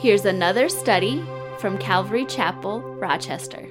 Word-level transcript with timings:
Here's 0.00 0.24
another 0.24 0.70
study 0.70 1.22
from 1.58 1.76
Calvary 1.76 2.24
Chapel, 2.24 2.80
Rochester. 2.80 3.66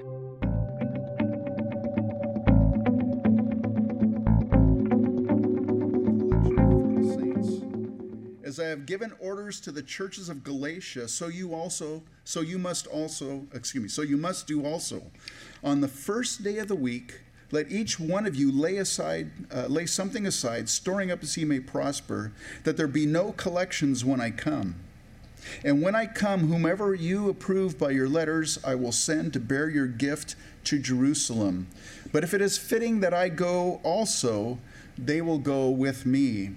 As 8.43 8.59
I 8.59 8.65
have 8.65 8.86
given 8.86 9.11
orders 9.20 9.59
to 9.61 9.71
the 9.71 9.81
churches 9.81 10.29
of 10.29 10.43
Galatia, 10.43 11.07
so 11.07 11.29
you 11.29 11.55
also, 11.55 12.04
so 12.25 12.41
you 12.41 12.59
must 12.59 12.86
also, 12.86 13.48
excuse 13.55 13.82
me, 13.82 13.89
so 13.89 14.04
you 14.04 14.16
must 14.16 14.46
do 14.46 14.64
also. 14.64 15.02
On 15.64 15.82
the 15.82 15.88
first 15.88 16.43
day 16.43 16.59
of 16.59 16.68
the 16.68 16.75
week, 16.75 17.21
let 17.50 17.71
each 17.71 18.00
one 18.00 18.27
of 18.27 18.36
you 18.36 18.52
lay 18.52 18.77
aside, 18.77 19.32
uh, 19.52 19.66
lay 19.66 19.88
something 19.88 20.27
aside, 20.27 20.70
storing 20.70 21.09
up 21.09 21.23
as 21.23 21.34
he 21.34 21.43
may 21.43 21.59
prosper, 21.59 22.34
that 22.66 22.77
there 22.77 22.86
be 22.86 23.07
no 23.07 23.32
collections 23.32 24.05
when 24.05 24.21
I 24.21 24.30
come. 24.30 24.75
And 25.63 25.81
when 25.81 25.95
I 25.95 26.05
come, 26.05 26.48
whomever 26.48 26.93
you 26.93 27.29
approve 27.29 27.77
by 27.77 27.91
your 27.91 28.09
letters, 28.09 28.59
I 28.63 28.75
will 28.75 28.91
send 28.91 29.34
to 29.34 29.39
bear 29.39 29.70
your 29.70 29.88
gift 29.88 30.35
to 30.66 30.80
Jerusalem. 30.80 31.67
But 32.11 32.23
if 32.23 32.34
it 32.34 32.41
is 32.41 32.57
fitting 32.57 32.99
that 33.02 33.13
I 33.13 33.30
go 33.30 33.80
also, 33.83 34.59
they 34.97 35.21
will 35.21 35.39
go 35.39 35.70
with 35.70 36.05
me. 36.05 36.52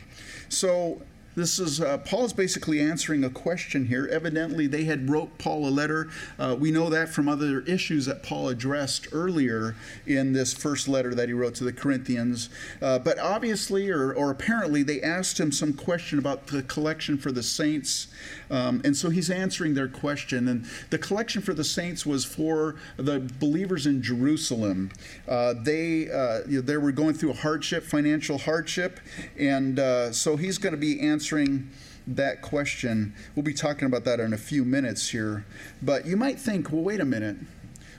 So 0.48 1.02
this 1.34 1.58
is 1.58 1.80
uh, 1.80 1.98
Paul's 1.98 2.32
basically 2.34 2.80
answering 2.80 3.24
a 3.24 3.30
question 3.30 3.86
here. 3.86 4.06
Evidently, 4.10 4.66
they 4.66 4.84
had 4.84 5.08
wrote 5.08 5.38
Paul 5.38 5.66
a 5.66 5.70
letter. 5.70 6.10
Uh, 6.38 6.56
we 6.58 6.70
know 6.70 6.90
that 6.90 7.08
from 7.08 7.28
other 7.28 7.60
issues 7.60 8.06
that 8.06 8.22
Paul 8.22 8.48
addressed 8.48 9.08
earlier 9.12 9.74
in 10.06 10.34
this 10.34 10.52
first 10.52 10.88
letter 10.88 11.14
that 11.14 11.28
he 11.28 11.32
wrote 11.32 11.54
to 11.56 11.64
the 11.64 11.72
Corinthians. 11.72 12.50
Uh, 12.82 12.98
but 12.98 13.18
obviously, 13.18 13.90
or, 13.90 14.12
or, 14.12 14.30
apparently, 14.30 14.82
they 14.82 15.00
asked 15.00 15.40
him 15.40 15.50
some 15.52 15.72
question 15.72 16.18
about 16.18 16.48
the 16.48 16.62
collection 16.64 17.16
for 17.16 17.32
the 17.32 17.42
saints, 17.42 18.08
um, 18.50 18.82
and 18.84 18.94
so 18.94 19.08
he's 19.08 19.30
answering 19.30 19.72
their 19.74 19.88
question. 19.88 20.48
And 20.48 20.66
the 20.90 20.98
collection 20.98 21.40
for 21.40 21.54
the 21.54 21.64
saints 21.64 22.04
was 22.04 22.24
for 22.26 22.76
the 22.98 23.20
believers 23.38 23.86
in 23.86 24.02
Jerusalem. 24.02 24.90
Uh, 25.26 25.54
they 25.62 26.10
uh, 26.10 26.40
they 26.46 26.76
were 26.76 26.92
going 26.92 27.14
through 27.14 27.30
a 27.30 27.34
hardship, 27.34 27.84
financial 27.84 28.36
hardship, 28.36 29.00
and 29.38 29.78
uh, 29.78 30.12
so 30.12 30.36
he's 30.36 30.58
going 30.58 30.74
to 30.74 30.80
be 30.80 31.00
answering 31.00 31.21
answering 31.22 31.70
that 32.04 32.42
question. 32.42 33.14
We'll 33.36 33.44
be 33.44 33.54
talking 33.54 33.86
about 33.86 34.02
that 34.06 34.18
in 34.18 34.32
a 34.32 34.36
few 34.36 34.64
minutes 34.64 35.10
here. 35.10 35.46
But 35.80 36.04
you 36.04 36.16
might 36.16 36.36
think, 36.36 36.72
well, 36.72 36.82
wait 36.82 36.98
a 36.98 37.04
minute. 37.04 37.36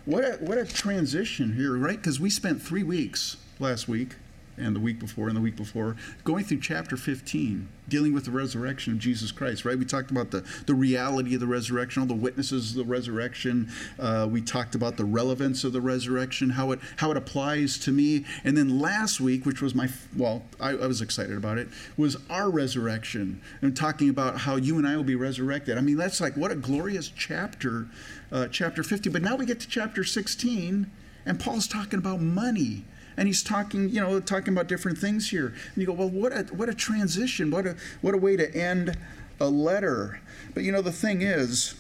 What 0.03 0.25
a, 0.25 0.33
what 0.41 0.57
a 0.57 0.65
transition 0.65 1.53
here, 1.53 1.77
right? 1.77 1.95
Because 1.95 2.19
we 2.19 2.29
spent 2.29 2.61
three 2.61 2.83
weeks 2.83 3.37
last 3.59 3.87
week 3.87 4.15
and 4.57 4.75
the 4.75 4.79
week 4.79 4.99
before 4.99 5.27
and 5.27 5.35
the 5.35 5.41
week 5.41 5.55
before, 5.55 5.95
going 6.23 6.43
through 6.43 6.59
chapter 6.59 6.95
15, 6.95 7.67
dealing 7.89 8.13
with 8.13 8.25
the 8.25 8.31
resurrection 8.31 8.93
of 8.93 8.99
Jesus 8.99 9.31
Christ, 9.31 9.65
right? 9.65 9.77
We 9.77 9.85
talked 9.85 10.11
about 10.11 10.31
the, 10.31 10.45
the 10.65 10.73
reality 10.73 11.33
of 11.33 11.39
the 11.39 11.47
resurrection, 11.47 12.01
all 12.01 12.07
the 12.07 12.13
witnesses 12.13 12.71
of 12.71 12.77
the 12.77 12.83
resurrection. 12.85 13.71
Uh, 13.99 14.27
we 14.29 14.41
talked 14.41 14.75
about 14.75 14.97
the 14.97 15.05
relevance 15.05 15.63
of 15.63 15.73
the 15.73 15.81
resurrection, 15.81 16.51
how 16.51 16.71
it, 16.71 16.79
how 16.97 17.11
it 17.11 17.17
applies 17.17 17.77
to 17.79 17.91
me. 17.91 18.25
And 18.43 18.57
then 18.57 18.79
last 18.79 19.19
week, 19.19 19.45
which 19.45 19.61
was 19.61 19.75
my, 19.75 19.89
well, 20.15 20.43
I, 20.59 20.69
I 20.69 20.87
was 20.87 21.01
excited 21.01 21.35
about 21.35 21.57
it, 21.57 21.67
was 21.97 22.17
our 22.29 22.49
resurrection 22.49 23.41
and 23.61 23.75
talking 23.75 24.09
about 24.09 24.39
how 24.39 24.55
you 24.55 24.77
and 24.77 24.87
I 24.87 24.95
will 24.95 25.03
be 25.03 25.15
resurrected. 25.15 25.77
I 25.77 25.81
mean, 25.81 25.97
that's 25.97 26.21
like, 26.21 26.37
what 26.37 26.51
a 26.51 26.55
glorious 26.55 27.09
chapter, 27.09 27.87
uh, 28.31 28.47
chapter 28.47 28.83
50. 28.83 29.09
But 29.09 29.21
now 29.21 29.35
we 29.35 29.45
get 29.45 29.59
to 29.61 29.67
chapter 29.67 30.03
16, 30.03 30.89
and 31.25 31.39
Paul's 31.39 31.67
talking 31.67 31.99
about 31.99 32.21
money 32.21 32.85
and 33.17 33.27
he's 33.27 33.43
talking, 33.43 33.89
you 33.89 34.01
know, 34.01 34.19
talking 34.19 34.53
about 34.53 34.67
different 34.67 34.97
things 34.97 35.29
here. 35.29 35.47
And 35.47 35.77
you 35.77 35.85
go, 35.85 35.93
well, 35.93 36.09
what 36.09 36.31
a 36.31 36.43
what 36.53 36.69
a 36.69 36.73
transition, 36.73 37.51
what 37.51 37.65
a 37.65 37.75
what 38.01 38.13
a 38.13 38.17
way 38.17 38.35
to 38.37 38.53
end 38.55 38.97
a 39.39 39.47
letter. 39.47 40.21
But 40.53 40.63
you 40.63 40.71
know, 40.71 40.81
the 40.81 40.91
thing 40.91 41.21
is, 41.21 41.75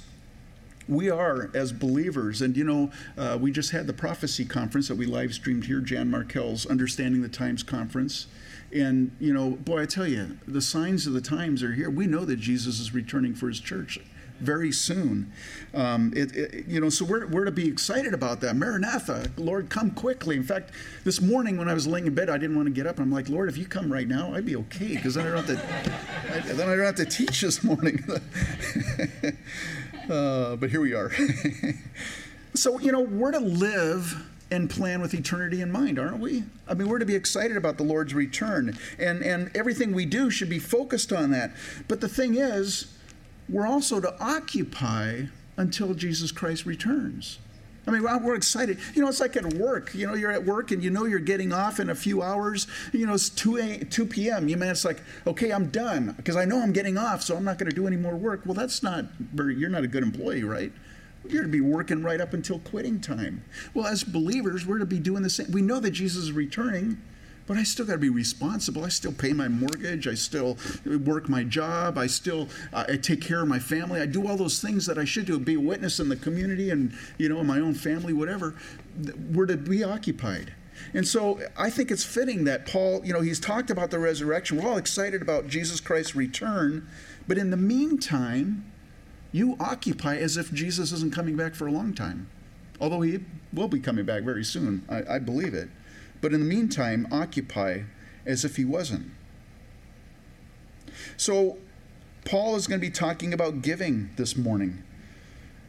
we 0.87 1.09
are 1.09 1.49
as 1.53 1.71
believers, 1.71 2.41
and 2.41 2.55
you 2.57 2.63
know, 2.63 2.91
uh, 3.17 3.37
we 3.39 3.51
just 3.51 3.71
had 3.71 3.87
the 3.87 3.93
prophecy 3.93 4.45
conference 4.45 4.87
that 4.87 4.95
we 4.95 5.05
live 5.05 5.33
streamed 5.33 5.65
here, 5.65 5.79
Jan 5.79 6.09
Markell's 6.09 6.65
Understanding 6.65 7.21
the 7.21 7.29
Times 7.29 7.63
conference. 7.63 8.27
And 8.73 9.11
you 9.19 9.33
know, 9.33 9.51
boy, 9.51 9.83
I 9.83 9.85
tell 9.85 10.07
you, 10.07 10.37
the 10.47 10.61
signs 10.61 11.07
of 11.07 11.13
the 11.13 11.21
times 11.21 11.63
are 11.63 11.73
here. 11.73 11.89
We 11.89 12.07
know 12.07 12.25
that 12.25 12.37
Jesus 12.37 12.79
is 12.79 12.93
returning 12.93 13.35
for 13.35 13.47
his 13.47 13.59
church 13.59 13.99
very 14.39 14.71
soon. 14.71 15.31
Um, 15.73 16.13
it, 16.15 16.35
it, 16.35 16.65
you 16.67 16.79
know, 16.79 16.89
so 16.89 17.05
we're, 17.05 17.25
we're 17.27 17.45
to 17.45 17.51
be 17.51 17.67
excited 17.67 18.13
about 18.13 18.41
that. 18.41 18.55
Maranatha, 18.55 19.27
Lord, 19.37 19.69
come 19.69 19.91
quickly. 19.91 20.35
In 20.35 20.43
fact, 20.43 20.71
this 21.03 21.21
morning 21.21 21.57
when 21.57 21.69
I 21.69 21.73
was 21.73 21.87
laying 21.87 22.07
in 22.07 22.13
bed, 22.13 22.29
I 22.29 22.37
didn't 22.37 22.55
want 22.55 22.67
to 22.67 22.73
get 22.73 22.85
up. 22.85 22.99
I'm 22.99 23.11
like, 23.11 23.29
Lord, 23.29 23.49
if 23.49 23.57
you 23.57 23.65
come 23.65 23.91
right 23.91 24.07
now, 24.07 24.33
I'd 24.33 24.45
be 24.45 24.55
okay 24.57 24.95
because 24.95 25.15
then 25.15 25.27
I 25.27 25.31
don't 25.31 25.45
have 25.45 25.57
to. 25.57 26.35
I, 26.35 26.39
then 26.53 26.69
I 26.69 26.75
don't 26.75 26.85
have 26.85 26.95
to 26.95 27.05
teach 27.05 27.41
this 27.41 27.63
morning. 27.63 28.03
uh, 30.09 30.55
but 30.57 30.69
here 30.69 30.81
we 30.81 30.93
are. 30.93 31.11
so 32.53 32.79
you 32.79 32.91
know, 32.91 33.01
we're 33.01 33.31
to 33.31 33.39
live 33.39 34.27
and 34.51 34.69
plan 34.69 35.01
with 35.01 35.15
eternity 35.15 35.61
in 35.61 35.71
mind, 35.71 35.97
aren't 35.97 36.19
we? 36.19 36.43
I 36.67 36.75
mean, 36.75 36.87
we're 36.87 36.99
to 36.99 37.05
be 37.05 37.15
excited 37.15 37.57
about 37.57 37.77
the 37.77 37.83
Lord's 37.83 38.13
return, 38.13 38.77
and 38.99 39.23
and 39.23 39.49
everything 39.55 39.93
we 39.93 40.05
do 40.05 40.29
should 40.29 40.49
be 40.49 40.59
focused 40.59 41.11
on 41.11 41.31
that. 41.31 41.51
But 41.87 42.01
the 42.01 42.09
thing 42.09 42.35
is 42.35 42.92
we're 43.49 43.67
also 43.67 43.99
to 43.99 44.15
occupy 44.23 45.23
until 45.57 45.93
Jesus 45.93 46.31
Christ 46.31 46.65
returns. 46.65 47.39
I 47.85 47.91
mean, 47.91 48.03
we're 48.03 48.35
excited. 48.35 48.77
You 48.93 49.01
know, 49.01 49.09
it's 49.09 49.19
like 49.19 49.35
at 49.35 49.55
work. 49.55 49.93
You 49.93 50.07
know, 50.07 50.13
you're 50.13 50.31
at 50.31 50.45
work 50.45 50.71
and 50.71 50.81
you 50.81 50.89
know 50.89 51.05
you're 51.05 51.19
getting 51.19 51.51
off 51.51 51.79
in 51.81 51.89
a 51.89 51.95
few 51.95 52.21
hours. 52.21 52.65
You 52.93 53.05
know, 53.05 53.13
it's 53.13 53.29
2, 53.29 53.57
a, 53.57 53.77
2 53.79 54.05
p.m. 54.05 54.47
You 54.47 54.55
mean, 54.55 54.69
it's 54.69 54.85
like, 54.85 55.01
okay, 55.27 55.51
I'm 55.51 55.67
done 55.67 56.13
because 56.15 56.37
I 56.37 56.45
know 56.45 56.61
I'm 56.61 56.71
getting 56.71 56.97
off, 56.97 57.21
so 57.23 57.35
I'm 57.35 57.43
not 57.43 57.57
going 57.57 57.69
to 57.69 57.75
do 57.75 57.85
any 57.85 57.97
more 57.97 58.15
work. 58.15 58.43
Well, 58.45 58.53
that's 58.53 58.83
not 58.83 59.05
you're 59.35 59.69
not 59.69 59.83
a 59.83 59.87
good 59.87 60.03
employee, 60.03 60.43
right? 60.43 60.71
You're 61.27 61.43
to 61.43 61.49
be 61.49 61.61
working 61.61 62.03
right 62.03 62.21
up 62.21 62.33
until 62.33 62.59
quitting 62.59 63.01
time. 63.01 63.43
Well, 63.73 63.85
as 63.85 64.03
believers, 64.03 64.65
we're 64.65 64.79
to 64.79 64.85
be 64.85 64.99
doing 64.99 65.23
the 65.23 65.29
same. 65.29 65.51
We 65.51 65.61
know 65.61 65.79
that 65.79 65.91
Jesus 65.91 66.23
is 66.23 66.31
returning. 66.31 67.01
But 67.45 67.57
I 67.57 67.63
still 67.63 67.85
got 67.85 67.93
to 67.93 67.99
be 67.99 68.09
responsible. 68.09 68.85
I 68.85 68.89
still 68.89 69.11
pay 69.11 69.33
my 69.33 69.47
mortgage. 69.47 70.07
I 70.07 70.13
still 70.13 70.57
work 70.85 71.27
my 71.27 71.43
job. 71.43 71.97
I 71.97 72.07
still 72.07 72.47
uh, 72.71 72.85
I 72.87 72.95
take 72.97 73.21
care 73.21 73.41
of 73.41 73.47
my 73.47 73.59
family. 73.59 73.99
I 73.99 74.05
do 74.05 74.27
all 74.27 74.37
those 74.37 74.61
things 74.61 74.85
that 74.85 74.97
I 74.97 75.05
should 75.05 75.25
do. 75.25 75.37
Be 75.39 75.55
a 75.55 75.59
witness 75.59 75.99
in 75.99 76.09
the 76.09 76.15
community 76.15 76.69
and 76.69 76.93
you 77.17 77.27
know 77.27 77.39
in 77.39 77.47
my 77.47 77.59
own 77.59 77.73
family, 77.73 78.13
whatever. 78.13 78.55
We're 79.31 79.45
to 79.47 79.57
be 79.57 79.83
occupied. 79.83 80.53
And 80.93 81.07
so 81.07 81.39
I 81.57 81.69
think 81.69 81.91
it's 81.91 82.03
fitting 82.03 82.45
that 82.45 82.65
Paul, 82.65 83.05
you 83.05 83.13
know, 83.13 83.21
he's 83.21 83.39
talked 83.39 83.69
about 83.69 83.91
the 83.91 83.99
resurrection. 83.99 84.61
We're 84.61 84.69
all 84.69 84.77
excited 84.77 85.21
about 85.21 85.47
Jesus 85.47 85.79
Christ's 85.79 86.15
return, 86.15 86.87
but 87.27 87.37
in 87.37 87.51
the 87.51 87.57
meantime, 87.57 88.71
you 89.31 89.55
occupy 89.59 90.17
as 90.17 90.37
if 90.37 90.51
Jesus 90.51 90.91
isn't 90.91 91.13
coming 91.13 91.35
back 91.35 91.55
for 91.55 91.67
a 91.67 91.71
long 91.71 91.93
time. 91.93 92.27
Although 92.79 93.01
he 93.01 93.19
will 93.53 93.67
be 93.67 93.79
coming 93.79 94.05
back 94.05 94.23
very 94.23 94.43
soon. 94.43 94.83
I, 94.89 95.15
I 95.15 95.19
believe 95.19 95.53
it 95.53 95.69
but 96.23 96.31
in 96.31 96.39
the 96.39 96.45
meantime, 96.45 97.05
occupy 97.11 97.81
as 98.25 98.45
if 98.45 98.55
he 98.55 98.63
wasn't. 98.63 99.11
So, 101.17 101.57
Paul 102.23 102.55
is 102.55 102.65
going 102.65 102.79
to 102.79 102.87
be 102.87 102.89
talking 102.89 103.33
about 103.33 103.61
giving 103.61 104.09
this 104.15 104.37
morning. 104.37 104.83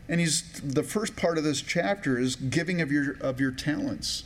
And 0.09 0.20
he's 0.20 0.60
the 0.60 0.84
first 0.84 1.16
part 1.16 1.38
of 1.38 1.44
this 1.44 1.60
chapter 1.60 2.20
is 2.20 2.37
giving 2.37 2.81
of 2.81 2.93
your 2.93 3.16
of 3.20 3.41
your 3.41 3.50
talents. 3.50 4.25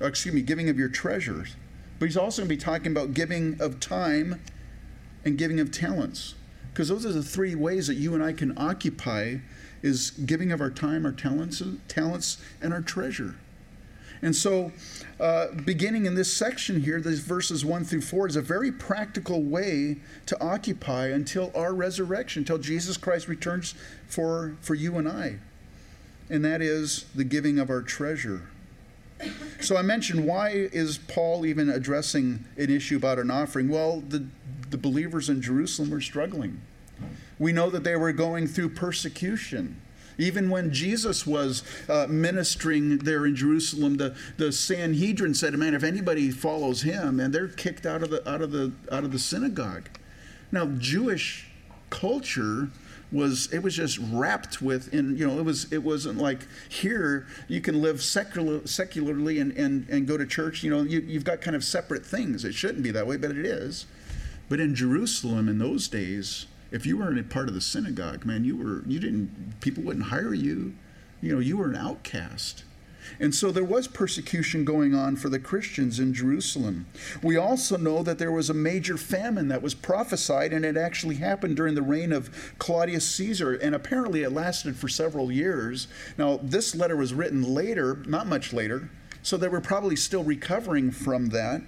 Uh, 0.00 0.06
excuse 0.06 0.32
me, 0.32 0.40
giving 0.40 0.68
of 0.68 0.78
your 0.78 0.88
treasures. 0.88 1.56
But 1.98 2.04
he's 2.04 2.16
also 2.16 2.42
going 2.42 2.48
to 2.50 2.54
be 2.54 2.62
talking 2.62 2.92
about 2.92 3.12
giving 3.12 3.60
of 3.60 3.80
time 3.80 4.40
and 5.24 5.36
giving 5.36 5.58
of 5.58 5.72
talents. 5.72 6.36
Because 6.72 6.90
those 6.90 7.04
are 7.04 7.12
the 7.12 7.24
three 7.24 7.56
ways 7.56 7.88
that 7.88 7.94
you 7.94 8.14
and 8.14 8.22
I 8.22 8.34
can 8.34 8.56
occupy 8.56 9.38
is 9.82 10.12
giving 10.12 10.52
of 10.52 10.60
our 10.60 10.70
time, 10.70 11.04
our 11.04 11.10
talents, 11.10 11.60
talents 11.88 12.38
and 12.62 12.72
our 12.72 12.82
treasure. 12.82 13.34
And 14.22 14.36
so, 14.36 14.72
uh, 15.18 15.48
beginning 15.64 16.06
in 16.06 16.14
this 16.14 16.32
section 16.32 16.82
here, 16.82 17.00
these 17.00 17.20
verses 17.20 17.64
1 17.64 17.84
through 17.84 18.02
4, 18.02 18.28
is 18.28 18.36
a 18.36 18.42
very 18.42 18.70
practical 18.70 19.42
way 19.42 19.96
to 20.26 20.40
occupy 20.42 21.06
until 21.06 21.50
our 21.54 21.74
resurrection, 21.74 22.40
until 22.40 22.58
Jesus 22.58 22.96
Christ 22.96 23.28
returns 23.28 23.74
for, 24.08 24.56
for 24.60 24.74
you 24.74 24.98
and 24.98 25.08
I. 25.08 25.36
And 26.28 26.44
that 26.44 26.60
is 26.60 27.06
the 27.14 27.24
giving 27.24 27.58
of 27.58 27.70
our 27.70 27.82
treasure. 27.82 28.42
So 29.60 29.76
I 29.76 29.82
mentioned 29.82 30.26
why 30.26 30.50
is 30.50 30.98
Paul 30.98 31.44
even 31.44 31.68
addressing 31.68 32.44
an 32.56 32.70
issue 32.70 32.96
about 32.96 33.18
an 33.18 33.30
offering? 33.30 33.68
Well, 33.68 34.02
the, 34.08 34.24
the 34.70 34.78
believers 34.78 35.28
in 35.28 35.42
Jerusalem 35.42 35.90
were 35.90 36.00
struggling. 36.00 36.60
We 37.38 37.52
know 37.52 37.70
that 37.70 37.84
they 37.84 37.96
were 37.96 38.12
going 38.12 38.46
through 38.46 38.70
persecution. 38.70 39.80
Even 40.18 40.50
when 40.50 40.72
Jesus 40.72 41.26
was 41.26 41.62
uh, 41.88 42.06
ministering 42.08 42.98
there 42.98 43.26
in 43.26 43.34
Jerusalem, 43.34 43.96
the, 43.96 44.14
the 44.36 44.52
Sanhedrin 44.52 45.34
said, 45.34 45.54
"Man, 45.54 45.74
if 45.74 45.82
anybody 45.82 46.30
follows 46.30 46.82
him, 46.82 47.20
and 47.20 47.34
they're 47.34 47.48
kicked 47.48 47.86
out 47.86 48.02
of 48.02 48.10
the 48.10 48.28
out 48.28 48.42
of 48.42 48.52
the 48.52 48.72
out 48.90 49.04
of 49.04 49.12
the 49.12 49.18
synagogue." 49.18 49.88
Now, 50.52 50.66
Jewish 50.66 51.48
culture 51.90 52.68
was 53.12 53.52
it 53.52 53.62
was 53.62 53.74
just 53.74 53.98
wrapped 54.12 54.62
with 54.62 54.92
in 54.94 55.16
you 55.16 55.26
know 55.26 55.38
it 55.38 55.44
was 55.44 55.70
it 55.72 55.82
wasn't 55.82 56.18
like 56.18 56.46
here 56.68 57.26
you 57.48 57.60
can 57.60 57.82
live 57.82 58.00
secular, 58.02 58.64
secularly 58.66 59.38
and, 59.40 59.52
and 59.52 59.88
and 59.88 60.06
go 60.06 60.16
to 60.16 60.24
church 60.24 60.62
you 60.62 60.70
know 60.70 60.82
you, 60.82 61.00
you've 61.00 61.24
got 61.24 61.40
kind 61.40 61.56
of 61.56 61.64
separate 61.64 62.06
things 62.06 62.44
it 62.44 62.54
shouldn't 62.54 62.82
be 62.82 62.90
that 62.90 63.06
way 63.06 63.16
but 63.16 63.30
it 63.30 63.44
is 63.44 63.86
but 64.48 64.60
in 64.60 64.74
jerusalem 64.74 65.48
in 65.48 65.58
those 65.58 65.88
days 65.88 66.46
if 66.70 66.86
you 66.86 66.98
weren't 66.98 67.18
a 67.18 67.24
part 67.24 67.48
of 67.48 67.54
the 67.54 67.60
synagogue, 67.60 68.24
man, 68.24 68.44
you 68.44 68.56
were 68.56 68.82
you 68.86 69.00
didn't 69.00 69.60
people 69.60 69.82
wouldn't 69.82 70.06
hire 70.06 70.34
you. 70.34 70.74
You 71.20 71.34
know, 71.34 71.40
you 71.40 71.56
were 71.56 71.68
an 71.68 71.76
outcast. 71.76 72.64
And 73.18 73.34
so 73.34 73.50
there 73.50 73.64
was 73.64 73.88
persecution 73.88 74.64
going 74.64 74.94
on 74.94 75.16
for 75.16 75.28
the 75.28 75.38
Christians 75.38 75.98
in 75.98 76.14
Jerusalem. 76.14 76.86
We 77.22 77.36
also 77.36 77.76
know 77.76 78.02
that 78.02 78.18
there 78.18 78.30
was 78.30 78.50
a 78.50 78.54
major 78.54 78.96
famine 78.96 79.48
that 79.48 79.62
was 79.62 79.74
prophesied, 79.74 80.52
and 80.52 80.64
it 80.64 80.76
actually 80.76 81.16
happened 81.16 81.56
during 81.56 81.74
the 81.74 81.82
reign 81.82 82.12
of 82.12 82.54
Claudius 82.58 83.08
Caesar, 83.10 83.54
and 83.54 83.74
apparently 83.74 84.22
it 84.22 84.32
lasted 84.32 84.76
for 84.76 84.88
several 84.88 85.32
years. 85.32 85.88
Now, 86.18 86.38
this 86.42 86.74
letter 86.74 86.96
was 86.96 87.14
written 87.14 87.42
later, 87.42 88.02
not 88.06 88.26
much 88.26 88.52
later, 88.52 88.90
so 89.22 89.36
they 89.36 89.48
were 89.48 89.60
probably 89.60 89.96
still 89.96 90.22
recovering 90.22 90.90
from 90.90 91.30
that. 91.30 91.62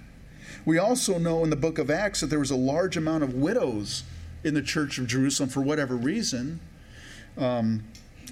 We 0.65 0.77
also 0.77 1.17
know 1.17 1.43
in 1.43 1.49
the 1.49 1.55
book 1.55 1.77
of 1.77 1.91
Acts 1.91 2.21
that 2.21 2.27
there 2.27 2.39
was 2.39 2.51
a 2.51 2.55
large 2.55 2.95
amount 2.95 3.23
of 3.23 3.33
widows 3.33 4.03
in 4.43 4.53
the 4.53 4.61
church 4.61 4.97
of 4.97 5.07
Jerusalem 5.07 5.49
for 5.49 5.61
whatever 5.61 5.95
reason. 5.95 6.59
Um, 7.37 7.83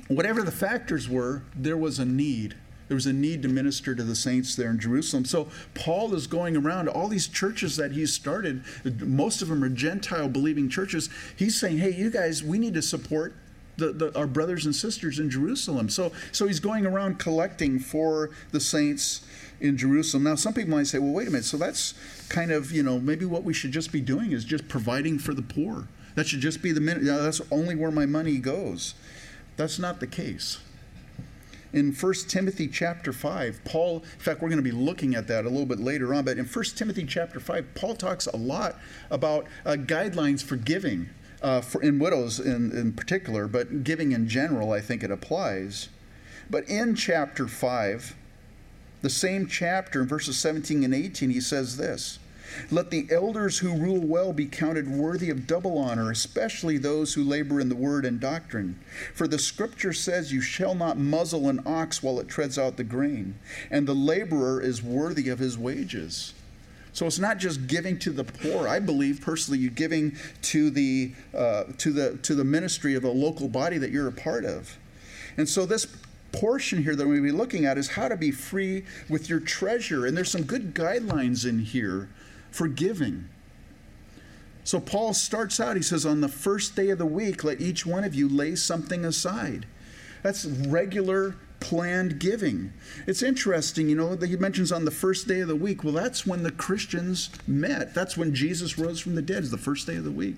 whatever 0.08 0.42
the 0.42 0.52
factors 0.52 1.10
were, 1.10 1.44
there 1.56 1.78
was 1.78 2.00
a 2.00 2.06
need. 2.06 2.56
There 2.92 2.96
was 2.96 3.06
a 3.06 3.14
need 3.14 3.42
to 3.44 3.48
minister 3.48 3.96
to 3.96 4.04
the 4.04 4.16
saints 4.16 4.54
there 4.56 4.70
in 4.70 4.78
Jerusalem. 4.78 5.24
So 5.24 5.48
Paul 5.74 6.14
is 6.14 6.28
going 6.28 6.58
around 6.58 6.90
all 6.90 7.08
these 7.08 7.30
churches 7.30 7.78
that 7.78 7.94
he 7.94 8.06
started. 8.06 8.64
Most 9.00 9.42
of 9.42 9.48
them 9.48 9.64
are 9.64 9.70
Gentile 9.70 10.28
believing 10.28 10.68
churches. 10.68 11.10
He's 11.38 11.58
saying, 11.58 11.78
"Hey, 11.78 11.94
you 11.94 12.12
guys, 12.12 12.44
we 12.44 12.60
need 12.60 12.74
to 12.74 12.82
support 12.82 13.34
the, 13.78 13.94
the, 13.94 14.20
our 14.20 14.28
brothers 14.28 14.66
and 14.66 14.76
sisters 14.76 15.20
in 15.20 15.30
Jerusalem." 15.30 15.88
So, 15.88 16.12
so 16.34 16.48
he's 16.48 16.60
going 16.60 16.86
around 16.86 17.18
collecting 17.18 17.80
for 17.80 18.32
the 18.52 18.60
saints 18.60 19.22
in 19.62 19.78
Jerusalem. 19.78 20.24
Now, 20.24 20.36
some 20.36 20.54
people 20.54 20.72
might 20.72 20.88
say, 20.88 21.00
"Well, 21.00 21.14
wait 21.14 21.30
a 21.30 21.32
minute. 21.32 21.46
So 21.46 21.56
that's 21.56 21.94
kind 22.28 22.52
of 22.52 22.74
you 22.74 22.84
know 22.84 23.00
maybe 23.00 23.24
what 23.24 23.46
we 23.46 23.54
should 23.54 23.72
just 23.72 23.94
be 23.94 24.02
doing 24.02 24.34
is 24.34 24.44
just 24.44 24.68
providing 24.68 25.18
for 25.18 25.34
the 25.34 25.42
poor. 25.42 25.88
That 26.16 26.28
should 26.28 26.42
just 26.42 26.62
be 26.62 26.72
the 26.72 26.82
minute. 26.82 27.04
You 27.04 27.12
know, 27.12 27.24
that's 27.24 27.42
only 27.52 27.76
where 27.76 27.92
my 27.92 28.06
money 28.06 28.38
goes." 28.38 28.96
That's 29.58 29.78
not 29.78 30.00
the 30.00 30.08
case 30.08 30.60
in 31.74 31.94
1 31.94 32.14
Timothy 32.28 32.68
chapter 32.68 33.14
5, 33.14 33.62
Paul, 33.64 33.98
in 33.98 34.20
fact, 34.20 34.42
we're 34.42 34.50
going 34.50 34.64
to 34.64 34.64
be 34.64 34.72
looking 34.72 35.16
at 35.16 35.28
that 35.28 35.46
a 35.46 35.50
little 35.50 35.66
bit 35.66 35.80
later 35.80 36.14
on, 36.14 36.26
but 36.26 36.38
in 36.38 36.46
1 36.46 36.66
Timothy 36.76 37.06
chapter 37.06 37.40
5, 37.40 37.76
Paul 37.76 37.96
talks 37.96 38.28
a 38.28 38.38
lot 38.38 38.78
about 39.10 39.48
uh, 39.66 39.72
guidelines 39.72 40.44
for 40.44 40.58
giving, 40.58 41.10
uh, 41.42 41.62
for, 41.62 41.82
in 41.82 42.00
widows 42.00 42.40
in, 42.40 42.72
in 42.72 42.94
particular, 42.94 43.48
but 43.48 43.84
giving 43.84 44.12
in 44.12 44.28
general, 44.28 44.72
I 44.72 44.82
think 44.82 45.04
it 45.04 45.12
applies. 45.12 45.90
But 46.50 46.68
in 46.68 46.96
chapter 46.96 47.48
5, 47.48 48.16
the 49.02 49.10
same 49.10 49.48
chapter, 49.48 50.02
in 50.02 50.08
verses 50.08 50.38
17 50.38 50.84
and 50.84 50.94
18, 50.94 51.30
he 51.30 51.42
says 51.42 51.78
this 51.78 52.20
let 52.70 52.90
the 52.90 53.08
elders 53.10 53.60
who 53.60 53.76
rule 53.76 54.00
well 54.00 54.34
be 54.34 54.46
counted 54.46 54.88
worthy 54.88 55.30
of 55.30 55.48
double 55.48 55.78
honor, 55.78 56.12
especially 56.12 56.78
those 56.78 57.14
who 57.14 57.24
labor 57.24 57.60
in 57.60 57.70
the 57.70 57.76
word 57.76 58.06
and 58.06 58.20
doctrine. 58.20 58.80
For 59.14 59.28
the 59.28 59.40
scripture 59.40 59.94
says, 59.94 60.34
You 60.34 60.42
shall 60.42 60.76
not 60.76 60.98
muzzle 60.98 61.50
an 61.50 61.62
ox 61.66 62.02
while 62.04 62.20
it 62.20 62.28
treads 62.28 62.58
out 62.58 62.78
the 62.78 62.84
grain, 62.84 63.36
and 63.70 63.88
the 63.88 63.96
laborer 63.96 64.62
is 64.62 64.84
worthy 64.84 65.30
of 65.30 65.40
his 65.40 65.58
wages. 65.58 66.34
So 66.94 67.06
it's 67.06 67.20
not 67.20 67.38
just 67.38 67.68
giving 67.68 67.98
to 68.00 68.12
the 68.12 68.24
poor. 68.24 68.68
I 68.68 68.80
believe 68.80 69.22
personally, 69.22 69.60
you're 69.60 69.72
giving 69.72 70.18
to 70.44 70.70
the 70.70 71.14
uh, 71.34 71.64
to 71.78 71.92
the 71.92 72.18
to 72.18 72.36
the 72.36 72.44
ministry 72.44 72.96
of 72.96 73.04
a 73.06 73.10
local 73.10 73.48
body 73.48 73.78
that 73.78 73.92
you're 73.92 74.10
a 74.10 74.12
part 74.12 74.44
of. 74.44 74.78
And 75.38 75.48
so 75.48 75.66
this 75.66 75.88
portion 76.32 76.84
here 76.84 76.96
that 76.96 77.08
we'll 77.08 77.22
be 77.22 77.32
looking 77.32 77.66
at 77.66 77.78
is 77.78 77.90
how 77.90 78.08
to 78.08 78.18
be 78.18 78.32
free 78.32 78.84
with 79.10 79.30
your 79.30 79.40
treasure. 79.40 80.06
And 80.06 80.16
there's 80.16 80.32
some 80.32 80.44
good 80.44 80.74
guidelines 80.74 81.48
in 81.48 81.60
here 81.60 82.10
for 82.52 82.68
giving. 82.68 83.28
So 84.64 84.80
Paul 84.80 85.14
starts 85.14 85.60
out, 85.60 85.76
he 85.76 85.82
says, 85.82 86.06
On 86.06 86.22
the 86.22 86.28
first 86.28 86.76
day 86.76 86.90
of 86.92 87.00
the 87.00 87.06
week, 87.06 87.44
let 87.44 87.60
each 87.60 87.86
one 87.86 88.04
of 88.04 88.14
you 88.14 88.30
lay 88.30 88.56
something 88.56 89.04
aside. 89.04 89.66
That's 90.22 90.46
regular 90.46 91.36
planned 91.60 92.20
giving. 92.20 92.74
It's 93.08 93.24
interesting, 93.24 93.90
you 93.90 93.96
know, 93.96 94.16
that 94.16 94.28
he 94.28 94.36
mentions 94.36 94.72
on 94.72 94.86
the 94.86 94.92
first 94.92 95.28
day 95.28 95.40
of 95.40 95.48
the 95.48 95.56
week. 95.56 95.84
Well, 95.84 95.94
that's 95.94 96.28
when 96.28 96.44
the 96.44 96.52
Christians 96.52 97.30
met. 97.48 97.94
That's 97.94 98.18
when 98.18 98.36
Jesus 98.36 98.78
rose 98.78 99.00
from 99.00 99.16
the 99.16 99.22
dead, 99.22 99.44
is 99.44 99.52
the 99.52 99.58
first 99.58 99.88
day 99.88 99.96
of 99.96 100.04
the 100.04 100.12
week. 100.12 100.38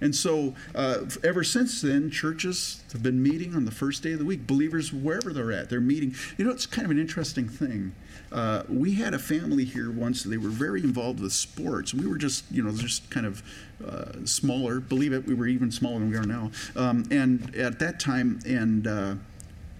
And 0.00 0.14
so, 0.14 0.54
uh, 0.74 1.00
ever 1.22 1.44
since 1.44 1.80
then, 1.80 2.10
churches 2.10 2.82
have 2.92 3.02
been 3.02 3.22
meeting 3.22 3.54
on 3.54 3.64
the 3.64 3.70
first 3.70 4.02
day 4.02 4.12
of 4.12 4.18
the 4.18 4.24
week. 4.24 4.46
Believers, 4.46 4.92
wherever 4.92 5.32
they're 5.32 5.52
at, 5.52 5.70
they're 5.70 5.80
meeting. 5.80 6.14
You 6.36 6.44
know, 6.44 6.50
it's 6.50 6.66
kind 6.66 6.84
of 6.84 6.90
an 6.90 6.98
interesting 6.98 7.48
thing. 7.48 7.94
Uh, 8.32 8.64
we 8.68 8.94
had 8.94 9.14
a 9.14 9.18
family 9.18 9.64
here 9.64 9.90
once. 9.90 10.22
They 10.22 10.36
were 10.36 10.48
very 10.48 10.82
involved 10.82 11.20
with 11.20 11.32
sports. 11.32 11.94
We 11.94 12.06
were 12.06 12.18
just, 12.18 12.44
you 12.50 12.62
know, 12.62 12.72
just 12.72 13.08
kind 13.10 13.26
of 13.26 13.42
uh, 13.84 14.24
smaller. 14.24 14.80
Believe 14.80 15.12
it, 15.12 15.26
we 15.26 15.34
were 15.34 15.46
even 15.46 15.70
smaller 15.70 16.00
than 16.00 16.10
we 16.10 16.16
are 16.16 16.26
now. 16.26 16.50
Um, 16.74 17.04
and 17.10 17.54
at 17.54 17.78
that 17.78 18.00
time, 18.00 18.40
and 18.44 18.86
uh, 18.86 19.14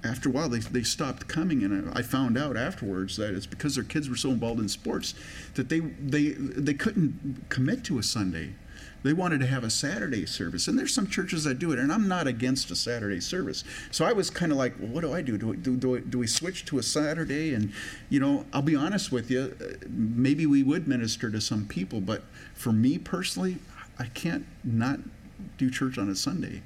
after 0.05 0.29
a 0.29 0.33
while, 0.33 0.49
they, 0.49 0.59
they 0.59 0.83
stopped 0.83 1.27
coming, 1.29 1.63
and 1.65 1.91
I 1.95 2.03
found 2.03 2.37
out 2.37 2.57
afterwards 2.57 3.17
that 3.17 3.35
it's 3.35 3.47
because 3.47 3.75
their 3.75 3.85
kids 3.85 4.09
were 4.09 4.17
so 4.17 4.31
involved 4.31 4.61
in 4.61 4.69
sports 4.69 5.15
that 5.55 5.69
they 5.69 5.81
they 5.81 6.31
they 6.31 6.75
couldn't 6.75 7.47
commit 7.49 7.85
to 7.85 7.99
a 7.99 8.03
Sunday 8.03 8.55
they 9.05 9.13
wanted 9.13 9.39
to 9.41 9.47
have 9.47 9.63
a 9.63 9.71
Saturday 9.71 10.27
service. 10.27 10.67
And 10.67 10.79
there's 10.79 10.93
some 10.93 11.07
churches 11.07 11.45
that 11.45 11.59
do 11.59 11.71
it, 11.73 11.79
and 11.79 11.93
I'm 11.93 12.09
not 12.09 12.27
against 12.27 12.71
a 12.71 12.77
Saturday 12.77 13.21
service. 13.21 13.63
So 13.91 14.05
I 14.05 14.13
was 14.13 14.31
kind 14.31 14.51
of 14.51 14.59
like, 14.59 14.75
well, 14.81 14.89
what 14.89 15.03
do 15.03 15.13
I 15.13 15.21
do? 15.21 15.39
Do 15.39 15.55
do, 15.55 15.77
do, 15.77 16.01
do 16.01 16.19
we 16.19 16.27
switch 16.27 16.65
to 16.67 16.79
a 16.79 16.83
Saturday? 16.83 17.55
And, 17.55 17.73
you 18.09 18.19
know, 18.19 18.47
I'll 18.53 18.63
be 18.63 18.75
honest 18.75 19.13
with 19.13 19.31
you, 19.31 19.55
maybe 19.89 20.47
we 20.47 20.63
would 20.63 20.89
minister 20.89 21.31
to 21.31 21.41
some 21.41 21.67
people, 21.67 22.01
but 22.01 22.25
for 22.55 22.73
me 22.73 22.99
personally, 22.99 23.59
I 23.99 24.07
can't 24.07 24.47
not 24.65 25.01
do 25.59 25.71
church 25.71 25.99
on 25.99 26.09
a 26.09 26.17
Sunday 26.17 26.63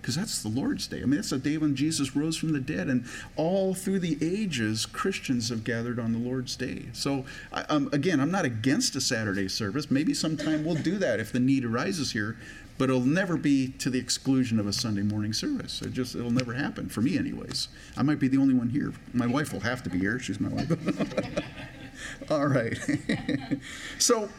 because 0.00 0.16
that's 0.16 0.42
the 0.42 0.48
Lord's 0.48 0.86
Day. 0.86 0.98
I 0.98 1.00
mean, 1.00 1.16
that's 1.16 1.30
the 1.30 1.38
day 1.38 1.58
when 1.58 1.74
Jesus 1.76 2.16
rose 2.16 2.36
from 2.36 2.52
the 2.52 2.60
dead, 2.60 2.88
and 2.88 3.04
all 3.36 3.74
through 3.74 4.00
the 4.00 4.18
ages, 4.22 4.86
Christians 4.86 5.48
have 5.50 5.64
gathered 5.64 5.98
on 5.98 6.12
the 6.12 6.18
Lord's 6.18 6.56
Day. 6.56 6.86
So, 6.92 7.24
um, 7.52 7.88
again, 7.92 8.20
I'm 8.20 8.30
not 8.30 8.44
against 8.44 8.96
a 8.96 9.00
Saturday 9.00 9.48
service. 9.48 9.90
Maybe 9.90 10.14
sometime 10.14 10.64
we'll 10.64 10.74
do 10.74 10.98
that 10.98 11.20
if 11.20 11.32
the 11.32 11.40
need 11.40 11.64
arises 11.64 12.12
here, 12.12 12.36
but 12.78 12.88
it'll 12.88 13.02
never 13.02 13.36
be 13.36 13.68
to 13.78 13.90
the 13.90 13.98
exclusion 13.98 14.58
of 14.58 14.66
a 14.66 14.72
Sunday 14.72 15.02
morning 15.02 15.34
service. 15.34 15.82
It 15.82 15.92
just 15.92 16.14
it'll 16.14 16.30
never 16.30 16.54
happen 16.54 16.88
for 16.88 17.02
me, 17.02 17.18
anyways. 17.18 17.68
I 17.96 18.02
might 18.02 18.18
be 18.18 18.28
the 18.28 18.38
only 18.38 18.54
one 18.54 18.70
here. 18.70 18.94
My 19.12 19.26
wife 19.26 19.52
will 19.52 19.60
have 19.60 19.82
to 19.82 19.90
be 19.90 19.98
here. 19.98 20.18
She's 20.18 20.40
my 20.40 20.48
wife. 20.48 20.72
all 22.30 22.46
right. 22.46 22.78
so, 23.98 24.30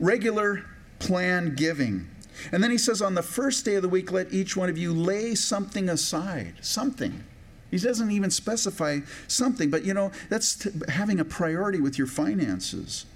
regular 0.00 0.64
plan 0.98 1.54
giving. 1.54 2.08
And 2.52 2.62
then 2.62 2.70
he 2.70 2.78
says, 2.78 3.00
on 3.00 3.14
the 3.14 3.22
first 3.22 3.64
day 3.64 3.74
of 3.76 3.82
the 3.82 3.88
week, 3.88 4.12
let 4.12 4.32
each 4.32 4.56
one 4.56 4.68
of 4.68 4.78
you 4.78 4.92
lay 4.92 5.34
something 5.34 5.88
aside. 5.88 6.54
Something. 6.60 7.24
He 7.70 7.78
doesn't 7.78 8.10
even 8.10 8.30
specify 8.30 9.00
something, 9.26 9.70
but 9.70 9.84
you 9.84 9.94
know, 9.94 10.12
that's 10.28 10.54
t- 10.56 10.70
having 10.88 11.18
a 11.18 11.24
priority 11.24 11.80
with 11.80 11.98
your 11.98 12.06
finances. 12.06 13.06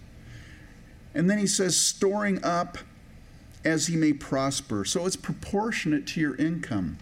And 1.15 1.31
then 1.31 1.39
he 1.39 1.47
says, 1.47 1.77
storing 1.77 2.43
up 2.45 2.79
as 3.65 3.87
he 3.87 3.97
may 3.97 4.13
prosper. 4.13 4.85
So 4.85 5.07
it's 5.07 5.17
proportionate 5.17 6.07
to 6.09 6.21
your 6.21 6.35
income. 6.37 6.99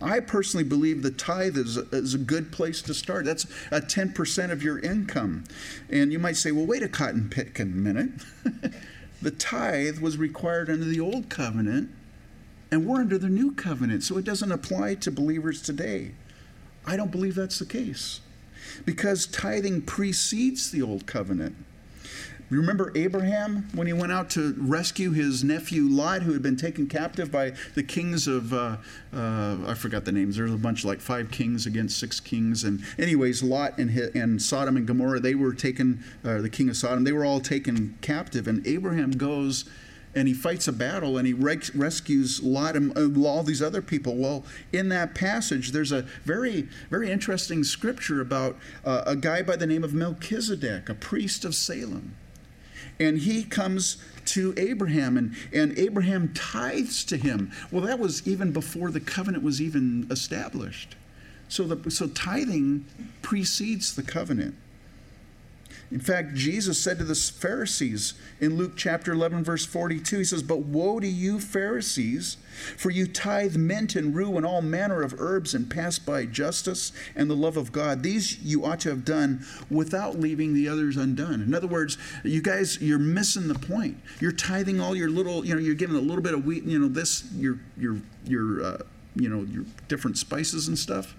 I 0.00 0.20
personally 0.20 0.64
believe 0.64 1.02
the 1.02 1.10
tithe 1.10 1.56
is 1.56 1.76
a, 1.76 1.82
is 1.92 2.14
a 2.14 2.18
good 2.18 2.50
place 2.50 2.82
to 2.82 2.94
start. 2.94 3.24
That's 3.24 3.44
a 3.70 3.80
10% 3.80 4.50
of 4.50 4.62
your 4.62 4.78
income. 4.80 5.44
And 5.90 6.12
you 6.12 6.18
might 6.18 6.36
say, 6.36 6.50
well, 6.50 6.66
wait 6.66 6.82
a 6.82 6.88
cotton 6.88 7.28
picking 7.30 7.82
minute. 7.82 8.10
the 9.22 9.30
tithe 9.30 10.00
was 10.00 10.16
required 10.16 10.68
under 10.68 10.84
the 10.84 11.00
old 11.00 11.28
covenant, 11.28 11.90
and 12.70 12.86
we're 12.86 13.00
under 13.00 13.18
the 13.18 13.28
new 13.28 13.52
covenant, 13.52 14.02
so 14.02 14.18
it 14.18 14.24
doesn't 14.24 14.50
apply 14.50 14.96
to 14.96 15.10
believers 15.10 15.62
today. 15.62 16.12
I 16.86 16.96
don't 16.96 17.12
believe 17.12 17.34
that's 17.34 17.58
the 17.58 17.66
case 17.66 18.20
because 18.84 19.26
tithing 19.26 19.82
precedes 19.82 20.70
the 20.70 20.82
old 20.82 21.06
covenant. 21.06 21.56
Remember 22.50 22.92
Abraham 22.94 23.68
when 23.74 23.86
he 23.86 23.92
went 23.92 24.12
out 24.12 24.28
to 24.30 24.54
rescue 24.58 25.12
his 25.12 25.42
nephew 25.42 25.84
Lot, 25.84 26.22
who 26.22 26.32
had 26.32 26.42
been 26.42 26.56
taken 26.56 26.86
captive 26.86 27.32
by 27.32 27.52
the 27.74 27.82
kings 27.82 28.26
of, 28.26 28.52
uh, 28.52 28.76
uh, 29.14 29.56
I 29.66 29.74
forgot 29.74 30.04
the 30.04 30.12
names, 30.12 30.36
there's 30.36 30.52
a 30.52 30.56
bunch 30.58 30.84
like 30.84 31.00
five 31.00 31.30
kings 31.30 31.64
against 31.66 31.98
six 31.98 32.20
kings. 32.20 32.64
And, 32.64 32.82
anyways, 32.98 33.42
Lot 33.42 33.78
and, 33.78 33.90
and 34.14 34.42
Sodom 34.42 34.76
and 34.76 34.86
Gomorrah, 34.86 35.20
they 35.20 35.34
were 35.34 35.54
taken, 35.54 36.04
uh, 36.24 36.42
the 36.42 36.50
king 36.50 36.68
of 36.68 36.76
Sodom, 36.76 37.04
they 37.04 37.12
were 37.12 37.24
all 37.24 37.40
taken 37.40 37.96
captive. 38.02 38.46
And 38.46 38.66
Abraham 38.66 39.12
goes 39.12 39.64
and 40.14 40.28
he 40.28 40.34
fights 40.34 40.68
a 40.68 40.72
battle 40.72 41.16
and 41.16 41.26
he 41.26 41.32
rescues 41.32 42.42
Lot 42.42 42.76
and 42.76 42.94
all 43.24 43.42
these 43.42 43.62
other 43.62 43.80
people. 43.80 44.16
Well, 44.16 44.44
in 44.72 44.90
that 44.90 45.14
passage, 45.14 45.72
there's 45.72 45.92
a 45.92 46.02
very, 46.24 46.68
very 46.90 47.10
interesting 47.10 47.64
scripture 47.64 48.20
about 48.20 48.58
uh, 48.84 49.04
a 49.06 49.16
guy 49.16 49.42
by 49.42 49.56
the 49.56 49.66
name 49.66 49.84
of 49.84 49.94
Melchizedek, 49.94 50.88
a 50.88 50.94
priest 50.94 51.44
of 51.44 51.54
Salem 51.54 52.14
and 52.98 53.18
he 53.18 53.44
comes 53.44 53.98
to 54.24 54.54
Abraham, 54.56 55.16
and, 55.16 55.34
and 55.52 55.76
Abraham 55.78 56.32
tithes 56.34 57.04
to 57.04 57.16
him. 57.16 57.50
Well, 57.70 57.82
that 57.84 57.98
was 57.98 58.26
even 58.26 58.52
before 58.52 58.90
the 58.90 59.00
covenant 59.00 59.42
was 59.42 59.60
even 59.60 60.06
established. 60.10 60.94
So, 61.48 61.64
the, 61.64 61.90
so 61.90 62.06
tithing 62.08 62.86
precedes 63.20 63.94
the 63.94 64.02
covenant. 64.02 64.54
In 65.92 66.00
fact, 66.00 66.32
Jesus 66.32 66.78
said 66.78 66.96
to 66.98 67.04
the 67.04 67.14
Pharisees 67.14 68.14
in 68.40 68.56
Luke 68.56 68.72
chapter 68.76 69.12
11, 69.12 69.44
verse 69.44 69.66
42, 69.66 70.18
He 70.18 70.24
says, 70.24 70.42
But 70.42 70.60
woe 70.60 70.98
to 70.98 71.06
you, 71.06 71.38
Pharisees, 71.38 72.38
for 72.78 72.88
you 72.88 73.06
tithe 73.06 73.56
mint 73.56 73.94
and 73.94 74.14
rue 74.14 74.38
and 74.38 74.46
all 74.46 74.62
manner 74.62 75.02
of 75.02 75.20
herbs 75.20 75.52
and 75.52 75.70
pass 75.70 75.98
by 75.98 76.24
justice 76.24 76.92
and 77.14 77.28
the 77.28 77.36
love 77.36 77.58
of 77.58 77.72
God. 77.72 78.02
These 78.02 78.38
you 78.38 78.64
ought 78.64 78.80
to 78.80 78.88
have 78.88 79.04
done 79.04 79.44
without 79.68 80.18
leaving 80.18 80.54
the 80.54 80.66
others 80.66 80.96
undone. 80.96 81.42
In 81.42 81.54
other 81.54 81.66
words, 81.66 81.98
you 82.24 82.40
guys, 82.40 82.80
you're 82.80 82.98
missing 82.98 83.48
the 83.48 83.54
point. 83.54 84.00
You're 84.18 84.32
tithing 84.32 84.80
all 84.80 84.96
your 84.96 85.10
little, 85.10 85.44
you 85.44 85.54
know, 85.54 85.60
you're 85.60 85.74
giving 85.74 85.96
a 85.96 86.00
little 86.00 86.22
bit 86.22 86.32
of 86.32 86.46
wheat, 86.46 86.64
you 86.64 86.78
know, 86.78 86.88
this, 86.88 87.30
your, 87.34 87.60
your, 87.76 87.98
your, 88.24 88.64
uh, 88.64 88.78
you 89.14 89.28
know, 89.28 89.42
your 89.42 89.66
different 89.88 90.16
spices 90.16 90.68
and 90.68 90.78
stuff, 90.78 91.14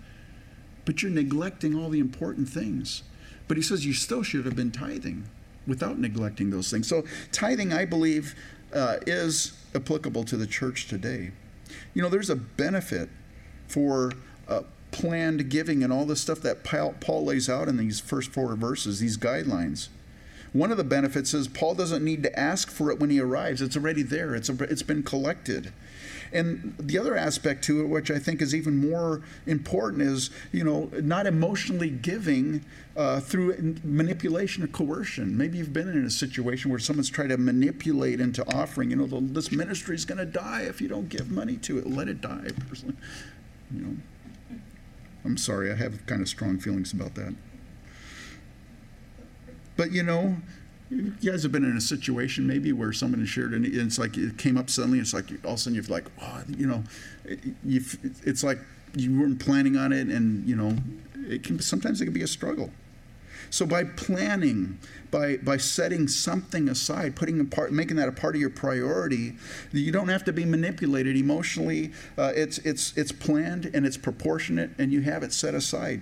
but 0.83 1.03
you're 1.03 1.11
neglecting 1.11 1.77
all 1.77 1.89
the 1.89 1.99
important 1.99 2.49
things. 2.49 3.03
But 3.47 3.57
he 3.57 3.63
says 3.63 3.85
you 3.85 3.93
still 3.93 4.23
should 4.23 4.45
have 4.45 4.55
been 4.55 4.71
tithing 4.71 5.25
without 5.67 5.99
neglecting 5.99 6.49
those 6.49 6.69
things. 6.69 6.87
So, 6.87 7.03
tithing, 7.31 7.73
I 7.73 7.85
believe, 7.85 8.35
uh, 8.73 8.97
is 9.05 9.53
applicable 9.75 10.23
to 10.25 10.37
the 10.37 10.47
church 10.47 10.87
today. 10.87 11.31
You 11.93 12.01
know, 12.01 12.09
there's 12.09 12.29
a 12.29 12.35
benefit 12.35 13.09
for 13.67 14.13
uh, 14.47 14.63
planned 14.91 15.49
giving 15.49 15.83
and 15.83 15.91
all 15.91 16.05
the 16.05 16.15
stuff 16.15 16.41
that 16.41 16.63
Paul 16.63 17.25
lays 17.25 17.49
out 17.49 17.67
in 17.67 17.77
these 17.77 17.99
first 17.99 18.31
four 18.31 18.55
verses, 18.55 18.99
these 18.99 19.17
guidelines. 19.17 19.89
One 20.53 20.69
of 20.69 20.77
the 20.77 20.83
benefits 20.83 21.33
is 21.33 21.47
Paul 21.47 21.73
doesn't 21.73 22.03
need 22.03 22.21
to 22.23 22.39
ask 22.39 22.69
for 22.69 22.91
it 22.91 22.99
when 22.99 23.09
he 23.09 23.19
arrives. 23.19 23.61
It's 23.61 23.75
already 23.75 24.03
there. 24.03 24.35
It's, 24.35 24.49
a, 24.49 24.63
it's 24.63 24.83
been 24.83 25.01
collected. 25.01 25.73
And 26.33 26.75
the 26.79 26.97
other 26.97 27.15
aspect 27.15 27.63
to 27.65 27.81
it, 27.81 27.87
which 27.87 28.09
I 28.09 28.17
think 28.17 28.41
is 28.41 28.55
even 28.55 28.75
more 28.77 29.21
important, 29.45 30.01
is 30.01 30.31
you 30.51 30.63
know 30.63 30.89
not 31.01 31.27
emotionally 31.27 31.89
giving 31.89 32.65
uh, 32.97 33.19
through 33.19 33.77
manipulation 33.83 34.63
or 34.63 34.67
coercion. 34.67 35.37
Maybe 35.37 35.59
you've 35.59 35.73
been 35.73 35.87
in 35.87 36.05
a 36.05 36.09
situation 36.09 36.71
where 36.71 36.79
someone's 36.79 37.09
tried 37.09 37.29
to 37.29 37.37
manipulate 37.37 38.19
into 38.19 38.43
offering. 38.53 38.89
You 38.89 38.95
know, 38.97 39.19
this 39.21 39.51
ministry 39.51 39.95
is 39.95 40.05
going 40.05 40.17
to 40.17 40.25
die 40.25 40.61
if 40.61 40.81
you 40.81 40.87
don't 40.87 41.07
give 41.07 41.29
money 41.29 41.57
to 41.57 41.77
it. 41.77 41.87
Let 41.87 42.07
it 42.07 42.19
die. 42.19 42.49
Personally, 42.67 42.95
you 43.71 43.81
know. 43.81 43.97
I'm 45.25 45.37
sorry, 45.37 45.71
I 45.71 45.75
have 45.75 46.05
kind 46.05 46.21
of 46.21 46.27
strong 46.27 46.59
feelings 46.59 46.91
about 46.91 47.15
that. 47.15 47.33
But 49.77 49.91
you 49.91 50.03
know, 50.03 50.37
you 50.93 51.31
guys 51.31 51.43
have 51.43 51.51
been 51.51 51.63
in 51.63 51.77
a 51.77 51.81
situation 51.81 52.45
maybe 52.45 52.71
where 52.71 52.93
someone 52.93 53.19
has 53.19 53.29
shared 53.29 53.53
and 53.53 53.65
it's 53.65 53.97
like 53.97 54.17
it 54.17 54.37
came 54.37 54.57
up 54.57 54.69
suddenly. 54.69 54.99
It's 54.99 55.13
like 55.13 55.29
all 55.43 55.51
of 55.51 55.55
a 55.55 55.57
sudden 55.57 55.75
you're 55.75 55.83
like, 55.85 56.05
oh, 56.21 56.43
you 56.57 56.67
know, 56.67 56.83
it's 57.25 58.43
like 58.43 58.59
you 58.95 59.19
weren't 59.19 59.39
planning 59.39 59.75
on 59.75 59.91
it, 59.91 60.07
and 60.07 60.47
you 60.47 60.55
know, 60.55 60.75
it 61.27 61.43
can 61.43 61.59
sometimes 61.59 62.01
it 62.01 62.05
can 62.05 62.13
be 62.13 62.23
a 62.23 62.27
struggle. 62.27 62.71
So 63.49 63.65
by 63.65 63.83
planning, 63.83 64.79
by 65.11 65.37
by 65.37 65.57
setting 65.57 66.07
something 66.07 66.69
aside, 66.69 67.15
putting 67.15 67.39
a 67.39 67.45
part, 67.45 67.71
making 67.71 67.97
that 67.97 68.07
a 68.07 68.11
part 68.11 68.35
of 68.35 68.41
your 68.41 68.49
priority, 68.49 69.33
you 69.71 69.91
don't 69.91 70.09
have 70.09 70.23
to 70.25 70.33
be 70.33 70.45
manipulated 70.45 71.15
emotionally. 71.17 71.91
Uh, 72.17 72.31
it's 72.35 72.57
it's 72.59 72.95
it's 72.97 73.11
planned 73.11 73.69
and 73.73 73.85
it's 73.85 73.97
proportionate, 73.97 74.71
and 74.77 74.91
you 74.91 75.01
have 75.01 75.23
it 75.23 75.33
set 75.33 75.55
aside. 75.55 76.01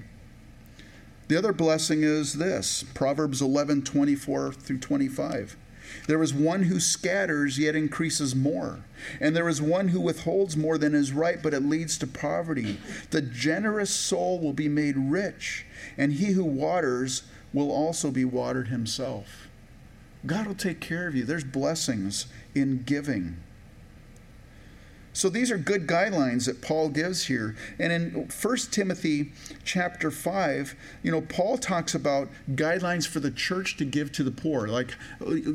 The 1.32 1.38
other 1.38 1.54
blessing 1.54 2.04
is 2.04 2.34
this 2.34 2.84
Proverbs 2.94 3.42
11 3.42 3.84
24 3.84 4.52
through 4.52 4.80
25. 4.80 5.56
There 6.06 6.22
is 6.22 6.34
one 6.34 6.64
who 6.64 6.82
scatters, 6.82 7.58
yet 7.58 7.74
increases 7.74 8.36
more. 8.36 8.80
And 9.22 9.34
there 9.34 9.48
is 9.48 9.62
one 9.62 9.88
who 9.88 10.02
withholds 10.02 10.58
more 10.58 10.78
than 10.78 10.94
is 10.94 11.14
right, 11.14 11.42
but 11.42 11.54
it 11.54 11.64
leads 11.64 11.98
to 12.00 12.08
poverty. 12.08 12.80
The 13.12 13.22
generous 13.22 13.92
soul 13.92 14.42
will 14.42 14.52
be 14.52 14.68
made 14.68 14.98
rich, 14.98 15.66
and 15.98 16.12
he 16.12 16.34
who 16.34 16.44
waters 16.44 17.24
will 17.54 17.72
also 17.72 18.12
be 18.12 18.26
watered 18.26 18.68
himself. 18.68 19.48
God 20.26 20.48
will 20.48 20.54
take 20.54 20.82
care 20.82 21.08
of 21.08 21.16
you. 21.16 21.24
There's 21.24 21.46
blessings 21.46 22.26
in 22.54 22.84
giving. 22.84 23.38
So 25.14 25.28
these 25.30 25.52
are 25.52 25.58
good 25.58 25.88
guidelines 25.88 26.46
that 26.46 26.62
Paul 26.62 26.88
gives 26.90 27.26
here. 27.26 27.56
And 27.80 27.92
in 27.92 28.30
1 28.30 28.58
Timothy 28.72 29.34
chapter 29.66 30.10
5, 30.10 30.76
you 31.04 31.12
know, 31.12 31.22
Paul 31.22 31.58
talks 31.58 31.94
about 31.94 32.30
guidelines 32.52 33.06
for 33.06 33.20
the 33.20 33.32
church 33.32 33.76
to 33.78 33.86
give 33.86 34.12
to 34.14 34.24
the 34.24 34.32
poor. 34.32 34.68
Like 34.68 34.96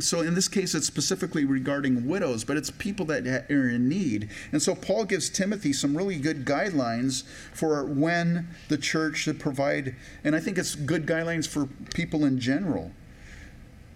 so 0.00 0.20
in 0.20 0.34
this 0.34 0.48
case 0.48 0.74
it's 0.74 0.86
specifically 0.86 1.44
regarding 1.44 2.06
widows, 2.06 2.44
but 2.44 2.58
it's 2.58 2.70
people 2.70 3.06
that 3.06 3.26
are 3.26 3.70
in 3.70 3.88
need. 3.88 4.28
And 4.52 4.60
so 4.60 4.74
Paul 4.74 5.04
gives 5.04 5.30
Timothy 5.30 5.72
some 5.72 5.96
really 5.96 6.18
good 6.18 6.44
guidelines 6.44 7.24
for 7.54 7.82
when 7.84 8.48
the 8.68 8.76
church 8.78 9.16
should 9.16 9.40
provide 9.40 9.94
and 10.22 10.36
I 10.36 10.40
think 10.40 10.58
it's 10.58 10.74
good 10.74 11.06
guidelines 11.06 11.48
for 11.48 11.66
people 11.94 12.24
in 12.24 12.38
general. 12.38 12.92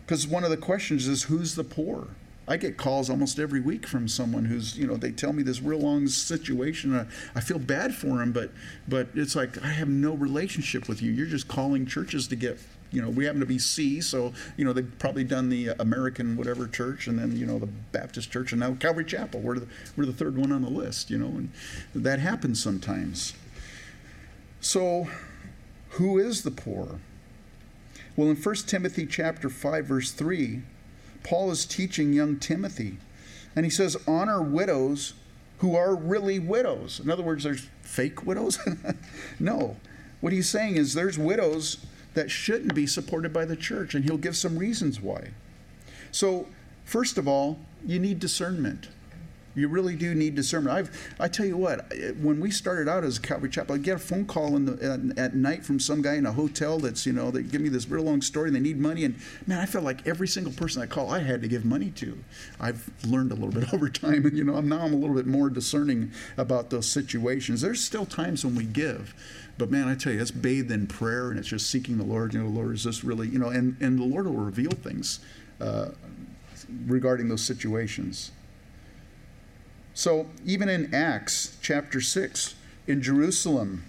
Because 0.06 0.26
one 0.26 0.42
of 0.42 0.50
the 0.50 0.56
questions 0.56 1.06
is 1.06 1.24
who's 1.24 1.54
the 1.54 1.64
poor? 1.64 2.08
I 2.50 2.56
get 2.56 2.76
calls 2.76 3.08
almost 3.08 3.38
every 3.38 3.60
week 3.60 3.86
from 3.86 4.08
someone 4.08 4.44
who's, 4.44 4.76
you 4.76 4.84
know, 4.84 4.96
they 4.96 5.12
tell 5.12 5.32
me 5.32 5.44
this 5.44 5.62
real 5.62 5.78
long 5.78 6.08
situation. 6.08 6.96
I, 6.96 7.06
I 7.36 7.40
feel 7.40 7.60
bad 7.60 7.94
for 7.94 8.18
them, 8.18 8.32
but 8.32 8.50
but 8.88 9.06
it's 9.14 9.36
like 9.36 9.62
I 9.62 9.68
have 9.68 9.88
no 9.88 10.14
relationship 10.14 10.88
with 10.88 11.00
you. 11.00 11.12
You're 11.12 11.28
just 11.28 11.46
calling 11.46 11.86
churches 11.86 12.26
to 12.26 12.36
get 12.36 12.58
you 12.92 13.00
know, 13.00 13.08
we 13.08 13.24
happen 13.24 13.38
to 13.38 13.46
be 13.46 13.58
C, 13.60 14.00
so 14.00 14.32
you 14.56 14.64
know 14.64 14.72
they've 14.72 14.98
probably 14.98 15.22
done 15.22 15.48
the 15.48 15.68
American 15.78 16.36
whatever 16.36 16.66
church, 16.66 17.06
and 17.06 17.16
then 17.16 17.36
you 17.36 17.46
know 17.46 17.60
the 17.60 17.66
Baptist 17.66 18.32
church, 18.32 18.50
and 18.50 18.60
now 18.60 18.74
Calvary 18.74 19.04
Chapel. 19.04 19.40
We're 19.40 19.60
the, 19.60 19.68
we're 19.96 20.06
the 20.06 20.12
third 20.12 20.36
one 20.36 20.50
on 20.50 20.62
the 20.62 20.70
list, 20.70 21.08
you 21.08 21.18
know, 21.18 21.28
and 21.28 21.52
that 21.94 22.18
happens 22.18 22.60
sometimes. 22.60 23.34
So, 24.60 25.08
who 25.90 26.18
is 26.18 26.42
the 26.42 26.50
poor? 26.50 26.98
Well, 28.16 28.28
in 28.28 28.36
1 28.36 28.54
Timothy 28.66 29.06
chapter 29.06 29.48
five, 29.48 29.86
verse 29.86 30.10
three, 30.10 30.62
Paul 31.22 31.50
is 31.50 31.64
teaching 31.64 32.12
young 32.12 32.38
Timothy. 32.38 32.98
And 33.54 33.66
he 33.66 33.70
says, 33.70 33.96
honor 34.06 34.42
widows 34.42 35.14
who 35.58 35.76
are 35.76 35.94
really 35.94 36.38
widows. 36.38 37.00
In 37.00 37.10
other 37.10 37.22
words, 37.22 37.44
there's 37.44 37.68
fake 37.82 38.24
widows? 38.24 38.58
no. 39.40 39.76
What 40.20 40.32
he's 40.32 40.48
saying 40.48 40.76
is 40.76 40.94
there's 40.94 41.18
widows 41.18 41.78
that 42.14 42.30
shouldn't 42.30 42.74
be 42.74 42.86
supported 42.86 43.32
by 43.32 43.44
the 43.44 43.56
church, 43.56 43.94
and 43.94 44.04
he'll 44.04 44.16
give 44.16 44.36
some 44.36 44.58
reasons 44.58 45.00
why. 45.00 45.28
So, 46.10 46.46
first 46.84 47.18
of 47.18 47.28
all, 47.28 47.58
you 47.86 47.98
need 47.98 48.18
discernment. 48.18 48.88
You 49.54 49.66
really 49.66 49.96
do 49.96 50.14
need 50.14 50.36
discernment. 50.36 50.76
I've, 50.76 51.14
I 51.18 51.26
tell 51.26 51.44
you 51.44 51.56
what, 51.56 51.92
when 52.20 52.38
we 52.38 52.52
started 52.52 52.88
out 52.88 53.02
as 53.02 53.18
a 53.18 53.20
Calvary 53.20 53.50
Chapel, 53.50 53.74
I'd 53.74 53.82
get 53.82 53.96
a 53.96 53.98
phone 53.98 54.24
call 54.24 54.54
in 54.54 54.64
the, 54.64 54.72
at, 54.74 55.18
at, 55.18 55.34
night 55.34 55.64
from 55.64 55.80
some 55.80 56.02
guy 56.02 56.14
in 56.14 56.26
a 56.26 56.32
hotel 56.32 56.78
that's, 56.78 57.04
you 57.04 57.12
know, 57.12 57.32
they 57.32 57.42
give 57.42 57.60
me 57.60 57.68
this 57.68 57.88
real 57.88 58.04
long 58.04 58.22
story 58.22 58.48
and 58.48 58.54
they 58.54 58.60
need 58.60 58.78
money. 58.78 59.04
And 59.04 59.16
man, 59.48 59.58
I 59.58 59.66
felt 59.66 59.84
like 59.84 60.06
every 60.06 60.28
single 60.28 60.52
person 60.52 60.82
I 60.82 60.86
call, 60.86 61.10
I 61.10 61.18
had 61.18 61.42
to 61.42 61.48
give 61.48 61.64
money 61.64 61.90
to. 61.96 62.16
I've 62.60 62.88
learned 63.04 63.32
a 63.32 63.34
little 63.34 63.50
bit 63.50 63.74
over 63.74 63.88
time. 63.88 64.24
And, 64.24 64.38
you 64.38 64.44
know, 64.44 64.60
now 64.60 64.82
I'm 64.82 64.92
a 64.92 64.96
little 64.96 65.16
bit 65.16 65.26
more 65.26 65.50
discerning 65.50 66.12
about 66.36 66.70
those 66.70 66.86
situations. 66.86 67.60
There's 67.60 67.82
still 67.82 68.06
times 68.06 68.44
when 68.44 68.54
we 68.54 68.64
give. 68.64 69.14
But 69.58 69.70
man, 69.70 69.88
I 69.88 69.96
tell 69.96 70.12
you, 70.12 70.20
it's 70.20 70.30
bathed 70.30 70.70
in 70.70 70.86
prayer 70.86 71.30
and 71.30 71.38
it's 71.38 71.48
just 71.48 71.68
seeking 71.68 71.98
the 71.98 72.04
Lord. 72.04 72.34
You 72.34 72.44
know, 72.44 72.48
Lord, 72.48 72.74
is 72.76 72.84
this 72.84 73.02
really, 73.02 73.28
you 73.28 73.38
know, 73.38 73.48
and, 73.48 73.76
and 73.80 73.98
the 73.98 74.04
Lord 74.04 74.26
will 74.26 74.34
reveal 74.34 74.70
things 74.70 75.20
uh, 75.60 75.88
regarding 76.86 77.28
those 77.28 77.42
situations. 77.42 78.30
So, 80.00 80.28
even 80.46 80.70
in 80.70 80.94
Acts 80.94 81.58
chapter 81.60 82.00
6, 82.00 82.54
in 82.86 83.02
Jerusalem, 83.02 83.84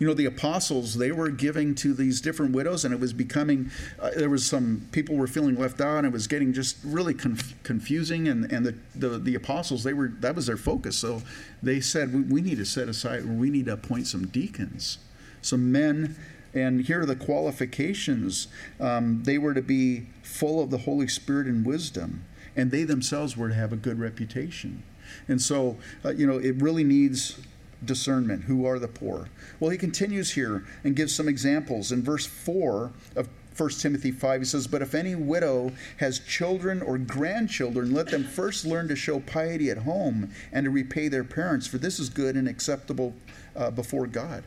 you 0.00 0.06
know, 0.08 0.14
the 0.14 0.24
apostles, 0.24 0.96
they 0.96 1.12
were 1.12 1.28
giving 1.28 1.76
to 1.76 1.94
these 1.94 2.20
different 2.20 2.56
widows, 2.56 2.84
and 2.84 2.92
it 2.92 2.98
was 2.98 3.12
becoming, 3.12 3.70
uh, 4.00 4.10
there 4.16 4.28
was 4.28 4.44
some 4.44 4.88
people 4.90 5.14
were 5.14 5.28
feeling 5.28 5.54
left 5.54 5.80
out, 5.80 5.98
and 5.98 6.08
it 6.08 6.12
was 6.12 6.26
getting 6.26 6.52
just 6.52 6.78
really 6.82 7.14
conf- 7.14 7.54
confusing. 7.62 8.26
And, 8.26 8.50
and 8.50 8.66
the, 8.66 8.74
the, 8.96 9.18
the, 9.18 9.36
apostles, 9.36 9.84
they 9.84 9.92
were, 9.92 10.08
that 10.08 10.34
was 10.34 10.46
their 10.46 10.56
focus. 10.56 10.96
So 10.96 11.22
they 11.62 11.78
said, 11.78 12.12
we, 12.12 12.22
we 12.22 12.40
need 12.40 12.56
to 12.56 12.66
set 12.66 12.88
aside, 12.88 13.24
we 13.26 13.48
need 13.48 13.66
to 13.66 13.74
appoint 13.74 14.08
some 14.08 14.26
deacons, 14.26 14.98
some 15.40 15.70
men. 15.70 16.16
And 16.52 16.80
here 16.80 17.02
are 17.02 17.06
the 17.06 17.14
qualifications 17.14 18.48
um, 18.80 19.22
they 19.22 19.38
were 19.38 19.54
to 19.54 19.62
be 19.62 20.06
full 20.24 20.60
of 20.60 20.70
the 20.70 20.78
Holy 20.78 21.06
Spirit 21.06 21.46
and 21.46 21.64
wisdom 21.64 22.24
and 22.56 22.70
they 22.70 22.84
themselves 22.84 23.36
were 23.36 23.48
to 23.48 23.54
have 23.54 23.72
a 23.72 23.76
good 23.76 24.00
reputation. 24.00 24.82
And 25.28 25.40
so, 25.40 25.76
uh, 26.04 26.10
you 26.10 26.26
know, 26.26 26.38
it 26.38 26.56
really 26.56 26.84
needs 26.84 27.38
discernment. 27.84 28.44
Who 28.44 28.66
are 28.66 28.78
the 28.78 28.88
poor? 28.88 29.28
Well, 29.60 29.70
he 29.70 29.78
continues 29.78 30.32
here 30.32 30.64
and 30.84 30.96
gives 30.96 31.14
some 31.14 31.28
examples. 31.28 31.92
In 31.92 32.02
verse 32.02 32.26
4 32.26 32.92
of 33.16 33.28
1 33.56 33.70
Timothy 33.70 34.10
5, 34.10 34.40
he 34.40 34.44
says, 34.44 34.66
But 34.66 34.82
if 34.82 34.94
any 34.94 35.14
widow 35.14 35.72
has 35.98 36.18
children 36.18 36.82
or 36.82 36.98
grandchildren, 36.98 37.92
let 37.92 38.08
them 38.08 38.24
first 38.24 38.66
learn 38.66 38.88
to 38.88 38.96
show 38.96 39.20
piety 39.20 39.70
at 39.70 39.78
home 39.78 40.30
and 40.52 40.64
to 40.64 40.70
repay 40.70 41.08
their 41.08 41.24
parents, 41.24 41.66
for 41.66 41.78
this 41.78 41.98
is 41.98 42.08
good 42.08 42.36
and 42.36 42.48
acceptable 42.48 43.14
uh, 43.54 43.70
before 43.70 44.06
God. 44.06 44.44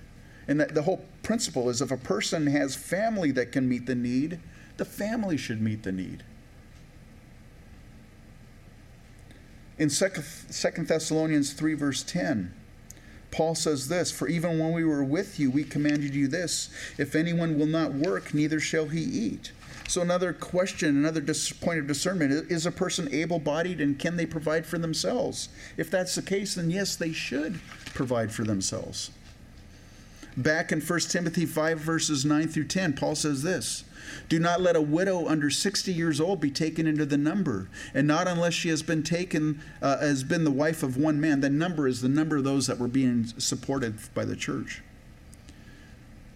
And 0.47 0.59
that 0.59 0.73
the 0.73 0.83
whole 0.83 1.05
principle 1.23 1.69
is 1.69 1.81
if 1.81 1.91
a 1.91 1.97
person 1.97 2.47
has 2.47 2.75
family 2.75 3.31
that 3.31 3.51
can 3.51 3.67
meet 3.67 3.85
the 3.85 3.95
need, 3.95 4.39
the 4.77 4.85
family 4.85 5.37
should 5.37 5.61
meet 5.61 5.83
the 5.83 5.91
need. 5.91 6.23
In 9.79 9.87
2 9.87 10.09
Thessalonians 10.83 11.53
3, 11.53 11.73
verse 11.73 12.03
10, 12.03 12.53
Paul 13.31 13.55
says 13.55 13.87
this 13.87 14.11
For 14.11 14.27
even 14.27 14.59
when 14.59 14.73
we 14.73 14.83
were 14.83 15.03
with 15.03 15.39
you, 15.39 15.49
we 15.49 15.63
commanded 15.63 16.13
you 16.13 16.27
this 16.27 16.69
if 16.97 17.15
anyone 17.15 17.57
will 17.57 17.65
not 17.65 17.93
work, 17.93 18.33
neither 18.33 18.59
shall 18.59 18.87
he 18.87 19.01
eat. 19.01 19.53
So, 19.87 20.01
another 20.01 20.33
question, 20.33 20.89
another 20.89 21.21
dis- 21.21 21.51
point 21.51 21.79
of 21.79 21.87
discernment 21.87 22.51
is 22.51 22.65
a 22.65 22.71
person 22.71 23.11
able 23.11 23.39
bodied 23.39 23.79
and 23.81 23.97
can 23.97 24.17
they 24.17 24.25
provide 24.25 24.65
for 24.65 24.77
themselves? 24.77 25.49
If 25.77 25.89
that's 25.89 26.13
the 26.13 26.21
case, 26.21 26.55
then 26.55 26.69
yes, 26.69 26.95
they 26.95 27.13
should 27.13 27.59
provide 27.93 28.31
for 28.31 28.43
themselves. 28.43 29.09
Back 30.37 30.71
in 30.71 30.81
1 30.81 30.99
Timothy 31.01 31.45
5, 31.45 31.79
verses 31.79 32.23
9 32.23 32.49
through 32.49 32.65
10, 32.65 32.93
Paul 32.93 33.15
says 33.15 33.43
this 33.43 33.83
Do 34.27 34.39
not 34.39 34.61
let 34.61 34.75
a 34.75 34.81
widow 34.81 35.27
under 35.27 35.49
60 35.49 35.91
years 35.91 36.19
old 36.19 36.39
be 36.39 36.51
taken 36.51 36.87
into 36.87 37.05
the 37.05 37.17
number, 37.17 37.69
and 37.93 38.07
not 38.07 38.27
unless 38.27 38.53
she 38.53 38.69
has 38.69 38.81
been 38.81 39.03
taken, 39.03 39.61
uh, 39.81 39.99
has 39.99 40.23
been 40.23 40.43
the 40.43 40.51
wife 40.51 40.83
of 40.83 40.97
one 40.97 41.19
man. 41.19 41.41
The 41.41 41.49
number 41.49 41.87
is 41.87 42.01
the 42.01 42.09
number 42.09 42.37
of 42.37 42.43
those 42.43 42.67
that 42.67 42.79
were 42.79 42.87
being 42.87 43.25
supported 43.37 43.95
by 44.13 44.25
the 44.25 44.35
church 44.35 44.81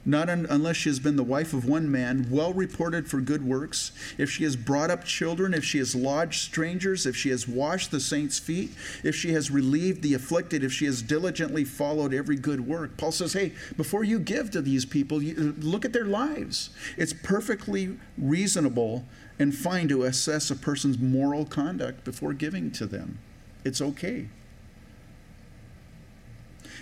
not 0.05 0.29
un- 0.29 0.47
unless 0.49 0.75
she 0.75 0.89
has 0.89 0.99
been 0.99 1.15
the 1.15 1.23
wife 1.23 1.53
of 1.53 1.65
one 1.65 1.89
man, 1.89 2.27
well 2.29 2.53
reported 2.53 3.07
for 3.07 3.21
good 3.21 3.45
works, 3.45 3.91
if 4.17 4.29
she 4.29 4.43
has 4.43 4.55
brought 4.55 4.91
up 4.91 5.05
children, 5.05 5.53
if 5.53 5.63
she 5.63 5.77
has 5.77 5.95
lodged 5.95 6.41
strangers, 6.41 7.05
if 7.05 7.15
she 7.15 7.29
has 7.29 7.47
washed 7.47 7.91
the 7.91 7.99
saints' 7.99 8.39
feet, 8.39 8.71
if 9.03 9.15
she 9.15 9.33
has 9.33 9.49
relieved 9.49 10.01
the 10.01 10.13
afflicted, 10.13 10.63
if 10.63 10.73
she 10.73 10.85
has 10.85 11.01
diligently 11.01 11.63
followed 11.63 12.13
every 12.13 12.35
good 12.35 12.67
work. 12.67 12.97
Paul 12.97 13.11
says, 13.11 13.33
hey, 13.33 13.53
before 13.77 14.03
you 14.03 14.19
give 14.19 14.51
to 14.51 14.61
these 14.61 14.85
people, 14.85 15.21
you, 15.21 15.55
look 15.59 15.85
at 15.85 15.93
their 15.93 16.05
lives. 16.05 16.69
It's 16.97 17.13
perfectly 17.13 17.97
reasonable 18.17 19.05
and 19.39 19.55
fine 19.55 19.87
to 19.87 20.03
assess 20.03 20.51
a 20.51 20.55
person's 20.55 20.99
moral 20.99 21.45
conduct 21.45 22.03
before 22.03 22.33
giving 22.33 22.71
to 22.71 22.85
them. 22.85 23.19
It's 23.63 23.81
okay 23.81 24.27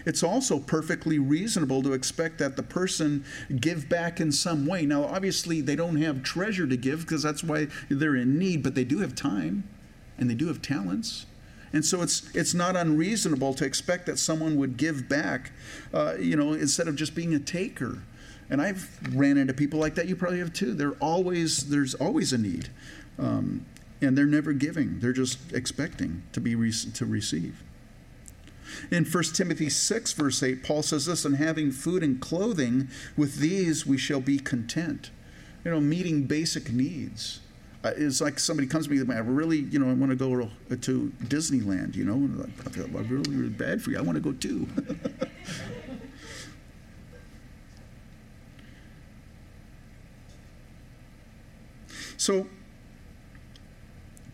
it's 0.05 0.23
also 0.23 0.59
perfectly 0.59 1.19
reasonable 1.19 1.83
to 1.83 1.93
expect 1.93 2.37
that 2.39 2.55
the 2.55 2.63
person 2.63 3.23
give 3.59 3.89
back 3.89 4.19
in 4.19 4.31
some 4.31 4.65
way. 4.65 4.85
Now, 4.85 5.05
obviously, 5.05 5.61
they 5.61 5.75
don't 5.75 5.97
have 5.97 6.23
treasure 6.23 6.67
to 6.67 6.77
give 6.77 7.01
because 7.01 7.23
that's 7.23 7.43
why 7.43 7.67
they're 7.89 8.15
in 8.15 8.37
need, 8.37 8.63
but 8.63 8.75
they 8.75 8.83
do 8.83 8.99
have 8.99 9.15
time 9.15 9.63
and 10.17 10.29
they 10.29 10.35
do 10.35 10.47
have 10.47 10.61
talents. 10.61 11.25
And 11.73 11.85
so 11.85 12.01
it's 12.01 12.29
it's 12.35 12.53
not 12.53 12.75
unreasonable 12.75 13.53
to 13.55 13.65
expect 13.65 14.05
that 14.07 14.19
someone 14.19 14.57
would 14.57 14.77
give 14.77 15.07
back, 15.07 15.51
uh, 15.93 16.15
you 16.19 16.35
know, 16.35 16.53
instead 16.53 16.87
of 16.87 16.95
just 16.95 17.15
being 17.15 17.33
a 17.33 17.39
taker. 17.39 17.99
And 18.49 18.61
I've 18.61 18.89
ran 19.15 19.37
into 19.37 19.53
people 19.53 19.79
like 19.79 19.95
that. 19.95 20.07
You 20.09 20.15
probably 20.17 20.39
have 20.39 20.51
too. 20.51 20.73
They're 20.73 20.97
always 20.99 21.69
there's 21.69 21.93
always 21.95 22.33
a 22.33 22.37
need, 22.37 22.69
um, 23.17 23.65
and 24.01 24.17
they're 24.17 24.25
never 24.25 24.51
giving. 24.51 24.99
They're 24.99 25.13
just 25.13 25.53
expecting 25.53 26.23
to 26.33 26.41
be 26.41 26.55
re- 26.55 26.73
to 26.93 27.05
receive. 27.05 27.63
In 28.89 29.05
1 29.05 29.23
Timothy 29.33 29.69
6, 29.69 30.13
verse 30.13 30.43
8, 30.43 30.63
Paul 30.63 30.83
says 30.83 31.05
this, 31.05 31.25
and 31.25 31.37
having 31.37 31.71
food 31.71 32.03
and 32.03 32.19
clothing, 32.19 32.89
with 33.17 33.37
these 33.37 33.85
we 33.85 33.97
shall 33.97 34.21
be 34.21 34.37
content. 34.37 35.11
You 35.63 35.71
know, 35.71 35.81
meeting 35.81 36.23
basic 36.23 36.71
needs. 36.71 37.41
Uh, 37.83 37.91
it's 37.95 38.21
like 38.21 38.37
somebody 38.39 38.67
comes 38.67 38.87
to 38.87 38.93
me, 38.93 39.13
I 39.13 39.19
really, 39.19 39.57
you 39.57 39.79
know, 39.79 39.89
I 39.89 39.93
want 39.93 40.11
to 40.11 40.15
go 40.15 40.49
to 40.69 41.11
Disneyland, 41.23 41.95
you 41.95 42.05
know, 42.05 42.45
I 42.65 42.69
feel 42.69 42.87
really, 42.87 43.35
really 43.35 43.49
bad 43.49 43.81
for 43.81 43.89
you. 43.89 43.97
I 43.97 44.01
want 44.01 44.17
to 44.17 44.21
go 44.21 44.33
too. 44.33 44.67
so, 52.17 52.47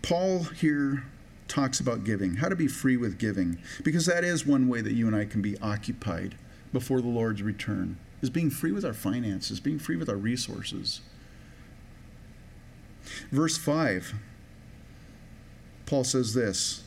Paul 0.02 0.44
here 0.44 1.06
talks 1.48 1.80
about 1.80 2.04
giving, 2.04 2.36
how 2.36 2.50
to 2.50 2.56
be 2.56 2.68
free 2.68 2.98
with 2.98 3.18
giving, 3.18 3.58
because 3.84 4.06
that 4.06 4.24
is 4.24 4.46
one 4.46 4.68
way 4.68 4.82
that 4.82 4.94
you 4.94 5.08
and 5.08 5.16
I 5.16 5.26
can 5.26 5.42
be 5.42 5.58
occupied 5.60 6.36
before 6.74 7.02
the 7.02 7.08
Lord's 7.08 7.42
return, 7.42 7.98
is 8.22 8.30
being 8.30 8.50
free 8.50 8.72
with 8.72 8.86
our 8.86 8.94
finances, 8.94 9.60
being 9.60 9.80
free 9.80 9.96
with 9.96 10.10
our 10.10 10.18
resources. 10.18 11.02
Verse 13.32 13.58
5, 13.58 14.14
Paul 15.86 16.04
says 16.04 16.34
this 16.34 16.84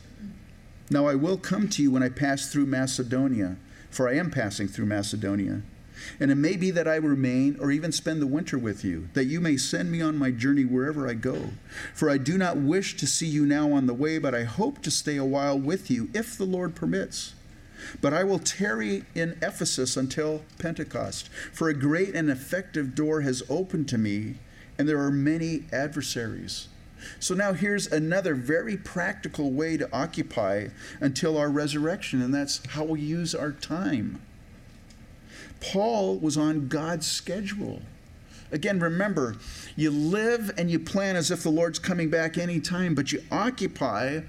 Now 0.90 1.06
I 1.06 1.14
will 1.14 1.38
come 1.38 1.68
to 1.68 1.82
you 1.82 1.90
when 1.90 2.02
I 2.02 2.08
pass 2.08 2.52
through 2.52 2.66
Macedonia, 2.66 3.56
for 3.90 4.08
I 4.08 4.16
am 4.16 4.30
passing 4.30 4.68
through 4.68 4.86
Macedonia. 4.86 5.62
And 6.18 6.30
it 6.30 6.36
may 6.36 6.56
be 6.56 6.70
that 6.70 6.88
I 6.88 6.96
remain 6.96 7.56
or 7.60 7.70
even 7.70 7.92
spend 7.92 8.20
the 8.20 8.26
winter 8.26 8.58
with 8.58 8.84
you, 8.84 9.08
that 9.14 9.24
you 9.24 9.40
may 9.40 9.56
send 9.56 9.90
me 9.90 10.00
on 10.00 10.18
my 10.18 10.30
journey 10.30 10.64
wherever 10.64 11.08
I 11.08 11.14
go. 11.14 11.50
For 11.94 12.10
I 12.10 12.18
do 12.18 12.38
not 12.38 12.56
wish 12.56 12.96
to 12.96 13.06
see 13.06 13.26
you 13.26 13.46
now 13.46 13.72
on 13.72 13.86
the 13.86 13.94
way, 13.94 14.18
but 14.18 14.34
I 14.34 14.44
hope 14.44 14.82
to 14.82 14.90
stay 14.90 15.16
a 15.16 15.24
while 15.24 15.58
with 15.58 15.90
you, 15.90 16.10
if 16.14 16.36
the 16.36 16.44
Lord 16.44 16.74
permits. 16.74 17.34
But 18.00 18.12
I 18.12 18.24
will 18.24 18.38
tarry 18.38 19.04
in 19.14 19.38
Ephesus 19.42 19.96
until 19.96 20.42
Pentecost, 20.58 21.28
for 21.52 21.68
a 21.68 21.74
great 21.74 22.14
and 22.14 22.30
effective 22.30 22.94
door 22.94 23.22
has 23.22 23.42
opened 23.48 23.88
to 23.88 23.98
me, 23.98 24.36
and 24.78 24.88
there 24.88 25.00
are 25.00 25.10
many 25.10 25.64
adversaries. 25.72 26.68
So 27.18 27.34
now 27.34 27.54
here's 27.54 27.86
another 27.86 28.34
very 28.34 28.76
practical 28.76 29.52
way 29.52 29.76
to 29.78 29.88
occupy 29.92 30.68
until 31.00 31.38
our 31.38 31.48
resurrection, 31.48 32.20
and 32.20 32.34
that's 32.34 32.64
how 32.66 32.84
we 32.84 33.00
use 33.00 33.34
our 33.34 33.52
time. 33.52 34.20
Paul 35.60 36.18
was 36.18 36.36
on 36.36 36.68
God's 36.68 37.06
schedule. 37.06 37.82
Again, 38.52 38.80
remember, 38.80 39.36
you 39.76 39.90
live 39.90 40.50
and 40.58 40.70
you 40.70 40.78
plan 40.78 41.16
as 41.16 41.30
if 41.30 41.42
the 41.42 41.50
Lord's 41.50 41.78
coming 41.78 42.10
back 42.10 42.36
anytime, 42.36 42.94
but 42.94 43.12
you 43.12 43.22
occupy 43.30 44.20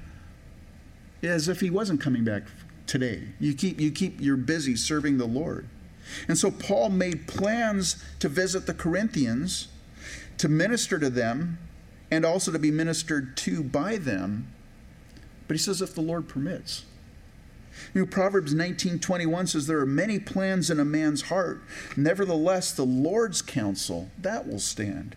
as 1.23 1.47
if 1.47 1.59
he 1.59 1.69
wasn't 1.69 2.01
coming 2.01 2.23
back 2.23 2.43
today. 2.85 3.23
You 3.39 3.53
keep 3.53 3.79
you 3.79 3.91
keep 3.91 4.19
you're 4.19 4.37
busy 4.37 4.75
serving 4.75 5.17
the 5.17 5.25
Lord. 5.25 5.67
And 6.27 6.37
so 6.37 6.51
Paul 6.51 6.89
made 6.89 7.27
plans 7.27 8.03
to 8.19 8.27
visit 8.27 8.65
the 8.65 8.73
Corinthians, 8.73 9.69
to 10.37 10.49
minister 10.49 10.99
to 10.99 11.09
them, 11.09 11.57
and 12.11 12.25
also 12.25 12.51
to 12.51 12.59
be 12.59 12.71
ministered 12.71 13.37
to 13.37 13.63
by 13.63 13.97
them. 13.97 14.51
But 15.47 15.55
he 15.55 15.59
says 15.59 15.81
if 15.81 15.95
the 15.95 16.01
Lord 16.01 16.27
permits. 16.27 16.85
You 17.93 18.01
know, 18.01 18.07
Proverbs 18.07 18.53
19:21 18.53 19.47
says 19.47 19.67
there 19.67 19.79
are 19.79 19.85
many 19.85 20.19
plans 20.19 20.69
in 20.69 20.79
a 20.79 20.85
man's 20.85 21.23
heart. 21.23 21.61
Nevertheless, 21.95 22.71
the 22.71 22.85
Lord's 22.85 23.41
counsel, 23.41 24.09
that 24.21 24.47
will 24.47 24.59
stand. 24.59 25.15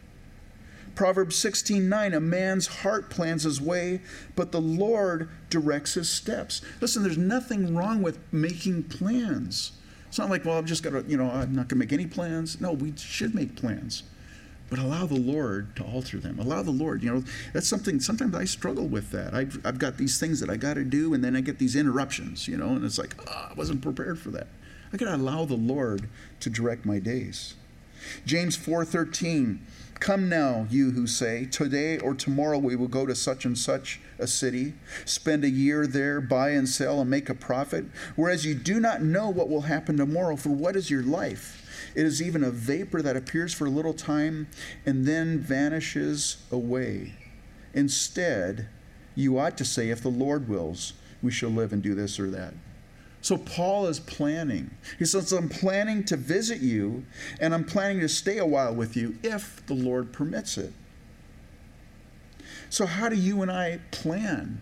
Proverbs 0.95 1.37
16:9 1.37 2.15
a 2.15 2.21
man's 2.21 2.67
heart 2.67 3.11
plans 3.11 3.43
his 3.43 3.61
way, 3.61 4.01
but 4.37 4.53
the 4.53 4.61
Lord 4.61 5.29
directs 5.51 5.95
his 5.95 6.09
steps. 6.09 6.61
Listen, 6.81 7.03
there's 7.03 7.19
nothing 7.19 7.75
wrong 7.75 8.03
with 8.03 8.19
making 8.33 8.85
plans. 8.85 9.73
It's 10.09 10.19
not 10.19 10.31
like, 10.31 10.45
well, 10.45 10.59
I've 10.59 10.67
just 10.67 10.85
got 10.85 10.91
to, 10.91 11.05
you 11.09 11.17
know, 11.17 11.29
I'm 11.29 11.55
not 11.55 11.69
going 11.69 11.81
to 11.81 11.87
make 11.87 11.93
any 11.93 12.07
plans. 12.07 12.61
No, 12.61 12.73
we 12.73 12.93
should 12.97 13.35
make 13.35 13.57
plans 13.57 14.05
but 14.71 14.79
allow 14.79 15.07
the 15.07 15.19
Lord 15.19 15.77
to 15.77 15.85
alter 15.85 16.19
them. 16.19 16.39
Allow 16.39 16.63
the 16.63 16.71
Lord, 16.71 17.03
you 17.03 17.13
know, 17.13 17.25
that's 17.53 17.69
something, 17.69 18.01
sometimes 18.01 18.35
I 18.35 18.45
struggle 18.45 18.87
with 18.87 19.11
that. 19.11 19.35
I've, 19.35 19.61
I've 19.65 19.79
got 19.79 19.99
these 19.99 20.19
things 20.19 20.41
that 20.41 20.51
I 20.51 20.57
got 20.57 20.75
to 20.75 20.85
do, 20.85 21.15
and 21.15 21.23
then 21.23 21.37
I 21.37 21.41
get 21.41 21.59
these 21.59 21.77
interruptions, 21.77 22.49
you 22.49 22.57
know, 22.57 22.69
and 22.69 22.85
it's 22.85 22.99
like, 22.99 23.15
oh, 23.29 23.49
I 23.51 23.55
wasn't 23.55 23.83
prepared 23.83 24.19
for 24.19 24.31
that. 24.31 24.49
I 24.93 24.97
got 24.97 25.07
to 25.07 25.17
allow 25.17 25.45
the 25.45 25.55
Lord 25.55 26.09
to 26.41 26.51
direct 26.51 26.85
my 26.85 26.99
days. 26.99 27.55
James 28.27 28.57
4:13 28.57 29.59
Come 30.01 30.29
now, 30.29 30.67
you 30.71 30.91
who 30.91 31.07
say, 31.07 31.47
Today 31.47 31.99
or 31.99 32.15
tomorrow 32.15 32.59
we 32.59 32.77
will 32.77 32.89
go 32.89 33.07
to 33.07 33.15
such 33.15 33.45
and 33.45 33.57
such 33.57 34.01
a 34.19 34.27
city, 34.27 34.75
spend 35.05 35.45
a 35.45 35.49
year 35.49 35.87
there, 35.87 36.21
buy 36.21 36.51
and 36.51 36.69
sell, 36.69 37.01
and 37.01 37.09
make 37.09 37.29
a 37.29 37.35
profit, 37.35 37.87
whereas 38.17 38.45
you 38.45 38.55
do 38.55 38.81
not 38.81 39.03
know 39.03 39.31
what 39.31 39.49
will 39.49 39.63
happen 39.63 39.97
tomorrow, 39.97 40.37
for 40.37 40.51
what 40.51 40.77
is 40.77 40.91
your 40.91 41.03
life? 41.03 41.64
It 41.95 42.05
is 42.05 42.21
even 42.21 42.43
a 42.43 42.51
vapor 42.51 43.03
that 43.03 43.17
appears 43.17 43.55
for 43.55 43.67
a 43.67 43.71
little 43.71 43.95
time 43.95 44.49
and 44.85 45.07
then 45.07 45.39
vanishes 45.39 46.39
away. 46.51 47.15
Instead, 47.73 48.69
you 49.15 49.39
ought 49.39 49.57
to 49.59 49.65
say, 49.65 49.91
if 49.91 50.03
the 50.03 50.09
Lord 50.09 50.49
wills, 50.49 50.95
we 51.23 51.31
shall 51.31 51.51
live 51.51 51.73
and 51.73 51.83
do 51.83 51.95
this 51.95 52.19
or 52.19 52.31
that. 52.31 52.55
So 53.21 53.39
Paul 53.39 53.87
is 53.87 54.01
planning. 54.01 54.71
He 54.99 55.07
says, 55.07 55.33
I'm 55.33 55.49
planning 55.49 56.05
to 56.05 56.17
visit 56.17 56.61
you, 56.61 57.07
and 57.41 57.55
I'm 57.55 57.65
planning 57.65 58.01
to 58.01 58.09
stay 58.09 58.37
a 58.37 58.45
while 58.45 58.75
with 58.75 58.97
you 58.97 59.17
if 59.23 59.65
the 59.67 59.75
Lord 59.75 60.13
permits 60.13 60.59
it. 60.59 60.73
So 62.69 62.87
how 62.87 63.09
do 63.09 63.17
you 63.17 63.41
and 63.41 63.51
I 63.51 63.79
plan? 63.93 64.61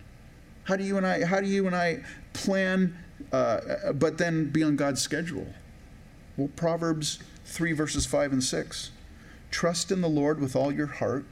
How 0.63 0.77
do 0.77 0.83
you 0.83 0.97
and 0.97 1.05
I 1.05 1.25
how 1.25 1.41
do 1.41 1.47
you 1.47 1.67
and 1.67 1.75
I 1.75 2.03
plan 2.31 2.97
uh, 3.31 3.91
but 3.93 4.17
then 4.17 4.49
be 4.49 4.63
on 4.63 4.75
God's 4.75 5.01
schedule? 5.01 5.47
Well, 6.35 6.49
Proverbs 6.55 7.19
3, 7.45 7.73
verses 7.73 8.05
5 8.05 8.33
and 8.33 8.43
6. 8.43 8.91
Trust 9.51 9.91
in 9.91 10.01
the 10.01 10.09
Lord 10.09 10.39
with 10.39 10.55
all 10.55 10.71
your 10.71 10.87
heart 10.87 11.25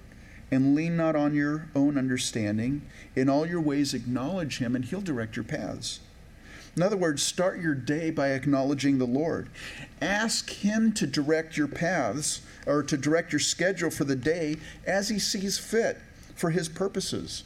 and 0.52 0.76
lean 0.76 0.96
not 0.96 1.16
on 1.16 1.34
your 1.34 1.70
own 1.76 1.98
understanding. 1.98 2.84
In 3.16 3.28
all 3.28 3.48
your 3.48 3.62
ways, 3.62 3.94
acknowledge 3.94 4.60
him, 4.60 4.76
and 4.76 4.86
he'll 4.86 5.02
direct 5.02 5.36
your 5.36 5.46
paths. 5.46 6.02
In 6.76 6.84
other 6.84 6.98
words, 6.98 7.24
start 7.24 7.60
your 7.60 7.74
day 7.74 8.12
by 8.12 8.30
acknowledging 8.30 8.98
the 8.98 9.08
Lord. 9.08 9.50
Ask 10.02 10.50
him 10.50 10.94
to 10.94 11.08
direct 11.08 11.58
your 11.58 11.68
paths 11.68 12.42
or 12.68 12.84
to 12.84 12.96
direct 12.96 13.34
your 13.34 13.40
schedule 13.40 13.90
for 13.90 14.04
the 14.04 14.16
day 14.16 14.58
as 14.86 15.10
he 15.10 15.18
sees 15.18 15.58
fit 15.58 15.98
for 16.36 16.52
his 16.52 16.70
purposes. 16.70 17.44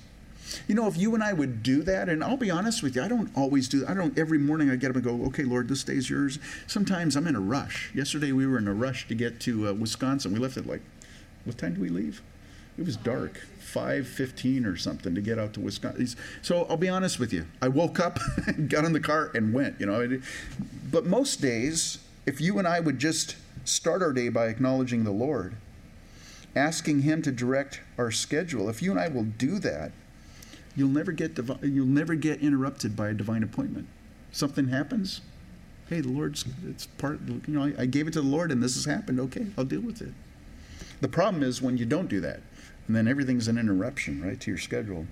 You 0.67 0.75
know, 0.75 0.87
if 0.87 0.97
you 0.97 1.13
and 1.13 1.23
I 1.23 1.33
would 1.33 1.63
do 1.63 1.81
that, 1.83 2.09
and 2.09 2.23
I'll 2.23 2.37
be 2.37 2.51
honest 2.51 2.83
with 2.83 2.95
you, 2.95 3.03
I 3.03 3.07
don't 3.07 3.35
always 3.35 3.67
do. 3.67 3.85
I 3.87 3.93
don't 3.93 4.17
every 4.17 4.37
morning 4.37 4.69
I 4.69 4.75
get 4.75 4.89
up 4.89 4.95
and 4.95 5.03
go, 5.03 5.23
"Okay, 5.27 5.43
Lord, 5.43 5.67
this 5.67 5.83
day's 5.83 6.09
yours." 6.09 6.39
Sometimes 6.67 7.15
I'm 7.15 7.27
in 7.27 7.35
a 7.35 7.39
rush. 7.39 7.91
Yesterday 7.93 8.31
we 8.31 8.45
were 8.45 8.57
in 8.57 8.67
a 8.67 8.73
rush 8.73 9.07
to 9.07 9.15
get 9.15 9.39
to 9.41 9.69
uh, 9.69 9.73
Wisconsin. 9.73 10.33
We 10.33 10.39
left 10.39 10.57
at 10.57 10.65
like, 10.65 10.81
what 11.43 11.57
time 11.57 11.75
do 11.75 11.81
we 11.81 11.89
leave? 11.89 12.21
It 12.77 12.85
was 12.85 12.97
dark, 12.97 13.39
five 13.59 14.07
fifteen 14.07 14.65
or 14.65 14.77
something, 14.77 15.15
to 15.15 15.21
get 15.21 15.39
out 15.39 15.53
to 15.53 15.59
Wisconsin. 15.59 16.07
So 16.41 16.65
I'll 16.69 16.77
be 16.77 16.89
honest 16.89 17.19
with 17.19 17.31
you. 17.31 17.47
I 17.61 17.67
woke 17.67 17.99
up, 17.99 18.19
got 18.67 18.85
in 18.85 18.93
the 18.93 18.99
car, 18.99 19.31
and 19.33 19.53
went. 19.53 19.79
You 19.79 19.85
know, 19.87 20.21
but 20.91 21.05
most 21.05 21.41
days, 21.41 21.99
if 22.25 22.41
you 22.41 22.59
and 22.59 22.67
I 22.67 22.79
would 22.79 22.99
just 22.99 23.35
start 23.63 24.01
our 24.01 24.13
day 24.13 24.29
by 24.29 24.47
acknowledging 24.47 25.03
the 25.03 25.11
Lord, 25.11 25.55
asking 26.55 27.01
Him 27.01 27.21
to 27.21 27.31
direct 27.31 27.81
our 27.97 28.11
schedule, 28.11 28.69
if 28.69 28.81
you 28.81 28.91
and 28.91 28.99
I 28.99 29.07
will 29.07 29.23
do 29.23 29.59
that 29.59 29.91
you'll 30.75 30.89
never 30.89 31.11
get 31.11 31.35
divi- 31.35 31.67
you'll 31.67 31.85
never 31.85 32.15
get 32.15 32.41
interrupted 32.41 32.95
by 32.95 33.09
a 33.09 33.13
divine 33.13 33.43
appointment. 33.43 33.87
Something 34.31 34.67
happens, 34.67 35.21
hey, 35.89 36.01
the 36.01 36.09
Lord's 36.09 36.45
it's 36.67 36.85
part. 36.85 37.19
You 37.27 37.41
know, 37.47 37.63
I, 37.63 37.83
I 37.83 37.85
gave 37.85 38.07
it 38.07 38.11
to 38.13 38.21
the 38.21 38.27
Lord, 38.27 38.51
and 38.51 38.61
this 38.61 38.75
has 38.75 38.85
happened. 38.85 39.19
Okay, 39.19 39.47
I'll 39.57 39.65
deal 39.65 39.81
with 39.81 40.01
it. 40.01 40.13
The 41.01 41.07
problem 41.07 41.43
is 41.43 41.61
when 41.61 41.77
you 41.77 41.85
don't 41.85 42.07
do 42.07 42.19
that, 42.21 42.41
and 42.87 42.95
then 42.95 43.07
everything's 43.07 43.47
an 43.47 43.57
interruption, 43.57 44.23
right, 44.23 44.39
to 44.39 44.51
your 44.51 44.57
schedule. 44.57 45.07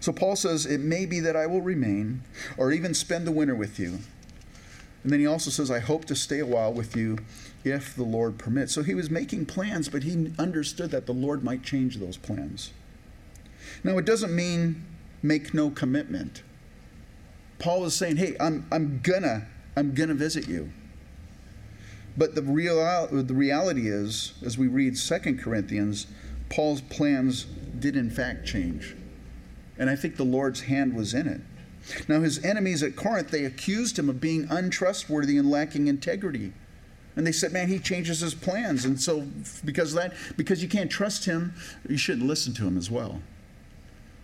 So 0.00 0.12
Paul 0.12 0.36
says, 0.36 0.66
It 0.66 0.80
may 0.80 1.06
be 1.06 1.20
that 1.20 1.36
I 1.36 1.46
will 1.46 1.62
remain 1.62 2.22
or 2.56 2.72
even 2.72 2.94
spend 2.94 3.26
the 3.26 3.32
winter 3.32 3.54
with 3.54 3.78
you. 3.78 3.98
And 5.02 5.12
then 5.12 5.20
he 5.20 5.26
also 5.26 5.50
says, 5.50 5.70
I 5.70 5.78
hope 5.78 6.04
to 6.06 6.16
stay 6.16 6.40
a 6.40 6.46
while 6.46 6.72
with 6.72 6.96
you 6.96 7.18
if 7.64 7.94
the 7.94 8.02
Lord 8.02 8.38
permits. 8.38 8.72
So 8.72 8.82
he 8.82 8.94
was 8.94 9.08
making 9.08 9.46
plans, 9.46 9.88
but 9.88 10.02
he 10.02 10.32
understood 10.38 10.90
that 10.90 11.06
the 11.06 11.12
Lord 11.12 11.44
might 11.44 11.62
change 11.62 11.96
those 11.96 12.16
plans. 12.16 12.72
Now, 13.84 13.98
it 13.98 14.04
doesn't 14.04 14.34
mean 14.34 14.84
make 15.22 15.54
no 15.54 15.70
commitment. 15.70 16.42
Paul 17.58 17.84
is 17.84 17.94
saying, 17.94 18.16
hey, 18.16 18.36
I'm, 18.38 18.66
I'm 18.70 19.00
gonna, 19.02 19.46
I'm 19.76 19.94
gonna 19.94 20.14
visit 20.14 20.46
you. 20.46 20.70
But 22.16 22.34
the, 22.34 22.42
real, 22.42 23.08
the 23.10 23.34
reality 23.34 23.88
is, 23.88 24.34
as 24.44 24.56
we 24.56 24.68
read 24.68 24.96
2 24.96 25.36
Corinthians, 25.36 26.06
Paul's 26.48 26.80
plans 26.80 27.44
did 27.78 27.96
in 27.96 28.10
fact 28.10 28.46
change. 28.46 28.94
And 29.78 29.90
I 29.90 29.96
think 29.96 30.16
the 30.16 30.24
Lord's 30.24 30.62
hand 30.62 30.94
was 30.94 31.12
in 31.12 31.26
it. 31.26 31.40
Now, 32.08 32.20
his 32.20 32.42
enemies 32.44 32.82
at 32.82 32.96
Corinth, 32.96 33.30
they 33.30 33.44
accused 33.44 33.98
him 33.98 34.08
of 34.08 34.20
being 34.20 34.46
untrustworthy 34.50 35.36
and 35.36 35.50
lacking 35.50 35.88
integrity. 35.88 36.52
And 37.14 37.26
they 37.26 37.32
said, 37.32 37.52
man, 37.52 37.68
he 37.68 37.78
changes 37.78 38.20
his 38.20 38.34
plans. 38.34 38.84
And 38.84 39.00
so, 39.00 39.26
because 39.64 39.94
that, 39.94 40.14
because 40.36 40.62
you 40.62 40.68
can't 40.68 40.90
trust 40.90 41.24
him, 41.24 41.54
you 41.88 41.96
shouldn't 41.96 42.26
listen 42.26 42.54
to 42.54 42.66
him 42.66 42.76
as 42.76 42.90
well. 42.90 43.22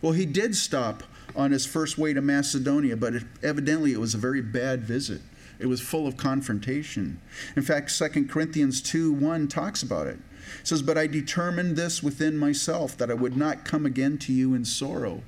Well, 0.03 0.13
he 0.13 0.27
did 0.27 0.57
stop 0.57 1.05
on 1.35 1.53
his 1.53 1.65
first 1.65 1.97
way 1.97 2.13
to 2.13 2.21
Macedonia, 2.21 2.97
but 2.97 3.15
it, 3.15 3.23
evidently 3.43 3.93
it 3.93 4.01
was 4.01 4.15
a 4.15 4.19
very 4.19 4.43
bad 4.43 4.83
visit. 4.83 5.23
It 5.59 5.67
was 5.67 5.81
full 5.81 6.09
of 6.09 6.17
confrontation. 6.17 7.21
In 7.55 7.63
fact, 7.63 7.97
2 7.97 8.27
Corinthians 8.27 8.83
2 8.83 9.13
1 9.13 9.47
talks 9.47 9.83
about 9.83 10.09
it. 10.09 10.19
It 10.61 10.67
says, 10.67 10.83
But 10.83 10.99
I 10.99 11.07
determined 11.07 11.77
this 11.77 12.03
within 12.03 12.37
myself, 12.37 12.97
that 12.99 13.11
I 13.11 13.15
would 13.15 13.37
not 13.37 13.65
come 13.65 13.87
again 13.87 14.19
to 14.19 14.33
you 14.33 14.55
in 14.55 14.65
sorrow. 14.65 15.23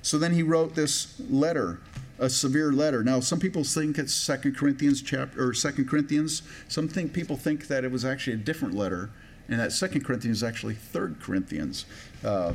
So 0.00 0.18
then 0.18 0.32
he 0.32 0.42
wrote 0.42 0.74
this 0.74 1.20
letter, 1.30 1.80
a 2.18 2.30
severe 2.30 2.72
letter. 2.72 3.04
Now, 3.04 3.20
some 3.20 3.38
people 3.38 3.62
think 3.62 3.98
it's 3.98 4.14
Second 4.14 4.56
Corinthians 4.56 5.02
chapter 5.02 5.46
or 5.46 5.52
Second 5.52 5.88
Corinthians. 5.88 6.42
Some 6.66 6.88
think 6.88 7.12
people 7.12 7.36
think 7.36 7.68
that 7.68 7.84
it 7.84 7.92
was 7.92 8.04
actually 8.04 8.34
a 8.34 8.38
different 8.38 8.74
letter, 8.74 9.10
and 9.48 9.60
that 9.60 9.72
Second 9.72 10.04
Corinthians 10.04 10.38
is 10.38 10.42
actually 10.42 10.74
Third 10.74 11.20
Corinthians. 11.20 11.84
Uh, 12.24 12.54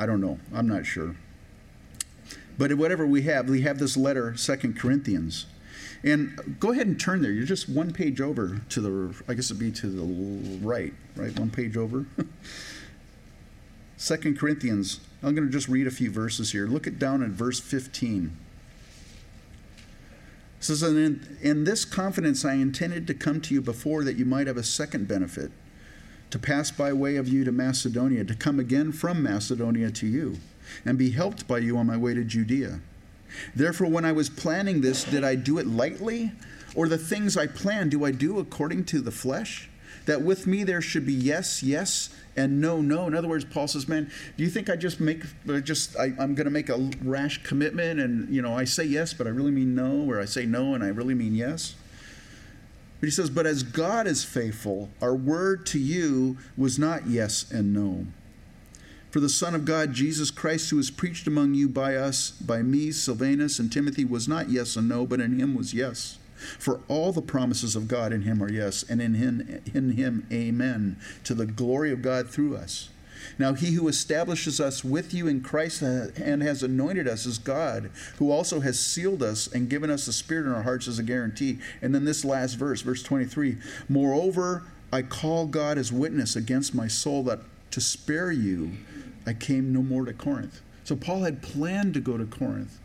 I 0.00 0.06
don't 0.06 0.22
know. 0.22 0.38
I'm 0.54 0.66
not 0.66 0.86
sure. 0.86 1.14
But 2.56 2.72
whatever 2.74 3.06
we 3.06 3.22
have, 3.22 3.50
we 3.50 3.60
have 3.62 3.78
this 3.78 3.98
letter, 3.98 4.34
Second 4.34 4.78
Corinthians. 4.78 5.44
And 6.02 6.56
go 6.58 6.72
ahead 6.72 6.86
and 6.86 6.98
turn 6.98 7.20
there. 7.20 7.30
You're 7.30 7.44
just 7.44 7.68
one 7.68 7.92
page 7.92 8.18
over 8.18 8.62
to 8.70 8.80
the, 8.80 9.14
I 9.28 9.34
guess 9.34 9.50
it'd 9.50 9.58
be 9.58 9.70
to 9.72 9.86
the 9.88 10.58
right, 10.66 10.94
right? 11.16 11.38
One 11.38 11.50
page 11.50 11.76
over. 11.76 12.06
Second 13.98 14.38
Corinthians. 14.38 15.00
I'm 15.22 15.34
going 15.34 15.46
to 15.46 15.52
just 15.52 15.68
read 15.68 15.86
a 15.86 15.90
few 15.90 16.10
verses 16.10 16.52
here. 16.52 16.66
Look 16.66 16.86
at 16.86 16.98
down 16.98 17.22
at 17.22 17.28
verse 17.28 17.60
15. 17.60 18.34
It 20.58 20.64
says, 20.64 20.82
and 20.82 21.36
in 21.42 21.64
this 21.64 21.84
confidence 21.84 22.42
I 22.46 22.54
intended 22.54 23.06
to 23.08 23.14
come 23.14 23.42
to 23.42 23.52
you 23.52 23.60
before 23.60 24.02
that 24.04 24.16
you 24.16 24.24
might 24.24 24.46
have 24.46 24.56
a 24.56 24.62
second 24.62 25.08
benefit 25.08 25.52
to 26.30 26.38
pass 26.38 26.70
by 26.70 26.92
way 26.92 27.16
of 27.16 27.28
you 27.28 27.44
to 27.44 27.52
Macedonia, 27.52 28.24
to 28.24 28.34
come 28.34 28.60
again 28.60 28.92
from 28.92 29.22
Macedonia 29.22 29.90
to 29.90 30.06
you, 30.06 30.38
and 30.84 30.96
be 30.96 31.10
helped 31.10 31.46
by 31.48 31.58
you 31.58 31.76
on 31.76 31.86
my 31.86 31.96
way 31.96 32.14
to 32.14 32.24
Judea. 32.24 32.80
Therefore, 33.54 33.88
when 33.88 34.04
I 34.04 34.12
was 34.12 34.28
planning 34.28 34.80
this, 34.80 35.04
did 35.04 35.24
I 35.24 35.34
do 35.34 35.58
it 35.58 35.66
lightly? 35.66 36.32
Or 36.74 36.88
the 36.88 36.98
things 36.98 37.36
I 37.36 37.46
plan, 37.46 37.88
do 37.88 38.04
I 38.04 38.12
do 38.12 38.38
according 38.38 38.84
to 38.86 39.00
the 39.00 39.10
flesh? 39.10 39.68
That 40.06 40.22
with 40.22 40.46
me 40.46 40.64
there 40.64 40.80
should 40.80 41.04
be 41.04 41.12
yes, 41.12 41.62
yes, 41.62 42.10
and 42.36 42.60
no, 42.60 42.80
no. 42.80 43.06
In 43.06 43.14
other 43.14 43.28
words, 43.28 43.44
Paul 43.44 43.68
says, 43.68 43.86
"Man, 43.86 44.10
do 44.36 44.42
you 44.42 44.50
think 44.50 44.70
I 44.70 44.76
just 44.76 44.98
make 45.00 45.22
just 45.62 45.96
I, 45.96 46.06
am 46.18 46.34
going 46.34 46.46
to 46.46 46.50
make 46.50 46.68
a 46.68 46.90
rash 47.02 47.42
commitment, 47.42 48.00
and 48.00 48.32
you 48.34 48.40
know 48.40 48.56
I 48.56 48.64
say 48.64 48.84
yes, 48.84 49.12
but 49.12 49.26
I 49.26 49.30
really 49.30 49.50
mean 49.50 49.74
no, 49.74 50.10
or 50.10 50.20
I 50.20 50.24
say 50.24 50.46
no 50.46 50.74
and 50.74 50.82
I 50.82 50.88
really 50.88 51.14
mean 51.14 51.34
yes?" 51.34 51.74
But 53.00 53.06
he 53.06 53.10
says, 53.10 53.30
But 53.30 53.46
as 53.46 53.62
God 53.62 54.06
is 54.06 54.24
faithful, 54.24 54.90
our 55.00 55.14
word 55.14 55.64
to 55.66 55.78
you 55.78 56.36
was 56.56 56.78
not 56.78 57.06
yes 57.06 57.50
and 57.50 57.72
no. 57.72 58.06
For 59.10 59.20
the 59.20 59.28
Son 59.28 59.54
of 59.54 59.64
God, 59.64 59.92
Jesus 59.92 60.30
Christ, 60.30 60.70
who 60.70 60.76
was 60.76 60.90
preached 60.90 61.26
among 61.26 61.54
you 61.54 61.68
by 61.68 61.96
us, 61.96 62.30
by 62.30 62.62
me, 62.62 62.92
Silvanus, 62.92 63.58
and 63.58 63.72
Timothy, 63.72 64.04
was 64.04 64.28
not 64.28 64.50
yes 64.50 64.76
and 64.76 64.88
no, 64.88 65.04
but 65.04 65.20
in 65.20 65.40
him 65.40 65.54
was 65.54 65.74
yes. 65.74 66.18
For 66.58 66.80
all 66.88 67.10
the 67.10 67.20
promises 67.20 67.74
of 67.74 67.88
God 67.88 68.12
in 68.12 68.22
him 68.22 68.42
are 68.42 68.50
yes, 68.50 68.84
and 68.88 69.02
in 69.02 69.14
him, 69.14 69.62
in 69.74 69.92
him 69.92 70.26
amen, 70.30 70.96
to 71.24 71.34
the 71.34 71.46
glory 71.46 71.90
of 71.90 72.02
God 72.02 72.28
through 72.28 72.56
us. 72.56 72.90
Now, 73.38 73.54
he 73.54 73.72
who 73.72 73.88
establishes 73.88 74.60
us 74.60 74.84
with 74.84 75.12
you 75.14 75.26
in 75.26 75.40
Christ 75.40 75.82
and 75.82 76.42
has 76.42 76.62
anointed 76.62 77.08
us 77.08 77.26
is 77.26 77.38
God, 77.38 77.90
who 78.18 78.30
also 78.30 78.60
has 78.60 78.78
sealed 78.78 79.22
us 79.22 79.46
and 79.46 79.68
given 79.68 79.90
us 79.90 80.06
the 80.06 80.12
Spirit 80.12 80.46
in 80.46 80.52
our 80.52 80.62
hearts 80.62 80.88
as 80.88 80.98
a 80.98 81.02
guarantee. 81.02 81.58
And 81.82 81.94
then 81.94 82.04
this 82.04 82.24
last 82.24 82.54
verse, 82.54 82.82
verse 82.82 83.02
23 83.02 83.56
Moreover, 83.88 84.64
I 84.92 85.02
call 85.02 85.46
God 85.46 85.78
as 85.78 85.92
witness 85.92 86.36
against 86.36 86.74
my 86.74 86.88
soul 86.88 87.22
that 87.24 87.40
to 87.70 87.80
spare 87.80 88.32
you, 88.32 88.72
I 89.26 89.32
came 89.34 89.72
no 89.72 89.82
more 89.82 90.04
to 90.04 90.12
Corinth. 90.12 90.60
So 90.84 90.96
Paul 90.96 91.22
had 91.22 91.42
planned 91.42 91.94
to 91.94 92.00
go 92.00 92.18
to 92.18 92.24
Corinth. 92.24 92.80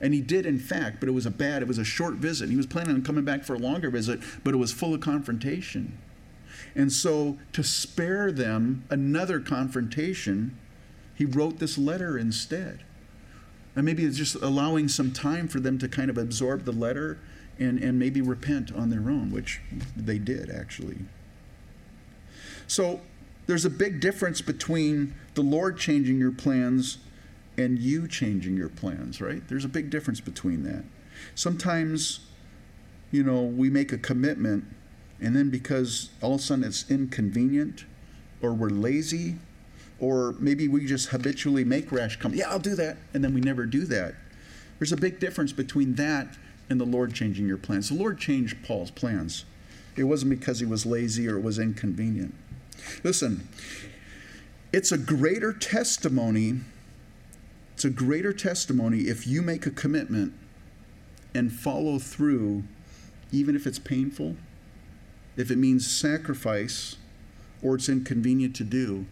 And 0.00 0.12
he 0.14 0.20
did, 0.20 0.46
in 0.46 0.58
fact, 0.58 0.98
but 0.98 1.08
it 1.08 1.12
was 1.12 1.26
a 1.26 1.30
bad, 1.30 1.62
it 1.62 1.68
was 1.68 1.78
a 1.78 1.84
short 1.84 2.14
visit. 2.14 2.48
He 2.50 2.56
was 2.56 2.66
planning 2.66 2.94
on 2.94 3.02
coming 3.02 3.24
back 3.24 3.44
for 3.44 3.54
a 3.54 3.58
longer 3.58 3.88
visit, 3.88 4.20
but 4.42 4.52
it 4.52 4.56
was 4.56 4.72
full 4.72 4.94
of 4.94 5.00
confrontation. 5.00 5.96
And 6.74 6.90
so, 6.90 7.38
to 7.52 7.62
spare 7.62 8.32
them 8.32 8.84
another 8.88 9.40
confrontation, 9.40 10.58
he 11.14 11.24
wrote 11.24 11.58
this 11.58 11.76
letter 11.76 12.16
instead. 12.16 12.84
And 13.76 13.84
maybe 13.84 14.04
it's 14.04 14.16
just 14.16 14.36
allowing 14.36 14.88
some 14.88 15.12
time 15.12 15.48
for 15.48 15.60
them 15.60 15.78
to 15.78 15.88
kind 15.88 16.10
of 16.10 16.18
absorb 16.18 16.64
the 16.64 16.72
letter 16.72 17.18
and, 17.58 17.78
and 17.78 17.98
maybe 17.98 18.20
repent 18.20 18.72
on 18.72 18.90
their 18.90 19.10
own, 19.10 19.30
which 19.30 19.60
they 19.96 20.18
did 20.18 20.50
actually. 20.50 20.98
So, 22.66 23.00
there's 23.46 23.64
a 23.64 23.70
big 23.70 24.00
difference 24.00 24.40
between 24.40 25.14
the 25.34 25.42
Lord 25.42 25.76
changing 25.76 26.18
your 26.18 26.32
plans 26.32 26.98
and 27.58 27.78
you 27.78 28.08
changing 28.08 28.56
your 28.56 28.68
plans, 28.68 29.20
right? 29.20 29.46
There's 29.48 29.64
a 29.64 29.68
big 29.68 29.90
difference 29.90 30.20
between 30.20 30.62
that. 30.64 30.84
Sometimes, 31.34 32.20
you 33.10 33.22
know, 33.22 33.42
we 33.42 33.68
make 33.68 33.92
a 33.92 33.98
commitment 33.98 34.64
and 35.22 35.36
then 35.36 35.50
because 35.50 36.10
all 36.20 36.34
of 36.34 36.40
a 36.40 36.42
sudden 36.42 36.64
it's 36.64 36.90
inconvenient 36.90 37.84
or 38.40 38.52
we're 38.52 38.68
lazy 38.68 39.36
or 40.00 40.34
maybe 40.38 40.66
we 40.66 40.84
just 40.84 41.10
habitually 41.10 41.64
make 41.64 41.92
rash 41.92 42.16
come 42.16 42.34
yeah 42.34 42.50
i'll 42.50 42.58
do 42.58 42.74
that. 42.74 42.96
And 43.14 43.22
then 43.22 43.34
we 43.34 43.40
never 43.40 43.66
do 43.66 43.84
that. 43.86 44.14
There's 44.78 44.92
a 44.92 44.96
big 44.96 45.20
difference 45.20 45.52
between 45.52 45.94
that 45.94 46.36
and 46.68 46.80
the 46.80 46.84
lord 46.84 47.14
changing 47.14 47.46
your 47.46 47.58
plans. 47.58 47.88
The 47.88 47.94
lord 47.94 48.18
changed 48.18 48.64
paul's 48.64 48.90
plans. 48.90 49.44
It 49.96 50.04
wasn't 50.04 50.30
because 50.30 50.60
he 50.60 50.66
was 50.66 50.86
lazy 50.86 51.28
or 51.28 51.36
it 51.36 51.42
was 51.42 51.58
inconvenient. 51.58 52.34
Listen 53.04 53.48
it's 54.72 54.90
a 54.90 54.98
greater 54.98 55.52
testimony 55.52 56.60
it's 57.74 57.84
a 57.84 57.90
greater 57.90 58.32
testimony 58.32 59.00
if 59.02 59.26
you 59.26 59.42
make 59.42 59.66
a 59.66 59.70
commitment 59.70 60.32
and 61.34 61.52
follow 61.52 61.98
through 61.98 62.64
even 63.30 63.54
if 63.54 63.66
it's 63.66 63.78
painful 63.78 64.36
if 65.36 65.50
it 65.50 65.56
means 65.56 65.90
sacrifice 65.90 66.96
or 67.62 67.76
it's 67.76 67.88
inconvenient 67.88 68.56
to 68.56 68.64
do, 68.64 69.06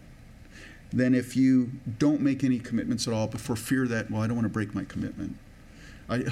than 0.93 1.15
if 1.15 1.35
you 1.35 1.71
don't 1.99 2.21
make 2.21 2.43
any 2.43 2.59
commitments 2.59 3.07
at 3.07 3.13
all, 3.13 3.27
but 3.27 3.39
for 3.39 3.55
fear 3.55 3.87
that, 3.87 4.11
well, 4.11 4.21
I 4.21 4.27
don't 4.27 4.35
want 4.35 4.45
to 4.45 4.53
break 4.53 4.75
my 4.75 4.83
commitment. 4.83 5.37
I, 6.09 6.25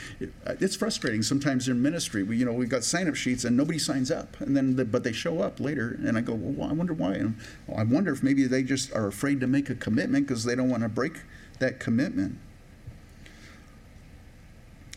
it's 0.60 0.74
frustrating 0.74 1.22
sometimes 1.22 1.68
in 1.68 1.82
ministry. 1.82 2.22
We, 2.22 2.38
you 2.38 2.46
know, 2.46 2.52
we've 2.52 2.70
got 2.70 2.82
sign-up 2.82 3.14
sheets 3.14 3.44
and 3.44 3.56
nobody 3.56 3.78
signs 3.78 4.10
up, 4.10 4.40
and 4.40 4.56
then 4.56 4.76
the, 4.76 4.84
but 4.86 5.04
they 5.04 5.12
show 5.12 5.40
up 5.42 5.60
later, 5.60 5.98
and 6.02 6.16
I 6.16 6.22
go, 6.22 6.34
well, 6.34 6.70
I 6.70 6.72
wonder 6.72 6.94
why. 6.94 7.14
And 7.14 7.36
well, 7.66 7.78
I 7.78 7.84
wonder 7.84 8.12
if 8.12 8.22
maybe 8.22 8.46
they 8.46 8.62
just 8.62 8.94
are 8.94 9.06
afraid 9.06 9.40
to 9.40 9.46
make 9.46 9.68
a 9.68 9.74
commitment 9.74 10.26
because 10.26 10.44
they 10.44 10.54
don't 10.54 10.70
want 10.70 10.82
to 10.82 10.88
break 10.88 11.20
that 11.58 11.78
commitment. 11.78 12.38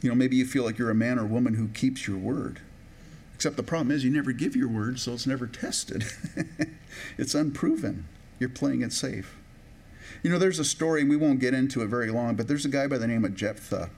You 0.01 0.07
know, 0.07 0.15
maybe 0.15 0.37
you 0.37 0.45
feel 0.45 0.63
like 0.63 0.77
you're 0.77 0.89
a 0.89 0.95
man 0.95 1.19
or 1.19 1.25
woman 1.25 1.55
who 1.55 1.67
keeps 1.67 2.07
your 2.07 2.17
word. 2.17 2.61
Except 3.39 3.55
the 3.55 3.63
problem 3.63 3.89
is 3.89 4.03
you 4.03 4.11
never 4.11 4.33
give 4.33 4.53
your 4.53 4.67
word, 4.67 4.99
so 4.99 5.13
it's 5.13 5.25
never 5.25 5.47
tested. 5.47 6.03
it's 7.17 7.33
unproven. 7.33 8.05
You're 8.37 8.49
playing 8.49 8.81
it 8.81 8.91
safe. 8.91 9.37
You 10.21 10.29
know, 10.29 10.37
there's 10.37 10.59
a 10.59 10.65
story, 10.65 11.05
we 11.05 11.15
won't 11.15 11.39
get 11.39 11.53
into 11.53 11.81
it 11.81 11.87
very 11.87 12.11
long, 12.11 12.35
but 12.35 12.49
there's 12.49 12.65
a 12.65 12.69
guy 12.69 12.85
by 12.87 12.97
the 12.97 13.07
name 13.07 13.23
of 13.23 13.35
Jephthah. 13.35 13.91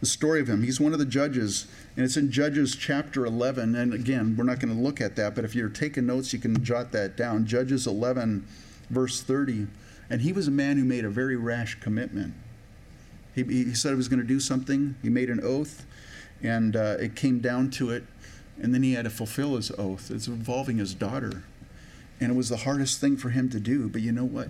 The 0.00 0.06
story 0.06 0.38
of 0.42 0.50
him, 0.50 0.64
he's 0.64 0.78
one 0.78 0.92
of 0.92 0.98
the 0.98 1.06
judges, 1.06 1.66
and 1.96 2.04
it's 2.04 2.18
in 2.18 2.30
Judges 2.30 2.76
chapter 2.76 3.24
11. 3.24 3.74
And 3.74 3.94
again, 3.94 4.36
we're 4.36 4.44
not 4.44 4.60
going 4.60 4.76
to 4.76 4.82
look 4.82 5.00
at 5.00 5.16
that, 5.16 5.34
but 5.34 5.46
if 5.46 5.54
you're 5.54 5.70
taking 5.70 6.04
notes, 6.04 6.34
you 6.34 6.38
can 6.38 6.62
jot 6.62 6.92
that 6.92 7.16
down. 7.16 7.46
Judges 7.46 7.86
11, 7.86 8.46
verse 8.90 9.22
30. 9.22 9.66
And 10.10 10.20
he 10.20 10.34
was 10.34 10.46
a 10.46 10.50
man 10.50 10.76
who 10.76 10.84
made 10.84 11.06
a 11.06 11.10
very 11.10 11.36
rash 11.36 11.80
commitment. 11.80 12.34
He, 13.34 13.44
he 13.44 13.74
said 13.74 13.92
he 13.92 13.96
was 13.96 14.08
going 14.08 14.20
to 14.20 14.26
do 14.26 14.40
something, 14.40 14.96
he 15.00 15.08
made 15.08 15.30
an 15.30 15.40
oath, 15.42 15.86
and 16.42 16.76
uh, 16.76 16.96
it 17.00 17.16
came 17.16 17.40
down 17.40 17.70
to 17.70 17.90
it, 17.90 18.04
and 18.60 18.74
then 18.74 18.82
he 18.82 18.94
had 18.94 19.04
to 19.04 19.10
fulfill 19.10 19.56
his 19.56 19.70
oath. 19.72 20.10
It's 20.10 20.26
involving 20.26 20.78
his 20.78 20.94
daughter. 20.94 21.44
And 22.20 22.32
it 22.32 22.34
was 22.34 22.48
the 22.48 22.58
hardest 22.58 23.00
thing 23.00 23.16
for 23.16 23.30
him 23.30 23.50
to 23.50 23.60
do, 23.60 23.88
but 23.88 24.00
you 24.00 24.12
know 24.12 24.24
what? 24.24 24.48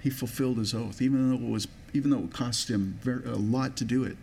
He 0.00 0.10
fulfilled 0.10 0.58
his 0.58 0.74
oath, 0.74 1.02
even 1.02 1.30
though 1.30 1.46
it 1.46 1.50
was 1.50 1.68
even 1.92 2.10
though 2.10 2.24
it 2.24 2.32
cost 2.32 2.68
him 2.68 2.98
very, 3.02 3.24
a 3.24 3.36
lot 3.36 3.76
to 3.76 3.84
do 3.84 4.02
it. 4.02 4.16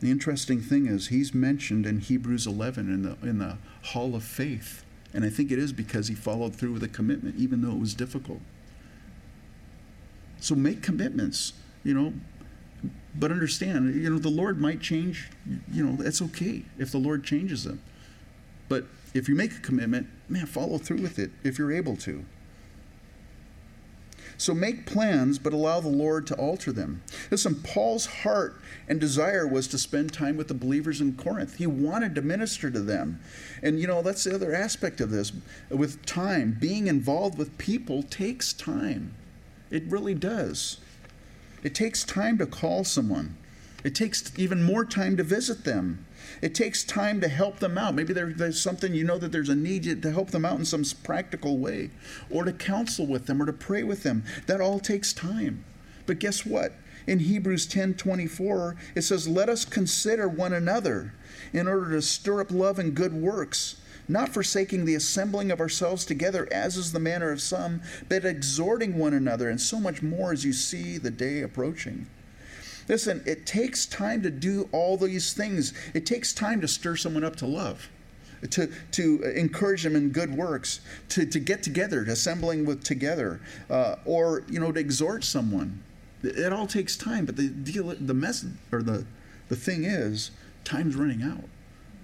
The 0.00 0.10
interesting 0.10 0.60
thing 0.60 0.86
is 0.86 1.08
he's 1.08 1.32
mentioned 1.32 1.86
in 1.86 2.00
Hebrews 2.00 2.46
11 2.46 2.92
in 2.92 3.02
the 3.02 3.16
in 3.26 3.38
the 3.38 3.58
Hall 3.82 4.14
of 4.14 4.24
Faith, 4.24 4.84
and 5.14 5.24
I 5.24 5.30
think 5.30 5.50
it 5.50 5.58
is 5.58 5.72
because 5.72 6.08
he 6.08 6.14
followed 6.14 6.54
through 6.56 6.72
with 6.72 6.82
a 6.82 6.88
commitment, 6.88 7.36
even 7.36 7.62
though 7.62 7.72
it 7.72 7.80
was 7.80 7.94
difficult. 7.94 8.40
So 10.40 10.54
make 10.54 10.82
commitments, 10.82 11.54
you 11.82 11.94
know, 11.94 12.12
but 13.14 13.30
understand, 13.30 13.94
you 13.94 14.10
know, 14.10 14.18
the 14.18 14.28
Lord 14.28 14.60
might 14.60 14.80
change. 14.80 15.30
You 15.72 15.84
know, 15.84 16.02
that's 16.02 16.20
okay 16.22 16.62
if 16.78 16.92
the 16.92 16.98
Lord 16.98 17.24
changes 17.24 17.64
them. 17.64 17.80
But 18.68 18.86
if 19.14 19.28
you 19.28 19.34
make 19.34 19.52
a 19.52 19.60
commitment, 19.60 20.08
man, 20.28 20.46
follow 20.46 20.78
through 20.78 21.00
with 21.00 21.18
it 21.18 21.30
if 21.42 21.58
you're 21.58 21.72
able 21.72 21.96
to. 21.98 22.24
So 24.38 24.52
make 24.52 24.84
plans, 24.84 25.38
but 25.38 25.54
allow 25.54 25.80
the 25.80 25.88
Lord 25.88 26.26
to 26.26 26.34
alter 26.34 26.70
them. 26.72 27.02
Listen, 27.30 27.54
Paul's 27.62 28.06
heart 28.06 28.60
and 28.86 29.00
desire 29.00 29.46
was 29.46 29.66
to 29.68 29.78
spend 29.78 30.12
time 30.12 30.36
with 30.36 30.48
the 30.48 30.54
believers 30.54 31.00
in 31.00 31.14
Corinth. 31.14 31.56
He 31.56 31.66
wanted 31.66 32.14
to 32.16 32.22
minister 32.22 32.70
to 32.70 32.80
them. 32.80 33.20
And 33.62 33.80
you 33.80 33.86
know, 33.86 34.02
that's 34.02 34.24
the 34.24 34.34
other 34.34 34.54
aspect 34.54 35.00
of 35.00 35.10
this. 35.10 35.32
With 35.70 36.04
time, 36.04 36.56
being 36.60 36.86
involved 36.86 37.38
with 37.38 37.56
people 37.56 38.02
takes 38.02 38.52
time. 38.52 39.14
It 39.70 39.84
really 39.86 40.14
does. 40.14 40.78
It 41.62 41.74
takes 41.74 42.04
time 42.04 42.38
to 42.38 42.46
call 42.46 42.84
someone. 42.84 43.36
It 43.84 43.94
takes 43.94 44.32
even 44.36 44.62
more 44.62 44.84
time 44.84 45.16
to 45.16 45.22
visit 45.22 45.64
them. 45.64 46.06
It 46.42 46.54
takes 46.54 46.82
time 46.82 47.20
to 47.20 47.28
help 47.28 47.60
them 47.60 47.78
out. 47.78 47.94
Maybe 47.94 48.12
there, 48.12 48.32
there's 48.32 48.60
something 48.60 48.94
you 48.94 49.04
know 49.04 49.18
that 49.18 49.30
there's 49.30 49.48
a 49.48 49.54
need 49.54 50.02
to 50.02 50.10
help 50.10 50.30
them 50.30 50.44
out 50.44 50.58
in 50.58 50.64
some 50.64 50.84
practical 51.04 51.58
way, 51.58 51.90
or 52.30 52.44
to 52.44 52.52
counsel 52.52 53.06
with 53.06 53.26
them, 53.26 53.40
or 53.40 53.46
to 53.46 53.52
pray 53.52 53.84
with 53.84 54.02
them. 54.02 54.24
That 54.46 54.60
all 54.60 54.80
takes 54.80 55.12
time. 55.12 55.64
But 56.04 56.18
guess 56.18 56.44
what? 56.44 56.72
In 57.06 57.20
Hebrews 57.20 57.66
10:24, 57.66 58.74
it 58.96 59.02
says, 59.02 59.28
"Let 59.28 59.48
us 59.48 59.64
consider 59.64 60.28
one 60.28 60.52
another 60.52 61.12
in 61.52 61.68
order 61.68 61.90
to 61.92 62.02
stir 62.02 62.40
up 62.40 62.50
love 62.50 62.80
and 62.80 62.94
good 62.94 63.12
works." 63.12 63.76
Not 64.08 64.28
forsaking 64.28 64.84
the 64.84 64.94
assembling 64.94 65.50
of 65.50 65.60
ourselves 65.60 66.04
together, 66.04 66.48
as 66.52 66.76
is 66.76 66.92
the 66.92 67.00
manner 67.00 67.30
of 67.30 67.40
some, 67.40 67.82
but 68.08 68.24
exhorting 68.24 68.98
one 68.98 69.14
another, 69.14 69.48
and 69.48 69.60
so 69.60 69.80
much 69.80 70.02
more 70.02 70.32
as 70.32 70.44
you 70.44 70.52
see 70.52 70.98
the 70.98 71.10
day 71.10 71.42
approaching. 71.42 72.06
Listen, 72.88 73.22
it 73.26 73.46
takes 73.46 73.84
time 73.86 74.22
to 74.22 74.30
do 74.30 74.68
all 74.72 74.96
these 74.96 75.32
things. 75.32 75.72
It 75.92 76.06
takes 76.06 76.32
time 76.32 76.60
to 76.60 76.68
stir 76.68 76.96
someone 76.96 77.24
up 77.24 77.36
to 77.36 77.46
love, 77.46 77.88
to, 78.50 78.70
to 78.92 79.22
encourage 79.36 79.82
them 79.82 79.96
in 79.96 80.10
good 80.10 80.36
works, 80.36 80.80
to, 81.10 81.26
to 81.26 81.40
get 81.40 81.62
together, 81.62 82.04
to 82.04 82.12
assembling 82.12 82.64
with 82.64 82.84
together, 82.84 83.40
uh, 83.68 83.96
or 84.04 84.44
you 84.48 84.60
know, 84.60 84.70
to 84.70 84.78
exhort 84.78 85.24
someone. 85.24 85.82
It, 86.22 86.52
all 86.52 86.66
takes 86.66 86.96
time, 86.96 87.24
but 87.24 87.36
the 87.36 87.48
deal, 87.48 87.94
the 88.00 88.14
mess, 88.14 88.44
or 88.72 88.82
the 88.82 89.04
the 89.48 89.56
thing 89.56 89.84
is, 89.84 90.32
time's 90.64 90.96
running 90.96 91.22
out. 91.22 91.44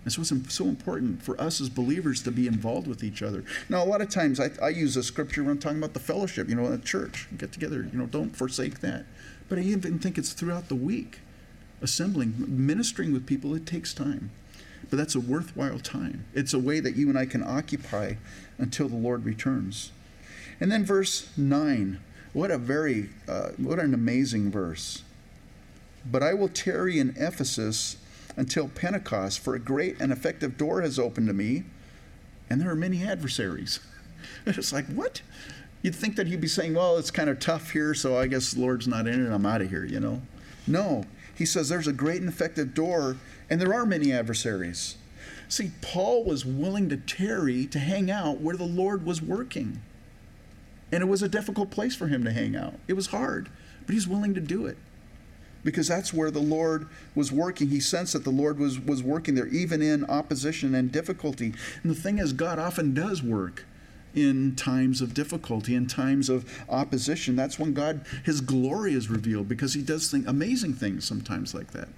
That's 0.05 0.19
what's 0.19 0.33
so 0.53 0.65
important 0.65 1.23
for 1.23 1.41
us 1.41 1.61
as 1.61 1.69
believers 1.69 2.23
to 2.23 2.33
be 2.33 2.49
involved 2.49 2.89
with 2.89 3.05
each 3.05 3.23
other. 3.23 3.45
Now, 3.69 3.85
a 3.85 3.87
lot 3.87 4.01
of 4.01 4.09
times 4.09 4.41
I, 4.41 4.51
I 4.61 4.71
use 4.71 4.97
a 4.97 5.03
scripture 5.03 5.43
when 5.43 5.53
I'm 5.53 5.59
talking 5.59 5.79
about 5.79 5.95
the 5.95 6.01
fellowship, 6.01 6.49
you 6.49 6.57
know, 6.57 6.67
in 6.67 6.73
a 6.73 6.79
church, 6.79 7.29
get 7.39 7.53
together, 7.53 7.89
you 7.93 7.99
know, 7.99 8.07
don't 8.07 8.37
forsake 8.37 8.81
that. 8.81 9.05
But 9.49 9.59
I 9.59 9.63
even 9.63 9.99
think 9.99 10.19
it's 10.19 10.33
throughout 10.33 10.69
the 10.69 10.75
week. 10.75 11.21
Assembling, 11.81 12.35
ministering 12.49 13.13
with 13.13 13.27
people, 13.27 13.55
it 13.55 13.67
takes 13.67 13.95
time. 13.95 14.31
But 14.91 14.97
that's 14.97 15.15
a 15.15 15.21
worthwhile 15.21 15.79
time. 15.79 16.25
It's 16.35 16.53
a 16.53 16.59
way 16.59 16.81
that 16.81 16.97
you 16.97 17.09
and 17.09 17.19
I 17.19 17.27
can 17.27 17.43
occupy 17.43 18.15
until 18.59 18.89
the 18.89 18.97
Lord 18.97 19.25
returns. 19.25 19.93
And 20.61 20.71
then 20.71 20.85
verse 20.85 21.31
9. 21.37 22.01
What 22.33 22.51
a 22.51 22.59
very, 22.59 23.11
uh, 23.29 23.51
what 23.57 23.79
an 23.79 23.95
amazing 23.95 24.51
verse. 24.51 25.03
But 26.05 26.23
I 26.23 26.35
will 26.35 26.49
tarry 26.49 26.99
in 26.99 27.15
Ephesus 27.17 27.97
until 28.37 28.69
Pentecost, 28.69 29.41
for 29.41 29.55
a 29.55 29.59
great 29.59 30.01
and 30.01 30.13
effective 30.13 30.57
door 30.57 30.83
has 30.83 30.99
opened 30.99 31.27
to 31.29 31.33
me, 31.33 31.65
and 32.49 32.61
there 32.61 32.71
are 32.71 32.77
many 32.77 33.05
adversaries. 33.05 33.81
It's 34.47 34.73
like, 34.73 34.87
what? 34.87 35.21
You'd 35.83 35.95
think 35.95 36.17
that 36.17 36.27
he'd 36.27 36.41
be 36.41 36.49
saying, 36.49 36.75
well, 36.75 36.97
it's 36.97 37.11
kind 37.11 37.29
of 37.29 37.39
tough 37.39 37.71
here, 37.71 37.93
so 37.93 38.17
I 38.17 38.29
guess 38.29 38.53
the 38.53 38.61
Lord's 38.61 38.89
not 38.89 39.07
in 39.07 39.25
it, 39.25 39.33
I'm 39.33 39.47
out 39.47 39.63
of 39.63 39.71
here, 39.71 39.85
you 39.85 40.01
know? 40.01 40.23
No. 40.67 41.05
He 41.35 41.45
says 41.45 41.69
there's 41.69 41.89
a 41.89 41.93
great 41.93 42.21
and 42.21 42.29
effective 42.29 42.75
door, 42.75 43.17
and 43.51 43.61
there 43.61 43.75
are 43.75 43.85
many 43.85 44.13
adversaries. 44.13 44.97
See, 45.49 45.73
Paul 45.81 46.25
was 46.25 46.45
willing 46.45 46.89
to 46.89 46.97
tarry, 46.97 47.67
to 47.67 47.79
hang 47.79 48.11
out 48.11 48.41
where 48.41 48.57
the 48.57 48.65
Lord 48.65 49.05
was 49.05 49.21
working. 49.21 49.83
And 50.91 51.03
it 51.03 51.09
was 51.09 51.23
a 51.23 51.29
difficult 51.29 51.71
place 51.71 51.97
for 51.97 52.07
him 52.07 52.25
to 52.25 52.33
hang 52.33 52.55
out. 52.57 52.75
It 52.87 52.95
was 52.95 53.09
hard, 53.09 53.49
but 53.87 53.95
he's 53.95 54.09
willing 54.09 54.35
to 54.35 54.41
do 54.41 54.67
it 54.67 54.79
because 55.65 55.89
that's 55.89 56.13
where 56.13 56.31
the 56.31 56.41
Lord 56.41 56.89
was 57.15 57.31
working. 57.31 57.69
He 57.69 57.81
sensed 57.81 58.15
that 58.15 58.25
the 58.25 58.31
Lord 58.31 58.59
was, 58.59 58.79
was 58.81 59.03
working 59.03 59.35
there, 59.35 59.47
even 59.49 59.81
in 59.83 60.05
opposition 60.05 60.75
and 60.75 60.91
difficulty. 60.91 61.55
And 61.83 61.91
the 61.91 62.01
thing 62.01 62.19
is, 62.19 62.33
God 62.33 62.59
often 62.59 62.95
does 62.95 63.23
work 63.23 63.65
in 64.15 64.55
times 64.57 65.01
of 65.01 65.15
difficulty, 65.15 65.75
in 65.75 65.87
times 65.87 66.29
of 66.29 66.45
opposition. 66.69 67.37
That's 67.37 67.59
when 67.59 67.73
God, 67.73 68.05
His 68.25 68.41
glory 68.41 68.95
is 68.95 69.09
revealed 69.09 69.49
because 69.49 69.75
He 69.75 69.83
does 69.83 70.11
thing, 70.11 70.25
amazing 70.27 70.75
things 70.75 71.07
sometimes 71.07 71.55
like 71.55 71.71
that. 71.73 71.89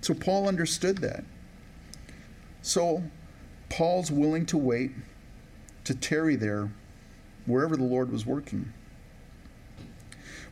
So 0.00 0.14
Paul 0.14 0.48
understood 0.48 0.98
that. 0.98 1.24
So 2.62 3.02
Paul's 3.68 4.10
willing 4.10 4.46
to 4.46 4.58
wait, 4.58 4.92
to 5.84 5.94
tarry 5.94 6.36
there, 6.36 6.70
wherever 7.46 7.76
the 7.76 7.84
Lord 7.84 8.12
was 8.12 8.24
working. 8.24 8.72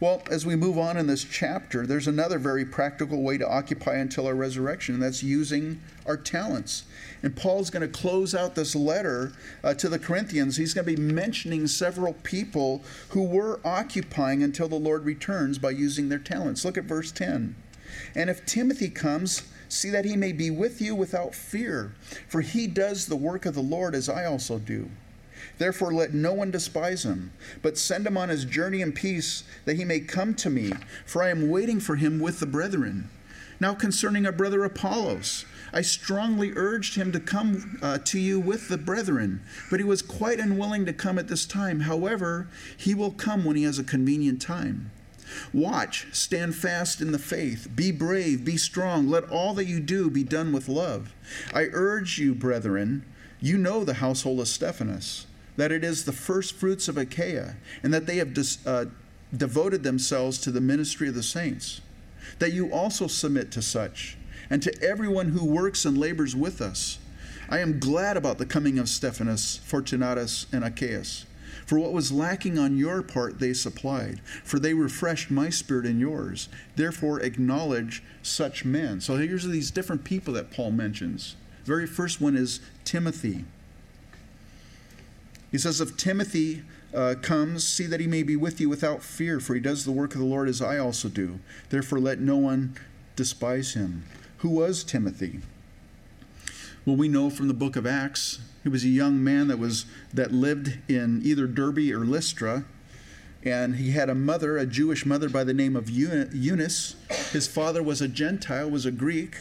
Well, 0.02 0.20
as 0.32 0.44
we 0.44 0.56
move 0.56 0.78
on 0.78 0.96
in 0.96 1.06
this 1.06 1.22
chapter, 1.22 1.86
there's 1.86 2.08
another 2.08 2.40
very 2.40 2.64
practical 2.64 3.22
way 3.22 3.38
to 3.38 3.48
occupy 3.48 3.98
until 3.98 4.26
our 4.26 4.34
resurrection, 4.34 4.96
and 4.96 5.02
that's 5.04 5.22
using 5.22 5.80
our 6.06 6.16
talents. 6.16 6.82
And 7.22 7.36
Paul's 7.36 7.70
going 7.70 7.88
to 7.88 8.00
close 8.00 8.34
out 8.34 8.56
this 8.56 8.74
letter 8.74 9.30
uh, 9.62 9.74
to 9.74 9.88
the 9.88 10.00
Corinthians. 10.00 10.56
He's 10.56 10.74
going 10.74 10.88
to 10.88 10.96
be 10.96 11.00
mentioning 11.00 11.68
several 11.68 12.14
people 12.24 12.82
who 13.10 13.22
were 13.22 13.60
occupying 13.64 14.42
until 14.42 14.66
the 14.66 14.74
Lord 14.74 15.04
returns 15.04 15.58
by 15.58 15.70
using 15.70 16.08
their 16.08 16.18
talents. 16.18 16.64
Look 16.64 16.76
at 16.76 16.82
verse 16.82 17.12
10. 17.12 17.54
And 18.16 18.28
if 18.28 18.44
Timothy 18.44 18.88
comes, 18.88 19.44
see 19.68 19.90
that 19.90 20.04
he 20.04 20.16
may 20.16 20.32
be 20.32 20.50
with 20.50 20.80
you 20.80 20.96
without 20.96 21.32
fear, 21.32 21.94
for 22.26 22.40
he 22.40 22.66
does 22.66 23.06
the 23.06 23.14
work 23.14 23.46
of 23.46 23.54
the 23.54 23.60
Lord 23.60 23.94
as 23.94 24.08
I 24.08 24.24
also 24.24 24.58
do. 24.58 24.90
Therefore, 25.58 25.92
let 25.92 26.14
no 26.14 26.32
one 26.32 26.50
despise 26.50 27.04
him, 27.04 27.32
but 27.62 27.78
send 27.78 28.06
him 28.06 28.16
on 28.16 28.28
his 28.28 28.44
journey 28.44 28.80
in 28.80 28.92
peace, 28.92 29.44
that 29.64 29.76
he 29.76 29.84
may 29.84 30.00
come 30.00 30.34
to 30.34 30.50
me, 30.50 30.72
for 31.06 31.22
I 31.22 31.30
am 31.30 31.48
waiting 31.48 31.80
for 31.80 31.96
him 31.96 32.18
with 32.18 32.40
the 32.40 32.46
brethren. 32.46 33.08
Now, 33.60 33.74
concerning 33.74 34.26
our 34.26 34.32
brother 34.32 34.64
Apollos, 34.64 35.44
I 35.72 35.82
strongly 35.82 36.52
urged 36.56 36.96
him 36.96 37.12
to 37.12 37.20
come 37.20 37.78
uh, 37.80 37.98
to 37.98 38.18
you 38.18 38.40
with 38.40 38.68
the 38.68 38.76
brethren, 38.76 39.40
but 39.70 39.78
he 39.78 39.84
was 39.84 40.02
quite 40.02 40.40
unwilling 40.40 40.84
to 40.86 40.92
come 40.92 41.18
at 41.18 41.28
this 41.28 41.46
time. 41.46 41.80
However, 41.80 42.48
he 42.76 42.94
will 42.94 43.12
come 43.12 43.44
when 43.44 43.54
he 43.56 43.62
has 43.62 43.78
a 43.78 43.84
convenient 43.84 44.42
time. 44.42 44.90
Watch, 45.52 46.08
stand 46.12 46.56
fast 46.56 47.00
in 47.00 47.12
the 47.12 47.18
faith, 47.18 47.68
be 47.74 47.90
brave, 47.90 48.44
be 48.44 48.56
strong. 48.56 49.08
Let 49.08 49.30
all 49.30 49.54
that 49.54 49.66
you 49.66 49.80
do 49.80 50.10
be 50.10 50.24
done 50.24 50.52
with 50.52 50.68
love. 50.68 51.14
I 51.54 51.68
urge 51.72 52.18
you, 52.18 52.34
brethren, 52.34 53.04
you 53.40 53.56
know 53.56 53.84
the 53.84 53.94
household 53.94 54.40
of 54.40 54.48
Stephanas 54.48 55.26
that 55.56 55.72
it 55.72 55.84
is 55.84 56.04
the 56.04 56.12
first 56.12 56.54
fruits 56.54 56.88
of 56.88 56.96
Achaia, 56.96 57.56
and 57.82 57.92
that 57.92 58.06
they 58.06 58.16
have 58.16 58.34
dis, 58.34 58.64
uh, 58.66 58.86
devoted 59.36 59.82
themselves 59.82 60.38
to 60.38 60.50
the 60.50 60.60
ministry 60.60 61.08
of 61.08 61.14
the 61.14 61.22
saints. 61.22 61.80
that 62.38 62.52
you 62.52 62.72
also 62.72 63.06
submit 63.06 63.50
to 63.52 63.62
such, 63.62 64.16
and 64.50 64.62
to 64.62 64.82
everyone 64.82 65.28
who 65.28 65.44
works 65.44 65.84
and 65.84 65.98
labors 65.98 66.34
with 66.34 66.60
us. 66.60 66.98
I 67.48 67.58
am 67.58 67.78
glad 67.78 68.16
about 68.16 68.38
the 68.38 68.46
coming 68.46 68.78
of 68.78 68.88
Stephanas, 68.88 69.60
Fortunatus, 69.64 70.46
and 70.52 70.64
Achaeus. 70.64 71.26
For 71.66 71.78
what 71.78 71.92
was 71.92 72.10
lacking 72.10 72.58
on 72.58 72.76
your 72.78 73.02
part, 73.02 73.38
they 73.38 73.52
supplied, 73.52 74.20
for 74.42 74.58
they 74.58 74.74
refreshed 74.74 75.30
my 75.30 75.50
spirit 75.50 75.86
and 75.86 76.00
yours. 76.00 76.48
Therefore, 76.76 77.20
acknowledge 77.20 78.02
such 78.22 78.64
men. 78.64 79.00
So 79.00 79.16
here's 79.16 79.46
these 79.46 79.70
different 79.70 80.04
people 80.04 80.34
that 80.34 80.50
Paul 80.50 80.72
mentions. 80.72 81.36
The 81.64 81.68
very 81.68 81.86
first 81.86 82.20
one 82.20 82.36
is 82.36 82.60
Timothy. 82.84 83.44
He 85.52 85.58
says, 85.58 85.80
If 85.80 85.96
Timothy 85.96 86.62
uh, 86.94 87.14
comes, 87.20 87.68
see 87.68 87.86
that 87.86 88.00
he 88.00 88.06
may 88.06 88.22
be 88.22 88.36
with 88.36 88.60
you 88.60 88.68
without 88.68 89.02
fear, 89.02 89.38
for 89.38 89.54
he 89.54 89.60
does 89.60 89.84
the 89.84 89.92
work 89.92 90.14
of 90.14 90.20
the 90.20 90.26
Lord 90.26 90.48
as 90.48 90.62
I 90.62 90.78
also 90.78 91.08
do. 91.08 91.38
Therefore, 91.68 92.00
let 92.00 92.18
no 92.18 92.38
one 92.38 92.74
despise 93.14 93.74
him. 93.74 94.04
Who 94.38 94.48
was 94.48 94.82
Timothy? 94.82 95.40
Well, 96.84 96.96
we 96.96 97.06
know 97.06 97.30
from 97.30 97.48
the 97.48 97.54
book 97.54 97.76
of 97.76 97.86
Acts, 97.86 98.40
he 98.62 98.68
was 98.68 98.82
a 98.82 98.88
young 98.88 99.22
man 99.22 99.48
that 99.48 99.58
was 99.58 99.86
that 100.12 100.32
lived 100.32 100.78
in 100.88 101.20
either 101.22 101.46
Derbe 101.46 101.92
or 101.92 102.04
Lystra, 102.04 102.64
and 103.44 103.76
he 103.76 103.90
had 103.90 104.08
a 104.08 104.14
mother, 104.14 104.56
a 104.56 104.66
Jewish 104.66 105.04
mother 105.04 105.28
by 105.28 105.44
the 105.44 105.54
name 105.54 105.76
of 105.76 105.90
Eunice. 105.90 106.96
His 107.30 107.46
father 107.46 107.82
was 107.82 108.00
a 108.00 108.08
Gentile, 108.08 108.70
was 108.70 108.86
a 108.86 108.90
Greek, 108.90 109.36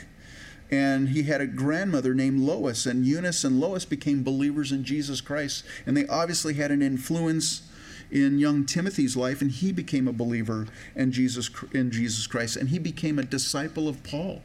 and 0.71 1.09
he 1.09 1.23
had 1.23 1.41
a 1.41 1.47
grandmother 1.47 2.13
named 2.13 2.39
Lois, 2.39 2.85
and 2.85 3.05
Eunice 3.05 3.43
and 3.43 3.59
Lois 3.59 3.83
became 3.83 4.23
believers 4.23 4.71
in 4.71 4.85
Jesus 4.85 5.19
Christ, 5.19 5.65
and 5.85 5.97
they 5.97 6.07
obviously 6.07 6.53
had 6.53 6.71
an 6.71 6.81
influence 6.81 7.63
in 8.09 8.39
young 8.39 8.65
Timothy's 8.65 9.17
life, 9.17 9.41
and 9.41 9.51
he 9.51 9.71
became 9.71 10.07
a 10.07 10.13
believer 10.13 10.67
in 10.95 11.11
Jesus 11.11 11.49
in 11.73 11.91
Jesus 11.91 12.25
Christ, 12.27 12.55
and 12.55 12.69
he 12.69 12.79
became 12.79 13.19
a 13.19 13.23
disciple 13.23 13.87
of 13.87 14.03
Paul. 14.03 14.41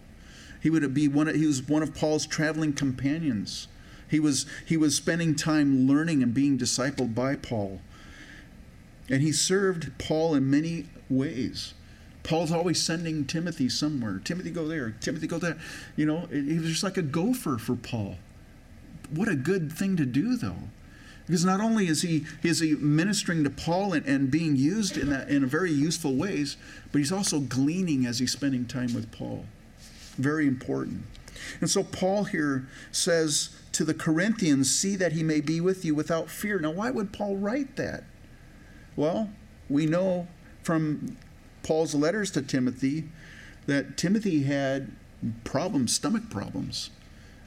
He 0.61 0.71
would 0.71 0.95
be 0.95 1.09
one. 1.09 1.29
Of, 1.29 1.37
he 1.37 1.47
was 1.47 1.63
one 1.63 1.83
of 1.83 1.95
Paul's 1.95 2.27
traveling 2.27 2.73
companions. 2.73 3.69
He 4.09 4.21
was 4.21 4.47
he 4.65 4.77
was 4.77 4.97
spending 4.97 5.35
time 5.35 5.87
learning 5.87 6.23
and 6.23 6.35
being 6.35 6.59
discipled 6.59 7.15
by 7.15 7.37
Paul, 7.37 7.81
and 9.09 9.23
he 9.23 9.33
served 9.33 9.97
Paul 9.99 10.35
in 10.35 10.51
many 10.51 10.87
ways. 11.09 11.75
Paul's 12.27 12.51
always 12.51 12.83
sending 12.83 13.25
Timothy 13.25 13.69
somewhere. 13.69 14.21
Timothy, 14.25 14.51
go 14.51 14.67
there. 14.67 14.91
Timothy, 15.01 15.29
go 15.29 15.39
there. 15.39 15.57
You 15.95 16.07
know, 16.07 16.27
he 16.27 16.59
was 16.59 16.71
just 16.71 16.83
like 16.83 16.97
a 16.97 17.03
gopher 17.03 17.57
for 17.57 17.77
Paul. 17.77 18.17
What 19.11 19.29
a 19.29 19.37
good 19.37 19.73
thing 19.73 19.97
to 19.97 20.05
do, 20.05 20.37
though. 20.37 20.69
Because 21.27 21.45
not 21.45 21.61
only 21.61 21.87
is 21.87 22.03
he 22.03 22.25
is 22.43 22.59
he 22.59 22.75
ministering 22.75 23.45
to 23.45 23.51
Paul 23.51 23.93
and, 23.93 24.05
and 24.07 24.29
being 24.31 24.57
used 24.57 24.97
in 24.97 25.11
that 25.11 25.29
in 25.29 25.47
very 25.47 25.71
useful 25.71 26.17
ways, 26.17 26.57
but 26.91 26.99
he's 26.99 27.13
also 27.13 27.39
gleaning 27.39 28.07
as 28.07 28.19
he's 28.19 28.33
spending 28.33 28.65
time 28.65 28.93
with 28.93 29.13
Paul. 29.13 29.45
Very 30.19 30.49
important. 30.49 31.03
And 31.61 31.71
so 31.71 31.85
Paul 31.85 32.25
here 32.25 32.67
says 32.91 33.51
to 33.73 33.85
the 33.85 33.95
Corinthians, 33.95 34.69
see 34.69 34.97
that 34.97 35.13
he 35.13 35.23
may 35.23 35.41
be 35.41 35.61
with 35.61 35.85
you 35.85 35.95
without 35.95 36.29
fear. 36.29 36.59
Now, 36.59 36.73
why 36.73 36.91
would 36.91 37.13
Paul 37.13 37.37
write 37.37 37.77
that? 37.77 38.03
Well, 38.97 39.31
we 39.69 39.87
know 39.87 40.27
from 40.63 41.17
Paul's 41.67 41.97
letters 41.97 42.31
to 42.31 42.43
Timothy 42.43 43.09
that 43.67 43.97
Timothy 43.97 44.45
had 44.45 44.93
problems, 45.43 45.93
stomach 45.93 46.31
problems. 46.31 46.91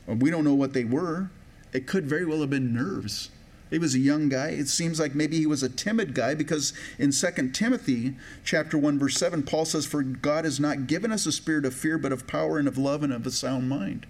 Uh, 0.10 0.16
we 0.16 0.30
don't 0.30 0.44
know 0.44 0.54
what 0.54 0.74
they 0.74 0.84
were. 0.84 1.32
It 1.72 1.88
could 1.88 2.06
very 2.06 2.26
well 2.26 2.42
have 2.42 2.50
been 2.50 2.74
nerves. 2.74 3.32
He 3.70 3.80
was 3.80 3.96
a 3.96 4.00
young 4.00 4.28
guy. 4.28 4.50
It 4.50 4.68
seems 4.68 5.00
like 5.00 5.16
maybe 5.16 5.38
he 5.38 5.46
was 5.46 5.64
a 5.64 5.70
timid 5.70 6.14
guy 6.14 6.36
because 6.36 6.74
in 6.98 7.12
2 7.12 7.52
Timothy 7.52 8.18
chapter 8.44 8.78
1 8.78 9.00
verse 9.00 9.16
7 9.16 9.44
Paul 9.44 9.64
says 9.64 9.86
for 9.86 10.04
God 10.04 10.44
has 10.44 10.60
not 10.60 10.88
given 10.88 11.14
us 11.14 11.26
a 11.26 11.32
spirit 11.32 11.64
of 11.64 11.74
fear 11.74 11.98
but 11.98 12.12
of 12.12 12.28
power 12.28 12.58
and 12.58 12.68
of 12.68 12.78
love 12.78 13.04
and 13.04 13.14
of 13.14 13.26
a 13.26 13.32
sound 13.32 13.70
mind. 13.70 14.06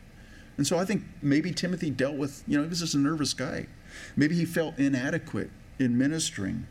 And 0.58 0.66
so 0.66 0.80
I 0.80 0.86
think 0.86 1.04
maybe 1.22 1.52
Timothy 1.52 1.92
dealt 1.92 2.16
with, 2.16 2.44
you 2.48 2.58
know, 2.58 2.64
he 2.64 2.70
was 2.70 2.80
just 2.80 2.96
a 2.96 2.98
nervous 2.98 3.34
guy. 3.34 3.68
Maybe 4.16 4.34
he 4.34 4.46
felt 4.46 4.80
inadequate 4.80 5.52
in 5.78 6.00
ministering. 6.00 6.66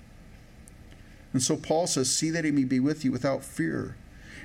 And 1.33 1.43
so 1.43 1.57
Paul 1.57 1.87
says, 1.87 2.15
See 2.15 2.31
that 2.31 2.45
he 2.45 2.51
may 2.51 2.65
be 2.65 2.81
with 2.81 3.05
you 3.05 3.13
without 3.13 3.45
fear. 3.45 3.97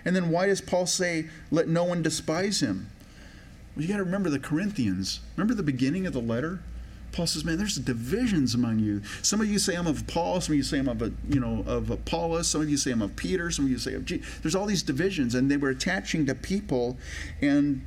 And 0.06 0.16
then 0.16 0.30
why 0.30 0.48
does 0.48 0.62
Paul 0.62 0.86
say, 0.86 1.28
Let 1.52 1.68
no 1.68 1.84
one 1.84 2.02
despise 2.02 2.62
him? 2.62 2.90
Well, 3.76 3.84
you 3.84 3.88
got 3.88 3.98
to 3.98 4.04
remember 4.04 4.30
the 4.30 4.40
Corinthians. 4.40 5.22
Remember 5.36 5.54
the 5.54 5.64
beginning 5.64 6.06
of 6.06 6.14
the 6.14 6.22
letter? 6.22 6.60
Paul 7.14 7.28
says, 7.28 7.46
"Man, 7.46 7.58
there's 7.58 7.76
divisions 7.76 8.56
among 8.56 8.80
you. 8.80 9.02
Some 9.22 9.40
of 9.40 9.48
you 9.48 9.60
say 9.60 9.76
I'm 9.76 9.88
of 9.88 10.06
Paul. 10.08 10.42
Some 10.42 10.54
of 10.54 10.58
you 10.58 10.64
say 10.64 10.80
I'm 10.80 10.90
of 10.90 11.02
a, 11.02 11.12
you 11.30 11.40
know 11.40 11.64
of 11.68 11.92
Apollos. 11.92 12.48
Some 12.48 12.62
of 12.62 12.70
you 12.70 12.76
say 12.76 12.92
I'm 12.92 13.04
of 13.04 13.16
Peter. 13.16 13.52
Some 13.52 13.66
of 13.66 13.72
you 13.72 13.78
say 13.78 13.94
of 13.94 14.04
Jesus. 14.04 14.28
There's 14.42 14.56
all 14.56 14.66
these 14.66 14.84
divisions, 14.84 15.36
and 15.36 15.50
they 15.50 15.58
were 15.58 15.70
attaching 15.70 16.26
to 16.26 16.36
people, 16.36 16.98
and 17.40 17.86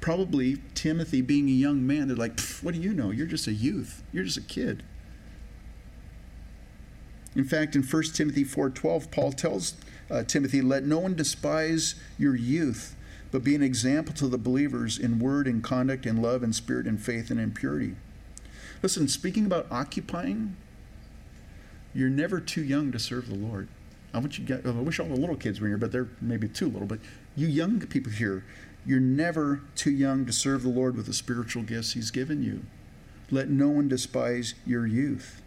probably 0.00 0.58
Timothy, 0.74 1.20
being 1.20 1.48
a 1.48 1.52
young 1.52 1.84
man, 1.84 2.06
they're 2.06 2.16
like, 2.16 2.38
"What 2.62 2.74
do 2.74 2.80
you 2.80 2.94
know? 2.94 3.10
You're 3.10 3.26
just 3.26 3.48
a 3.48 3.52
youth. 3.52 4.04
You're 4.12 4.24
just 4.24 4.38
a 4.38 4.42
kid." 4.42 4.84
In 7.34 7.44
fact, 7.44 7.74
in 7.74 7.82
1 7.82 8.02
Timothy 8.14 8.44
4:12, 8.44 9.10
Paul 9.10 9.32
tells 9.32 9.74
uh, 10.10 10.22
Timothy, 10.22 10.60
"Let 10.60 10.84
no 10.84 10.98
one 10.98 11.14
despise 11.14 11.94
your 12.18 12.36
youth, 12.36 12.94
but 13.30 13.42
be 13.42 13.54
an 13.54 13.62
example 13.62 14.14
to 14.14 14.28
the 14.28 14.38
believers 14.38 14.98
in 14.98 15.18
word 15.18 15.46
and 15.46 15.62
conduct 15.62 16.06
and 16.06 16.22
love 16.22 16.42
and 16.42 16.54
spirit 16.54 16.86
and 16.86 17.00
faith 17.00 17.30
and 17.30 17.40
in 17.40 17.52
purity." 17.52 17.96
Listen, 18.82 19.08
speaking 19.08 19.46
about 19.46 19.66
occupying, 19.70 20.56
you're 21.94 22.10
never 22.10 22.40
too 22.40 22.62
young 22.62 22.92
to 22.92 22.98
serve 22.98 23.28
the 23.28 23.34
Lord. 23.34 23.68
I 24.12 24.20
get, 24.20 24.64
I 24.64 24.70
wish 24.70 25.00
all 25.00 25.08
the 25.08 25.16
little 25.16 25.36
kids 25.36 25.60
were 25.60 25.66
here, 25.66 25.76
but 25.76 25.90
they're 25.90 26.08
maybe 26.20 26.48
too 26.48 26.68
little. 26.68 26.86
But 26.86 27.00
you 27.34 27.48
young 27.48 27.80
people 27.80 28.12
here, 28.12 28.44
you're 28.86 29.00
never 29.00 29.62
too 29.74 29.90
young 29.90 30.24
to 30.26 30.32
serve 30.32 30.62
the 30.62 30.68
Lord 30.68 30.96
with 30.96 31.06
the 31.06 31.12
spiritual 31.12 31.62
gifts 31.62 31.94
He's 31.94 32.10
given 32.10 32.42
you. 32.42 32.64
Let 33.30 33.48
no 33.48 33.70
one 33.70 33.88
despise 33.88 34.54
your 34.64 34.86
youth. 34.86 35.42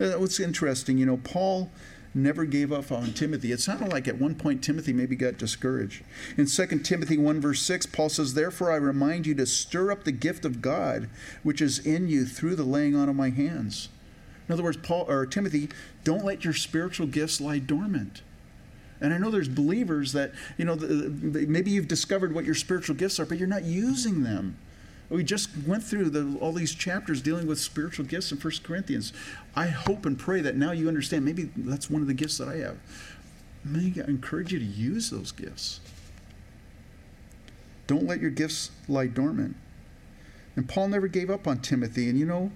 Uh, 0.00 0.12
what's 0.12 0.40
interesting, 0.40 0.98
you 0.98 1.06
know, 1.06 1.18
Paul 1.18 1.70
never 2.14 2.44
gave 2.44 2.72
up 2.72 2.92
on 2.92 3.12
Timothy. 3.12 3.52
It 3.52 3.60
sounded 3.60 3.90
like 3.90 4.06
at 4.06 4.18
one 4.18 4.34
point 4.34 4.62
Timothy 4.62 4.92
maybe 4.92 5.16
got 5.16 5.38
discouraged. 5.38 6.02
In 6.36 6.46
2 6.46 6.66
Timothy 6.80 7.16
1, 7.16 7.40
verse 7.40 7.62
6, 7.62 7.86
Paul 7.86 8.08
says, 8.08 8.34
Therefore 8.34 8.70
I 8.70 8.76
remind 8.76 9.26
you 9.26 9.34
to 9.36 9.46
stir 9.46 9.90
up 9.90 10.04
the 10.04 10.12
gift 10.12 10.44
of 10.44 10.60
God 10.60 11.08
which 11.42 11.60
is 11.60 11.78
in 11.78 12.08
you 12.08 12.26
through 12.26 12.56
the 12.56 12.64
laying 12.64 12.94
on 12.94 13.08
of 13.08 13.16
my 13.16 13.30
hands. 13.30 13.88
In 14.48 14.52
other 14.52 14.62
words, 14.62 14.76
Paul 14.76 15.06
or 15.08 15.24
Timothy, 15.24 15.68
don't 16.04 16.24
let 16.24 16.44
your 16.44 16.52
spiritual 16.52 17.06
gifts 17.06 17.40
lie 17.40 17.58
dormant. 17.58 18.22
And 19.00 19.12
I 19.12 19.18
know 19.18 19.30
there's 19.30 19.48
believers 19.48 20.12
that, 20.12 20.32
you 20.56 20.64
know, 20.64 20.76
maybe 20.76 21.70
you've 21.70 21.88
discovered 21.88 22.34
what 22.34 22.44
your 22.44 22.54
spiritual 22.54 22.94
gifts 22.94 23.18
are, 23.18 23.26
but 23.26 23.38
you're 23.38 23.48
not 23.48 23.64
using 23.64 24.22
them. 24.22 24.56
We 25.12 25.22
just 25.22 25.50
went 25.66 25.84
through 25.84 26.08
the, 26.08 26.38
all 26.40 26.52
these 26.52 26.74
chapters 26.74 27.20
dealing 27.20 27.46
with 27.46 27.60
spiritual 27.60 28.06
gifts 28.06 28.32
in 28.32 28.38
1 28.38 28.52
Corinthians. 28.62 29.12
I 29.54 29.66
hope 29.66 30.06
and 30.06 30.18
pray 30.18 30.40
that 30.40 30.56
now 30.56 30.72
you 30.72 30.88
understand 30.88 31.26
maybe 31.26 31.50
that's 31.54 31.90
one 31.90 32.00
of 32.00 32.08
the 32.08 32.14
gifts 32.14 32.38
that 32.38 32.48
I 32.48 32.56
have. 32.56 32.78
May 33.62 33.92
I 34.00 34.06
encourage 34.08 34.54
you 34.54 34.58
to 34.58 34.64
use 34.64 35.10
those 35.10 35.30
gifts. 35.30 35.80
Don't 37.86 38.06
let 38.06 38.20
your 38.20 38.30
gifts 38.30 38.70
lie 38.88 39.06
dormant. 39.06 39.54
And 40.56 40.66
Paul 40.66 40.88
never 40.88 41.08
gave 41.08 41.28
up 41.28 41.46
on 41.46 41.58
Timothy, 41.58 42.08
and 42.08 42.18
you 42.18 42.24
know, 42.24 42.50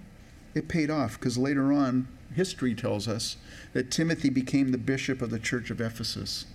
it 0.54 0.66
paid 0.66 0.90
off 0.90 1.20
because 1.20 1.36
later 1.36 1.74
on, 1.74 2.08
history 2.34 2.74
tells 2.74 3.06
us 3.06 3.36
that 3.74 3.90
Timothy 3.90 4.30
became 4.30 4.72
the 4.72 4.78
bishop 4.78 5.20
of 5.20 5.28
the 5.28 5.38
church 5.38 5.70
of 5.70 5.80
Ephesus. 5.82 6.46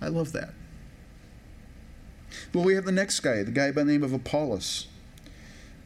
I 0.00 0.08
love 0.08 0.32
that. 0.32 0.54
Well, 2.54 2.64
we 2.64 2.74
have 2.76 2.86
the 2.86 2.92
next 2.92 3.20
guy, 3.20 3.42
the 3.42 3.50
guy 3.50 3.70
by 3.72 3.82
the 3.82 3.92
name 3.92 4.02
of 4.02 4.14
Apollos. 4.14 4.86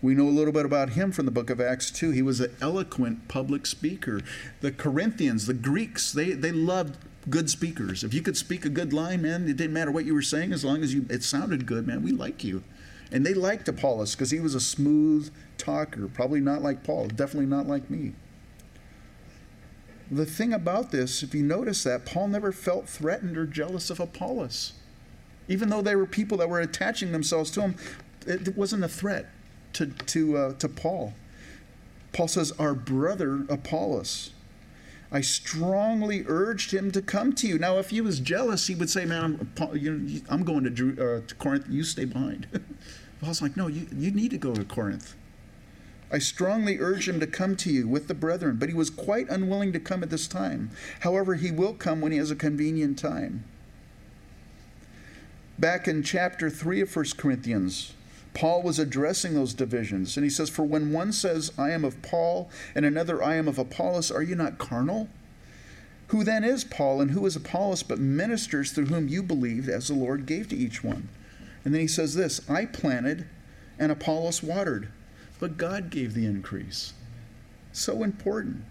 We 0.02 0.14
know 0.14 0.28
a 0.28 0.30
little 0.30 0.52
bit 0.52 0.66
about 0.66 0.90
him 0.90 1.10
from 1.10 1.24
the 1.24 1.30
book 1.30 1.48
of 1.48 1.60
Acts 1.60 1.90
too. 1.90 2.10
He 2.10 2.22
was 2.22 2.40
an 2.40 2.54
eloquent 2.60 3.28
public 3.28 3.66
speaker. 3.66 4.20
The 4.60 4.70
Corinthians, 4.70 5.46
the 5.46 5.54
Greeks, 5.54 6.12
they, 6.12 6.32
they 6.32 6.52
loved 6.52 6.98
good 7.30 7.48
speakers. 7.48 8.04
If 8.04 8.12
you 8.12 8.22
could 8.22 8.36
speak 8.36 8.64
a 8.64 8.70
good 8.70 8.92
line, 8.92 9.22
man, 9.22 9.48
it 9.48 9.56
didn't 9.56 9.72
matter 9.72 9.90
what 9.90 10.04
you 10.04 10.14
were 10.14 10.22
saying 10.22 10.52
as 10.52 10.64
long 10.64 10.82
as 10.82 10.92
you 10.94 11.06
it 11.08 11.22
sounded 11.22 11.66
good, 11.66 11.86
man. 11.86 12.02
We 12.02 12.12
like 12.12 12.44
you. 12.44 12.62
And 13.10 13.24
they 13.24 13.34
liked 13.34 13.68
Apollos 13.68 14.14
because 14.14 14.30
he 14.30 14.40
was 14.40 14.54
a 14.54 14.60
smooth 14.60 15.32
talker. 15.56 16.08
Probably 16.08 16.40
not 16.40 16.62
like 16.62 16.84
Paul, 16.84 17.08
definitely 17.08 17.46
not 17.46 17.66
like 17.66 17.88
me. 17.88 18.12
The 20.10 20.26
thing 20.26 20.52
about 20.52 20.92
this, 20.92 21.22
if 21.22 21.34
you 21.34 21.42
notice 21.42 21.82
that, 21.84 22.06
Paul 22.06 22.28
never 22.28 22.52
felt 22.52 22.88
threatened 22.88 23.36
or 23.36 23.46
jealous 23.46 23.90
of 23.90 23.98
Apollos. 23.98 24.74
Even 25.48 25.68
though 25.68 25.82
they 25.82 25.96
were 25.96 26.06
people 26.06 26.38
that 26.38 26.48
were 26.48 26.60
attaching 26.60 27.12
themselves 27.12 27.50
to 27.52 27.62
him, 27.62 27.76
it 28.26 28.56
wasn't 28.56 28.84
a 28.84 28.88
threat 28.88 29.26
to, 29.76 29.86
to, 29.86 30.36
uh, 30.36 30.52
to 30.54 30.68
Paul. 30.68 31.14
Paul 32.12 32.28
says, 32.28 32.52
Our 32.58 32.74
brother 32.74 33.44
Apollos. 33.48 34.30
I 35.12 35.20
strongly 35.20 36.24
urged 36.26 36.72
him 36.72 36.90
to 36.90 37.00
come 37.00 37.32
to 37.34 37.46
you. 37.46 37.58
Now, 37.58 37.78
if 37.78 37.90
he 37.90 38.00
was 38.00 38.18
jealous, 38.18 38.66
he 38.66 38.74
would 38.74 38.90
say, 38.90 39.04
Man, 39.04 39.50
I'm, 39.58 40.22
I'm 40.28 40.42
going 40.44 40.74
to, 40.74 40.92
uh, 40.92 41.26
to 41.26 41.34
Corinth. 41.36 41.66
You 41.68 41.84
stay 41.84 42.06
behind. 42.06 42.48
Paul's 43.20 43.42
like, 43.42 43.56
No, 43.56 43.68
you, 43.68 43.86
you 43.94 44.10
need 44.10 44.30
to 44.30 44.38
go 44.38 44.54
to 44.54 44.64
Corinth. 44.64 45.14
I 46.10 46.18
strongly 46.18 46.78
urged 46.78 47.08
him 47.08 47.20
to 47.20 47.26
come 47.26 47.56
to 47.56 47.70
you 47.70 47.88
with 47.88 48.06
the 48.06 48.14
brethren, 48.14 48.56
but 48.58 48.68
he 48.68 48.74
was 48.74 48.90
quite 48.90 49.28
unwilling 49.28 49.72
to 49.72 49.80
come 49.80 50.02
at 50.02 50.10
this 50.10 50.28
time. 50.28 50.70
However, 51.00 51.34
he 51.34 51.50
will 51.50 51.74
come 51.74 52.00
when 52.00 52.12
he 52.12 52.18
has 52.18 52.30
a 52.30 52.36
convenient 52.36 52.98
time. 52.98 53.44
Back 55.58 55.88
in 55.88 56.02
chapter 56.02 56.48
3 56.48 56.82
of 56.82 56.94
1 56.94 57.06
Corinthians, 57.16 57.94
Paul 58.36 58.60
was 58.60 58.78
addressing 58.78 59.32
those 59.32 59.54
divisions. 59.54 60.18
And 60.18 60.22
he 60.22 60.28
says, 60.28 60.50
For 60.50 60.62
when 60.62 60.92
one 60.92 61.10
says, 61.10 61.52
I 61.56 61.70
am 61.70 61.86
of 61.86 62.02
Paul, 62.02 62.50
and 62.74 62.84
another, 62.84 63.22
I 63.22 63.36
am 63.36 63.48
of 63.48 63.58
Apollos, 63.58 64.10
are 64.10 64.22
you 64.22 64.34
not 64.34 64.58
carnal? 64.58 65.08
Who 66.08 66.22
then 66.22 66.44
is 66.44 66.62
Paul 66.62 67.00
and 67.00 67.12
who 67.12 67.24
is 67.24 67.34
Apollos 67.34 67.82
but 67.82 67.98
ministers 67.98 68.72
through 68.72 68.86
whom 68.86 69.08
you 69.08 69.22
believed 69.22 69.70
as 69.70 69.88
the 69.88 69.94
Lord 69.94 70.26
gave 70.26 70.48
to 70.50 70.56
each 70.56 70.84
one? 70.84 71.08
And 71.64 71.72
then 71.72 71.80
he 71.80 71.88
says 71.88 72.14
this 72.14 72.42
I 72.48 72.66
planted 72.66 73.26
and 73.78 73.90
Apollos 73.90 74.42
watered, 74.42 74.90
but 75.40 75.56
God 75.56 75.88
gave 75.88 76.12
the 76.12 76.26
increase. 76.26 76.92
So 77.72 78.02
important. 78.02 78.64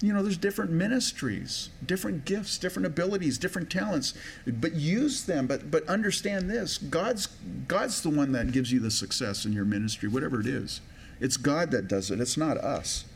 You 0.00 0.12
know, 0.12 0.22
there's 0.22 0.36
different 0.36 0.70
ministries, 0.70 1.70
different 1.84 2.24
gifts, 2.24 2.56
different 2.56 2.86
abilities, 2.86 3.36
different 3.36 3.68
talents, 3.68 4.14
but 4.46 4.74
use 4.74 5.24
them. 5.24 5.46
But 5.46 5.70
but 5.70 5.86
understand 5.88 6.48
this: 6.48 6.78
God's 6.78 7.26
God's 7.66 8.00
the 8.02 8.10
one 8.10 8.32
that 8.32 8.52
gives 8.52 8.70
you 8.70 8.78
the 8.78 8.92
success 8.92 9.44
in 9.44 9.52
your 9.52 9.64
ministry, 9.64 10.08
whatever 10.08 10.40
it 10.40 10.46
is. 10.46 10.80
It's 11.20 11.36
God 11.36 11.72
that 11.72 11.88
does 11.88 12.12
it. 12.12 12.20
It's 12.20 12.36
not 12.36 12.58
us. 12.58 13.06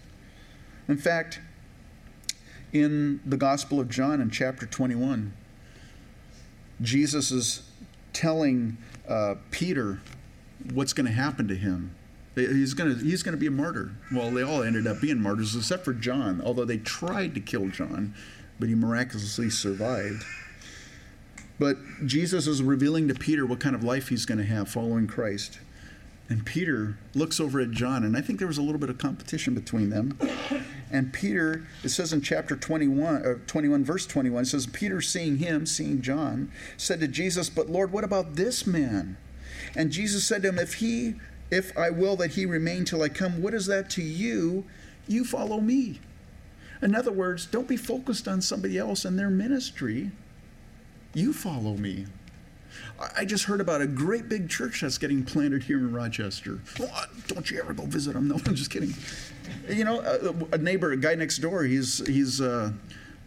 In 0.88 0.96
fact, 0.96 1.40
in 2.72 3.20
the 3.24 3.36
Gospel 3.36 3.78
of 3.78 3.88
John 3.88 4.20
in 4.20 4.30
chapter 4.30 4.66
21, 4.66 5.32
Jesus 6.80 7.30
is 7.30 7.62
telling 8.12 8.76
uh, 9.08 9.36
Peter 9.52 10.00
what's 10.72 10.92
going 10.92 11.06
to 11.06 11.12
happen 11.12 11.46
to 11.46 11.54
him 11.54 11.94
He's 12.34 12.72
going 12.72 12.96
to 12.98 13.04
he's 13.04 13.22
going 13.22 13.34
to 13.34 13.40
be 13.40 13.46
a 13.46 13.50
martyr. 13.50 13.92
Well, 14.10 14.30
they 14.30 14.42
all 14.42 14.62
ended 14.62 14.86
up 14.86 15.00
being 15.00 15.20
martyrs 15.20 15.54
except 15.54 15.84
for 15.84 15.92
John, 15.92 16.40
although 16.44 16.64
they 16.64 16.78
tried 16.78 17.34
to 17.34 17.40
kill 17.40 17.68
John, 17.68 18.14
but 18.58 18.68
he 18.68 18.74
miraculously 18.74 19.50
survived. 19.50 20.24
But 21.58 21.76
Jesus 22.06 22.46
is 22.46 22.62
revealing 22.62 23.06
to 23.08 23.14
Peter 23.14 23.44
what 23.44 23.60
kind 23.60 23.76
of 23.76 23.84
life 23.84 24.08
he's 24.08 24.24
going 24.24 24.38
to 24.38 24.44
have 24.44 24.68
following 24.68 25.06
Christ. 25.06 25.60
And 26.28 26.46
Peter 26.46 26.96
looks 27.14 27.38
over 27.38 27.60
at 27.60 27.72
John, 27.72 28.04
and 28.04 28.16
I 28.16 28.22
think 28.22 28.38
there 28.38 28.48
was 28.48 28.56
a 28.56 28.62
little 28.62 28.80
bit 28.80 28.88
of 28.88 28.96
competition 28.96 29.54
between 29.54 29.90
them. 29.90 30.18
And 30.90 31.12
Peter, 31.12 31.66
it 31.84 31.90
says 31.90 32.12
in 32.12 32.22
chapter 32.22 32.56
21, 32.56 33.26
uh, 33.26 33.34
21 33.46 33.84
verse 33.84 34.06
21, 34.06 34.42
it 34.42 34.46
says, 34.46 34.66
Peter, 34.66 35.02
seeing 35.02 35.36
him, 35.38 35.66
seeing 35.66 36.00
John, 36.00 36.50
said 36.76 37.00
to 37.00 37.08
Jesus, 37.08 37.50
But 37.50 37.68
Lord, 37.68 37.92
what 37.92 38.04
about 38.04 38.36
this 38.36 38.66
man? 38.66 39.18
And 39.74 39.90
Jesus 39.90 40.24
said 40.24 40.42
to 40.42 40.48
him, 40.48 40.58
If 40.58 40.74
he 40.74 41.16
if 41.53 41.76
I 41.76 41.90
will 41.90 42.16
that 42.16 42.32
he 42.32 42.46
remain 42.46 42.86
till 42.86 43.03
I 43.03 43.11
come, 43.11 43.42
what 43.42 43.53
is 43.53 43.66
that 43.66 43.90
to 43.90 44.03
you? 44.03 44.64
You 45.07 45.22
follow 45.22 45.61
me. 45.61 46.00
In 46.80 46.94
other 46.94 47.12
words, 47.12 47.44
don't 47.44 47.68
be 47.68 47.76
focused 47.76 48.26
on 48.26 48.40
somebody 48.40 48.78
else 48.78 49.05
and 49.05 49.18
their 49.18 49.28
ministry. 49.28 50.11
You 51.12 51.34
follow 51.34 51.76
me. 51.76 52.07
I 53.16 53.26
just 53.26 53.44
heard 53.44 53.61
about 53.61 53.82
a 53.82 53.86
great 53.86 54.30
big 54.30 54.48
church 54.48 54.80
that's 54.80 54.96
getting 54.96 55.24
planted 55.24 55.64
here 55.64 55.76
in 55.76 55.92
Rochester. 55.92 56.61
Oh, 56.80 57.05
don't 57.26 57.50
you 57.50 57.61
ever 57.61 57.74
go 57.74 57.84
visit 57.84 58.14
them? 58.14 58.28
No, 58.32 58.40
I'm 58.46 58.55
just 58.55 58.70
kidding. 58.70 58.94
You 59.68 59.84
know, 59.84 60.00
a, 60.00 60.55
a 60.55 60.59
neighbor, 60.59 60.92
a 60.92 60.96
guy 60.96 61.14
next 61.16 61.38
door, 61.38 61.64
he's 61.64 62.05
he's 62.07 62.40
uh, 62.40 62.72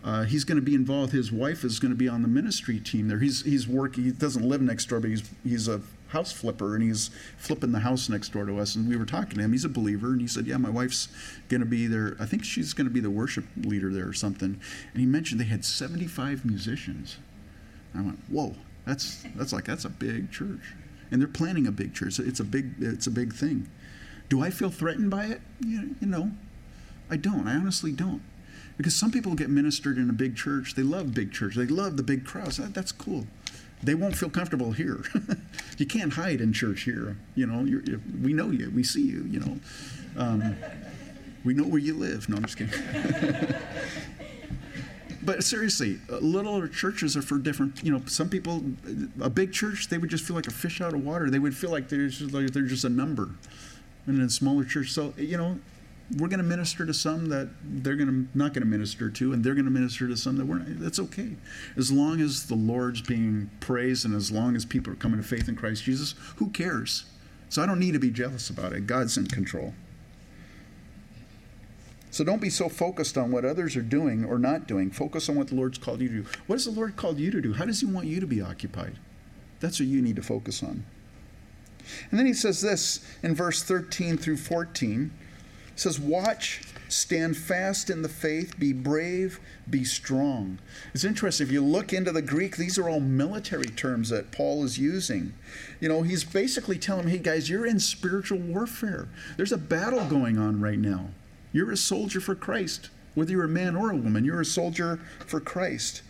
uh, 0.04 0.24
he's 0.24 0.44
going 0.44 0.56
to 0.56 0.66
be 0.66 0.74
involved. 0.74 1.12
His 1.12 1.32
wife 1.32 1.64
is 1.64 1.78
going 1.80 1.92
to 1.92 1.98
be 1.98 2.08
on 2.08 2.24
the 2.24 2.28
ministry 2.28 2.80
team 2.80 3.08
there. 3.08 3.20
He's 3.20 3.44
he's 3.44 3.68
working. 3.68 4.06
He 4.06 4.12
doesn't 4.12 4.44
live 4.44 4.62
next 4.62 4.88
door, 4.88 5.00
but 5.00 5.12
he's 5.12 5.30
he's 5.44 5.68
a 5.68 5.82
house 6.08 6.32
flipper 6.32 6.76
and 6.76 6.84
he's 6.84 7.10
flipping 7.38 7.72
the 7.72 7.80
house 7.80 8.10
next 8.10 8.30
door 8.30 8.46
to 8.46 8.60
us 8.60 8.76
and 8.76 8.88
we 8.88 8.96
were 8.96 9.06
talking 9.06 9.38
to 9.38 9.44
him. 9.44 9.52
He's 9.52 9.66
a 9.66 9.70
believer 9.70 10.08
and 10.08 10.22
he 10.22 10.28
said 10.28 10.46
yeah 10.46 10.58
my 10.58 10.70
wife's 10.70 11.08
going 11.50 11.62
to 11.62 11.68
be 11.68 11.88
there. 11.88 12.16
I 12.20 12.26
think 12.26 12.44
she's 12.44 12.74
going 12.74 12.88
to 12.88 12.94
be 12.94 13.00
the 13.00 13.10
worship 13.10 13.46
leader 13.58 13.92
there 13.92 14.08
or 14.08 14.14
something. 14.14 14.60
And 14.94 15.00
he 15.00 15.06
mentioned 15.06 15.40
they 15.40 15.46
had 15.46 15.66
75 15.66 16.46
musicians. 16.46 17.18
And 17.94 18.04
i 18.04 18.06
went 18.06 18.20
whoa 18.30 18.56
that's 18.86 19.24
that's 19.36 19.52
like 19.52 19.66
that's 19.66 19.86
a 19.86 19.90
big 19.90 20.32
church. 20.32 20.74
And 21.12 21.22
they're 21.22 21.28
planning 21.28 21.68
a 21.68 21.72
big 21.72 21.94
church. 21.94 22.20
It's 22.20 22.40
a 22.40 22.44
big 22.44 22.74
it's 22.80 23.08
a 23.08 23.12
big 23.12 23.34
thing. 23.34 23.70
Do 24.30 24.42
i 24.42 24.50
feel 24.50 24.70
threatened 24.70 25.10
by 25.10 25.26
it? 25.26 25.42
You, 25.60 25.96
know 26.02 26.32
i 27.10 27.18
don't. 27.18 27.48
I 27.48 27.56
honestly 27.56 27.92
don't. 27.92 28.22
Because 28.78 28.96
some 28.96 29.12
people 29.12 29.36
get 29.36 29.50
ministered 29.50 29.98
in 29.98 30.10
a 30.10 30.14
big 30.14 30.36
church. 30.36 30.76
They 30.76 30.84
love 30.84 31.14
big 31.14 31.32
church. 31.32 31.56
They 31.56 31.66
love 31.66 31.96
the 31.96 32.04
big 32.04 32.26
crowds. 32.26 32.58
That, 32.58 32.74
that's 32.74 32.92
cool 32.92 33.26
they 33.84 33.96
won't 33.96 34.16
feel 34.16 34.30
comfortable 34.30 34.72
here. 34.72 35.04
you 35.78 35.86
can't 35.86 36.14
hide 36.14 36.42
in 36.42 36.54
church 36.54 36.82
here. 36.82 37.18
You 37.36 37.46
know, 37.48 38.00
we 38.22 38.34
know 38.34 38.50
you, 38.50 38.72
we 38.74 38.84
see 38.84 39.06
you. 39.06 39.26
You 39.30 39.40
know, 39.40 39.60
um, 40.18 40.56
we 41.44 41.54
know 41.54 41.64
where 41.64 41.80
you 41.80 41.94
live. 41.94 42.28
No, 42.28 42.38
I'm 42.38 42.46
just 42.46 42.58
kidding. 42.58 42.74
but 45.24 45.44
seriously, 45.44 46.00
little 46.10 46.68
churches 46.68 47.16
are 47.16 47.22
for 47.22 47.38
different. 47.38 47.84
You 47.84 47.92
know, 47.92 48.02
some 48.08 48.30
people, 48.30 48.64
a 49.22 49.30
big 49.30 49.54
church, 49.54 49.90
they 49.90 49.98
would 49.98 50.10
just 50.10 50.24
feel 50.24 50.36
like 50.36 50.48
a 50.48 50.52
fish 50.52 50.82
out 50.82 50.94
of 50.94 51.06
water. 51.06 51.30
They 51.30 51.40
would 51.40 51.56
feel 51.56 51.72
like 51.72 51.90
they're 51.90 52.08
just, 52.08 52.34
like 52.34 52.52
they're 52.52 52.64
just 52.64 52.86
a 52.86 52.90
number. 52.90 53.30
And 54.08 54.18
in 54.18 54.26
a 54.26 54.30
smaller 54.30 54.64
church, 54.64 54.92
so 54.92 55.14
you 55.18 55.38
know, 55.38 55.60
we're 56.12 56.28
going 56.28 56.40
to 56.40 56.44
minister 56.44 56.86
to 56.86 56.94
some 56.94 57.28
that 57.30 57.50
they're 57.64 57.96
going 57.96 58.08
to 58.08 58.38
not 58.38 58.54
going 58.54 58.64
to 58.64 58.70
minister 58.70 59.10
to, 59.10 59.34
and 59.34 59.44
they're 59.44 59.56
going 59.56 59.66
to 59.66 59.72
minister 59.72 60.08
to 60.08 60.16
some 60.16 60.38
that 60.38 60.46
we're 60.46 60.60
not. 60.60 60.80
That's 60.80 61.00
okay, 61.00 61.36
as 61.76 61.92
long 61.92 62.22
as 62.22 62.46
the 62.46 62.56
Lord's 62.56 63.02
being 63.02 63.50
praised, 63.60 64.06
and 64.06 64.16
as 64.16 64.32
long 64.32 64.56
as 64.56 64.66
people 64.66 64.94
are 64.94 64.98
coming 64.98 65.22
to 65.22 65.28
faith 65.28 65.50
in 65.50 65.56
Christ 65.56 65.84
Jesus. 65.84 66.14
Who 66.38 66.50
cares? 66.50 67.06
So 67.50 67.62
I 67.62 67.66
don't 67.66 67.80
need 67.80 67.94
to 67.94 68.00
be 68.00 68.12
jealous 68.12 68.50
about 68.50 68.74
it. 68.74 68.88
God's 68.88 69.18
in 69.18 69.28
control. 69.28 69.74
So 72.12 72.24
don't 72.24 72.42
be 72.42 72.50
so 72.50 72.70
focused 72.70 73.18
on 73.18 73.32
what 73.32 73.44
others 73.44 73.76
are 73.76 73.82
doing 73.82 74.24
or 74.24 74.40
not 74.40 74.68
doing. 74.68 74.90
Focus 74.90 75.28
on 75.28 75.36
what 75.36 75.50
the 75.50 75.56
Lord's 75.56 75.78
called 75.78 76.00
you 76.00 76.08
to 76.08 76.14
do. 76.22 76.26
What 76.48 76.56
has 76.56 76.66
the 76.66 76.72
Lord 76.72 76.96
called 76.96 77.20
you 77.20 77.30
to 77.32 77.42
do? 77.42 77.54
How 77.54 77.66
does 77.66 77.82
He 77.82 77.86
want 77.86 78.08
you 78.08 78.22
to 78.22 78.28
be 78.28 78.42
occupied? 78.42 78.98
That's 79.60 79.80
what 79.80 79.90
you 79.90 80.02
need 80.02 80.16
to 80.16 80.22
focus 80.22 80.64
on. 80.64 80.86
And 82.10 82.20
then 82.20 82.26
He 82.26 82.34
says 82.34 82.62
this 82.62 83.06
in 83.22 83.36
verse 83.36 83.64
13 83.64 84.18
through 84.18 84.38
14. 84.38 85.12
It 85.76 85.80
says, 85.80 86.00
Watch, 86.00 86.62
stand 86.88 87.36
fast 87.36 87.90
in 87.90 88.02
the 88.02 88.10
faith, 88.10 88.58
be 88.58 88.72
brave, 88.72 89.42
be 89.70 89.84
strong. 89.84 90.60
It's 90.94 91.04
interesting. 91.04 91.46
If 91.46 91.52
you 91.52 91.62
look 91.62 91.92
into 91.92 92.14
the 92.14 92.22
Greek, 92.22 92.56
these 92.56 92.80
are 92.80 92.88
all 92.88 93.02
military 93.02 93.66
terms 93.66 94.10
that 94.10 94.32
Paul 94.32 94.64
is 94.64 94.80
using. 94.80 95.34
You 95.82 95.90
know, 95.90 96.02
he's 96.02 96.24
basically 96.24 96.80
telling, 96.80 97.04
him, 97.04 97.10
hey 97.10 97.18
guys, 97.18 97.50
you're 97.50 97.66
in 97.66 97.80
spiritual 97.80 98.40
warfare. 98.40 99.10
There's 99.36 99.52
a 99.52 99.58
battle 99.58 100.06
going 100.06 100.38
on 100.38 100.62
right 100.62 100.80
now. 100.80 101.10
You're 101.52 101.72
a 101.72 101.78
soldier 101.78 102.22
for 102.22 102.36
Christ. 102.36 102.90
Whether 103.14 103.32
you're 103.32 103.46
a 103.46 103.50
man 103.50 103.76
or 103.76 103.92
a 103.92 103.96
woman, 103.96 104.24
you're 104.24 104.42
a 104.42 104.46
soldier 104.46 105.00
for 105.26 105.40
Christ. 105.40 106.04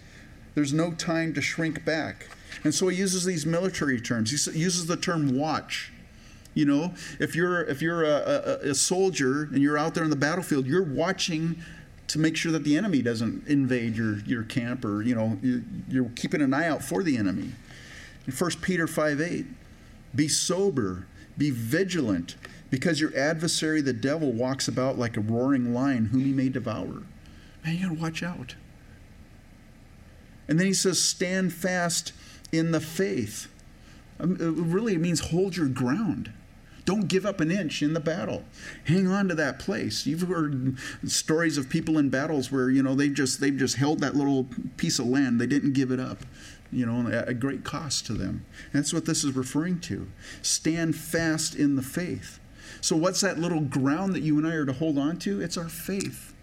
There's 0.54 0.74
no 0.74 0.92
time 0.92 1.34
to 1.34 1.42
shrink 1.42 1.84
back. 1.84 2.28
And 2.64 2.74
so 2.74 2.88
he 2.88 2.98
uses 2.98 3.26
these 3.26 3.46
military 3.46 4.00
terms. 4.00 4.32
He 4.32 4.60
uses 4.60 4.86
the 4.86 4.96
term 4.96 5.38
watch. 5.38 5.92
You 6.56 6.66
know, 6.66 6.94
if 7.20 7.36
you're 7.36 7.62
if 7.64 7.82
you're 7.82 8.04
a, 8.04 8.60
a, 8.64 8.70
a 8.70 8.76
soldier 8.76 9.44
and 9.44 9.60
you're 9.60 9.78
out 9.78 9.94
there 9.94 10.04
on 10.04 10.10
the 10.10 10.16
battlefield, 10.16 10.66
you're 10.66 10.84
watching 10.84 11.62
to 12.08 12.20
make 12.20 12.38
sure 12.38 12.52
that 12.52 12.64
the 12.64 12.78
enemy 12.78 13.02
doesn't 13.02 13.48
invade 13.48 13.96
your, 13.96 14.20
your 14.20 14.44
camp 14.44 14.86
or, 14.86 15.02
you 15.02 15.16
know, 15.16 15.40
you're 15.90 16.10
keeping 16.16 16.42
an 16.42 16.54
eye 16.54 16.68
out 16.68 16.84
for 16.84 17.04
the 17.04 17.18
enemy. 17.18 17.52
In 18.28 18.34
1 18.34 18.52
Peter 18.62 18.88
5 18.88 19.22
8, 19.22 19.46
be 20.14 20.28
sober, 20.28 21.08
be 21.38 21.50
vigilant, 21.50 22.36
because 22.70 23.00
your 23.00 23.16
adversary, 23.18 23.82
the 23.82 23.94
devil, 23.94 24.32
walks 24.32 24.68
about 24.68 24.98
like 24.98 25.18
a 25.18 25.22
roaring 25.22 25.74
lion 25.74 26.06
whom 26.06 26.26
he 26.26 26.32
may 26.32 26.50
devour. 26.50 27.04
Man, 27.64 27.76
you 27.76 27.88
gotta 27.88 28.00
watch 28.00 28.24
out. 28.24 28.56
And 30.48 30.60
then 30.60 30.68
he 30.68 30.74
says, 30.74 31.02
stand 31.02 31.54
fast 31.54 32.14
in 32.52 32.72
the 32.72 32.80
faith. 32.80 33.48
Um, 34.20 34.36
it 34.40 34.44
really, 34.44 34.94
it 34.94 35.02
means 35.02 35.32
hold 35.32 35.58
your 35.58 35.68
ground. 35.68 36.32
Don't 36.86 37.08
give 37.08 37.26
up 37.26 37.42
an 37.42 37.52
inch 37.52 37.82
in 37.82 37.94
the 37.94 38.00
battle. 38.00 38.46
Hang 38.86 39.08
on 39.08 39.28
to 39.28 39.36
that 39.36 39.58
place. 39.58 40.06
You've 40.06 40.22
heard 40.22 40.78
stories 41.06 41.58
of 41.58 41.68
people 41.68 41.98
in 41.98 42.10
battles 42.10 42.52
where 42.52 42.70
you 42.70 42.84
know 42.84 42.94
they 42.94 43.10
just 43.10 43.42
they've 43.42 43.58
just 43.58 43.78
held 43.78 44.00
that 44.00 44.16
little 44.16 44.48
piece 44.78 45.00
of 45.00 45.08
land. 45.08 45.42
They 45.42 45.48
didn't 45.48 45.74
give 45.74 45.92
it 45.92 46.00
up. 46.00 46.20
You 46.72 46.86
know, 46.86 47.10
at 47.10 47.30
a 47.30 47.34
great 47.34 47.64
cost 47.64 48.06
to 48.08 48.14
them. 48.14 48.46
And 48.72 48.84
that's 48.84 48.94
what 48.94 49.06
this 49.06 49.24
is 49.24 49.36
referring 49.36 49.80
to. 49.82 50.08
Stand 50.42 50.96
fast 50.96 51.56
in 51.56 51.76
the 51.76 51.82
faith. 51.82 52.40
So 52.82 52.96
what's 52.96 53.22
that 53.22 53.40
little 53.40 53.62
ground 53.62 54.14
that 54.14 54.24
you 54.24 54.38
and 54.38 54.46
I 54.46 54.56
are 54.56 54.66
to 54.66 54.74
hold 54.74 54.98
on 54.98 55.18
to? 55.20 55.42
It's 55.42 55.58
our 55.58 55.70
faith. 55.70 56.34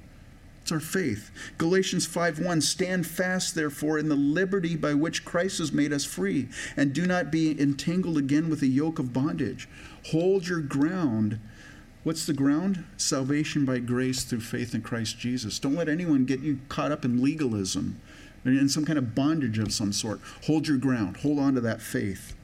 It's 0.63 0.71
our 0.71 0.81
faith. 0.81 1.31
Galatians 1.59 2.07
5:1 2.07 2.63
Stand 2.63 3.07
fast 3.07 3.57
therefore 3.57 3.99
in 3.99 4.09
the 4.09 4.15
liberty 4.17 4.77
by 4.77 4.95
which 4.95 5.25
Christ 5.25 5.59
has 5.59 5.73
made 5.73 5.93
us 5.93 6.05
free 6.05 6.49
and 6.77 6.93
do 6.93 7.05
not 7.05 7.33
be 7.33 7.61
entangled 7.61 8.17
again 8.17 8.49
with 8.49 8.63
a 8.63 8.69
yoke 8.69 9.01
of 9.01 9.13
bondage. 9.13 9.69
Hold 10.11 10.49
your 10.49 10.61
ground. 10.61 11.41
What's 12.03 12.27
the 12.27 12.33
ground? 12.33 12.85
Salvation 12.97 13.65
by 13.65 13.79
grace 13.79 14.25
through 14.25 14.41
faith 14.41 14.75
in 14.75 14.83
Christ 14.83 15.19
Jesus. 15.19 15.59
Don't 15.59 15.77
let 15.77 15.89
anyone 15.89 16.25
get 16.25 16.41
you 16.41 16.59
caught 16.69 16.93
up 16.93 17.05
in 17.05 17.23
legalism 17.23 18.01
in 18.45 18.69
some 18.69 18.85
kind 18.85 18.99
of 18.99 19.15
bondage 19.15 19.59
of 19.59 19.73
some 19.73 19.93
sort. 19.93 20.21
Hold 20.47 20.67
your 20.67 20.79
ground. 20.79 21.19
Hold 21.19 21.39
on 21.39 21.55
to 21.55 21.61
that 21.61 21.81
faith. 21.81 22.35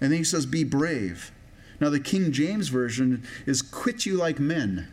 And 0.00 0.10
then 0.10 0.18
he 0.18 0.24
says, 0.24 0.46
Be 0.46 0.64
brave. 0.64 1.30
Now, 1.78 1.90
the 1.90 2.00
King 2.00 2.32
James 2.32 2.68
Version 2.68 3.22
is 3.44 3.62
quit 3.62 4.06
you 4.06 4.16
like 4.16 4.40
men 4.40 4.88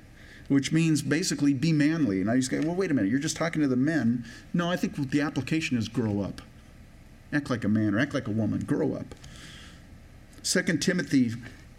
which 0.47 0.71
means 0.71 1.01
basically 1.01 1.53
be 1.53 1.71
manly. 1.71 2.21
And 2.21 2.29
I 2.29 2.35
just 2.37 2.51
go, 2.51 2.61
well, 2.61 2.75
wait 2.75 2.91
a 2.91 2.93
minute, 2.93 3.09
you're 3.09 3.19
just 3.19 3.35
talking 3.35 3.61
to 3.61 3.67
the 3.67 3.75
men. 3.75 4.25
No, 4.53 4.69
I 4.69 4.75
think 4.75 4.95
the 5.11 5.21
application 5.21 5.77
is 5.77 5.87
grow 5.87 6.21
up. 6.21 6.41
Act 7.31 7.49
like 7.49 7.63
a 7.63 7.69
man 7.69 7.95
or 7.95 7.99
act 7.99 8.13
like 8.13 8.27
a 8.27 8.31
woman. 8.31 8.59
Grow 8.59 8.93
up. 8.93 9.15
2 10.43 10.61
Timothy 10.77 11.33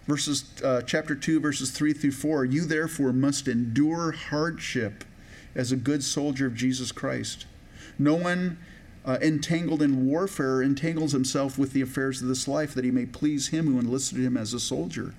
verses 0.07 0.45
uh, 0.63 0.83
chapter 0.83 1.15
2 1.15 1.41
verses 1.41 1.71
3 1.71 1.93
through 1.93 2.13
4 2.13 2.45
you 2.45 2.65
therefore 2.65 3.13
must 3.13 3.49
endure 3.49 4.13
hardship 4.13 5.05
as 5.55 5.73
a 5.73 5.77
good 5.77 6.03
soldier 6.03 6.47
of 6.47 6.55
jesus 6.55 6.93
christ. 6.93 7.47
No 7.99 8.15
one 8.15 8.59
uh, 9.05 9.19
entangled 9.21 9.83
in 9.83 10.07
warfare 10.07 10.63
entangles 10.63 11.13
himself 11.13 11.59
with 11.59 11.73
the 11.73 11.81
affairs 11.81 12.23
of 12.23 12.29
this 12.29 12.49
life 12.49 12.75
that 12.75 12.85
he 12.85 12.91
may 12.91 13.07
please 13.07 13.49
him 13.49 13.67
who 13.67 13.79
enlisted 13.79 14.19
him 14.19 14.37
as 14.37 14.55
a 14.55 14.61
soldier 14.61 15.15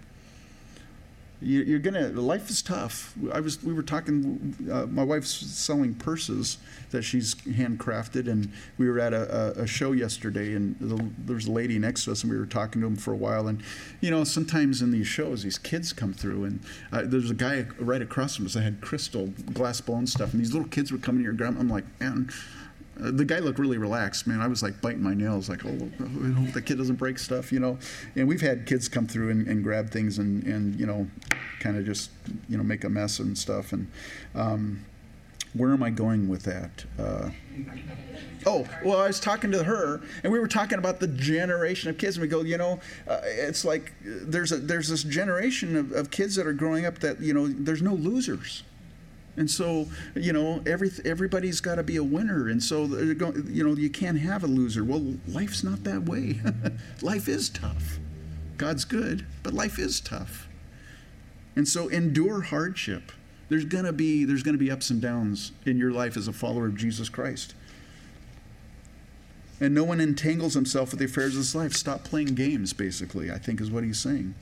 you, 1.45 1.75
are 1.75 1.79
gonna 1.79 2.07
life 2.09 2.49
is 2.49 2.61
tough. 2.63 3.13
I 3.31 3.39
was 3.39 3.61
we 3.63 3.71
were 3.71 3.83
talking 3.83 4.55
uh, 4.71 4.87
my 4.87 5.03
wife's 5.03 5.29
selling 5.29 5.93
purses 5.93 6.57
that 6.89 7.03
she's 7.03 7.35
handcrafted 7.35 8.27
and 8.27 8.51
we 8.77 8.89
were 8.89 8.99
at 8.99 9.13
a, 9.13 9.61
a 9.61 9.67
show 9.67 9.91
yesterday 9.91 10.53
and 10.53 10.75
the, 10.79 11.07
there 11.19 11.35
was 11.35 11.45
a 11.45 11.51
lady 11.51 11.77
next 11.77 12.05
to 12.05 12.11
us 12.11 12.23
and 12.23 12.31
we 12.31 12.39
were 12.39 12.47
talking 12.47 12.81
to 12.81 12.87
him 12.87 12.95
for 12.95 13.13
a 13.13 13.17
while 13.17 13.47
and 13.47 13.61
you 14.01 14.09
know 14.09 14.23
sometimes 14.23 14.81
in 14.81 14.91
these 14.91 15.07
shows 15.07 15.43
these 15.43 15.59
kids 15.59 15.93
come 15.93 16.13
through 16.13 16.45
and 16.45 16.59
uh, 16.91 17.03
there's 17.05 17.29
a 17.29 17.35
guy 17.35 17.65
right 17.79 18.01
across 18.01 18.35
from 18.35 18.45
us 18.45 18.53
that 18.53 18.61
had 18.61 18.81
crystal 18.81 19.27
glass 19.53 19.81
blown 19.81 20.07
stuff 20.07 20.33
and 20.33 20.41
these 20.41 20.53
little 20.53 20.67
kids 20.69 20.91
were 20.91 20.97
coming 20.97 21.19
to 21.19 21.25
your 21.25 21.33
grandma 21.33 21.59
i'm 21.59 21.69
like 21.69 21.85
man 21.99 22.29
uh, 23.01 23.11
the 23.11 23.25
guy 23.25 23.39
looked 23.39 23.59
really 23.59 23.77
relaxed, 23.77 24.27
man. 24.27 24.41
I 24.41 24.47
was 24.47 24.63
like 24.63 24.81
biting 24.81 25.03
my 25.03 25.13
nails, 25.13 25.49
like, 25.49 25.65
oh, 25.65 25.77
the 26.53 26.61
kid 26.61 26.77
doesn't 26.77 26.95
break 26.95 27.19
stuff, 27.19 27.51
you 27.51 27.59
know. 27.59 27.77
And 28.15 28.27
we've 28.27 28.41
had 28.41 28.65
kids 28.65 28.87
come 28.87 29.07
through 29.07 29.31
and, 29.31 29.47
and 29.47 29.63
grab 29.63 29.89
things 29.89 30.17
and, 30.17 30.43
and, 30.43 30.79
you 30.79 30.85
know, 30.85 31.07
kind 31.59 31.77
of 31.77 31.85
just, 31.85 32.11
you 32.47 32.57
know, 32.57 32.63
make 32.63 32.83
a 32.83 32.89
mess 32.89 33.19
and 33.19 33.37
stuff. 33.37 33.73
And 33.73 33.91
um, 34.33 34.85
where 35.53 35.71
am 35.71 35.83
I 35.83 35.89
going 35.89 36.27
with 36.27 36.43
that? 36.43 36.85
Uh, 36.99 37.29
oh, 38.45 38.67
well, 38.83 38.99
I 38.99 39.07
was 39.07 39.19
talking 39.19 39.51
to 39.51 39.63
her, 39.63 40.01
and 40.23 40.31
we 40.31 40.39
were 40.39 40.47
talking 40.47 40.77
about 40.77 40.99
the 40.99 41.07
generation 41.07 41.89
of 41.89 41.97
kids, 41.97 42.17
and 42.17 42.21
we 42.21 42.27
go, 42.27 42.41
you 42.41 42.57
know, 42.57 42.79
uh, 43.07 43.21
it's 43.23 43.65
like 43.65 43.93
there's 44.01 44.51
a 44.51 44.57
there's 44.57 44.89
this 44.89 45.03
generation 45.03 45.75
of, 45.75 45.91
of 45.93 46.11
kids 46.11 46.35
that 46.35 46.45
are 46.45 46.53
growing 46.53 46.85
up 46.85 46.99
that 46.99 47.21
you 47.21 47.33
know 47.33 47.47
there's 47.47 47.81
no 47.81 47.93
losers 47.93 48.63
and 49.37 49.49
so, 49.49 49.87
you 50.15 50.31
know, 50.31 50.61
every, 50.65 50.89
everybody's 51.03 51.59
got 51.59 51.75
to 51.75 51.83
be 51.83 51.97
a 51.97 52.03
winner. 52.03 52.47
And 52.47 52.63
so, 52.63 52.83
uh, 52.83 53.31
you 53.47 53.67
know, 53.67 53.75
you 53.75 53.89
can't 53.89 54.19
have 54.19 54.43
a 54.43 54.47
loser. 54.47 54.83
Well, 54.83 55.15
life's 55.27 55.63
not 55.63 55.83
that 55.83 56.03
way. 56.03 56.39
life 57.01 57.27
is 57.27 57.49
tough. 57.49 57.99
God's 58.57 58.85
good, 58.85 59.25
but 59.43 59.53
life 59.53 59.77
is 59.77 59.99
tough. 59.99 60.47
And 61.55 61.67
so, 61.67 61.89
endure 61.89 62.41
hardship. 62.41 63.11
There's 63.47 63.65
gonna 63.65 63.93
be 63.93 64.25
there's 64.25 64.43
gonna 64.43 64.57
be 64.57 64.71
ups 64.71 64.89
and 64.89 65.01
downs 65.01 65.51
in 65.65 65.77
your 65.77 65.91
life 65.91 66.17
as 66.17 66.27
a 66.27 66.33
follower 66.33 66.65
of 66.65 66.75
Jesus 66.75 67.09
Christ. 67.09 67.53
And 69.59 69.73
no 69.73 69.83
one 69.83 70.01
entangles 70.01 70.53
himself 70.53 70.91
with 70.91 70.99
the 70.99 71.05
affairs 71.05 71.33
of 71.33 71.39
this 71.39 71.55
life. 71.55 71.73
Stop 71.73 72.03
playing 72.03 72.35
games, 72.35 72.73
basically, 72.73 73.31
I 73.31 73.37
think 73.37 73.61
is 73.61 73.71
what 73.71 73.83
he's 73.83 73.99
saying. 73.99 74.35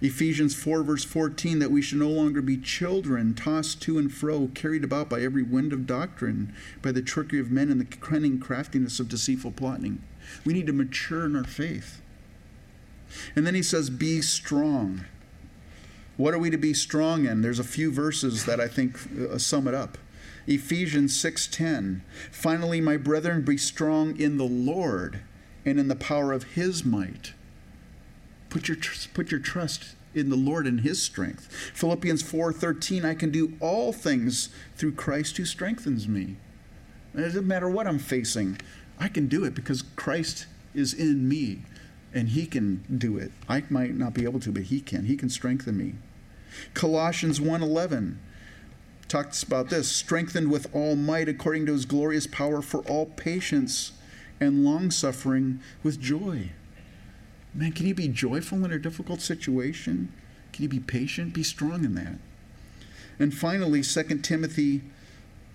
Ephesians 0.00 0.54
4, 0.54 0.82
verse 0.84 1.04
14, 1.04 1.58
that 1.58 1.72
we 1.72 1.82
should 1.82 1.98
no 1.98 2.08
longer 2.08 2.40
be 2.40 2.56
children, 2.56 3.34
tossed 3.34 3.82
to 3.82 3.98
and 3.98 4.12
fro, 4.12 4.48
carried 4.54 4.84
about 4.84 5.08
by 5.08 5.20
every 5.20 5.42
wind 5.42 5.72
of 5.72 5.86
doctrine, 5.86 6.54
by 6.82 6.92
the 6.92 7.02
trickery 7.02 7.40
of 7.40 7.50
men 7.50 7.70
and 7.70 7.80
the 7.80 7.84
cunning 7.84 8.38
craftiness 8.38 9.00
of 9.00 9.08
deceitful 9.08 9.52
plotting. 9.52 10.02
We 10.44 10.52
need 10.52 10.66
to 10.66 10.72
mature 10.72 11.24
in 11.24 11.34
our 11.34 11.44
faith. 11.44 12.00
And 13.34 13.46
then 13.46 13.54
he 13.54 13.62
says, 13.62 13.90
Be 13.90 14.20
strong. 14.20 15.04
What 16.16 16.34
are 16.34 16.38
we 16.38 16.50
to 16.50 16.58
be 16.58 16.74
strong 16.74 17.26
in? 17.26 17.42
There's 17.42 17.58
a 17.58 17.64
few 17.64 17.90
verses 17.90 18.44
that 18.44 18.60
I 18.60 18.68
think 18.68 18.98
uh, 19.30 19.38
sum 19.38 19.66
it 19.66 19.74
up. 19.74 19.98
Ephesians 20.46 21.12
6:10 21.22 22.00
Finally 22.30 22.80
my 22.80 22.96
brethren 22.96 23.42
be 23.42 23.56
strong 23.56 24.18
in 24.18 24.36
the 24.36 24.44
Lord 24.44 25.20
and 25.64 25.78
in 25.78 25.88
the 25.88 25.96
power 25.96 26.32
of 26.32 26.54
his 26.54 26.84
might 26.84 27.34
Put 28.50 28.68
your, 28.68 28.78
put 29.14 29.30
your 29.30 29.40
trust 29.40 29.94
in 30.14 30.30
the 30.30 30.36
Lord 30.36 30.66
and 30.66 30.80
his 30.80 31.02
strength. 31.02 31.52
Philippians 31.74 32.22
4:13 32.22 33.04
I 33.04 33.14
can 33.14 33.30
do 33.30 33.54
all 33.60 33.92
things 33.92 34.48
through 34.76 34.92
Christ 34.92 35.36
who 35.36 35.44
strengthens 35.44 36.08
me. 36.08 36.36
It 37.14 37.20
doesn't 37.20 37.46
matter 37.46 37.68
what 37.68 37.86
I'm 37.86 37.98
facing. 37.98 38.58
I 38.98 39.08
can 39.08 39.26
do 39.26 39.44
it 39.44 39.54
because 39.54 39.82
Christ 39.96 40.46
is 40.74 40.92
in 40.92 41.28
me 41.28 41.62
and 42.12 42.30
he 42.30 42.46
can 42.46 42.84
do 42.96 43.18
it. 43.18 43.32
I 43.48 43.64
might 43.70 43.94
not 43.94 44.14
be 44.14 44.24
able 44.24 44.40
to, 44.40 44.52
but 44.52 44.64
he 44.64 44.80
can. 44.80 45.04
He 45.04 45.16
can 45.16 45.28
strengthen 45.28 45.76
me. 45.76 45.94
Colossians 46.74 47.40
1:11 47.40 48.18
talks 49.08 49.42
about 49.42 49.70
this, 49.70 49.88
strengthened 49.88 50.50
with 50.50 50.74
all 50.74 50.96
might 50.96 51.28
according 51.28 51.66
to 51.66 51.72
his 51.72 51.86
glorious 51.86 52.26
power 52.26 52.60
for 52.60 52.80
all 52.80 53.06
patience 53.06 53.92
and 54.40 54.64
long 54.64 54.90
suffering 54.90 55.60
with 55.82 56.00
joy. 56.00 56.50
Man, 57.54 57.72
can 57.72 57.86
you 57.86 57.94
be 57.94 58.08
joyful 58.08 58.64
in 58.64 58.72
a 58.72 58.78
difficult 58.78 59.20
situation? 59.20 60.12
Can 60.52 60.62
you 60.62 60.68
be 60.68 60.80
patient? 60.80 61.34
Be 61.34 61.42
strong 61.42 61.84
in 61.84 61.94
that. 61.94 62.18
And 63.18 63.34
finally, 63.34 63.82
2 63.82 64.02
Timothy 64.18 64.82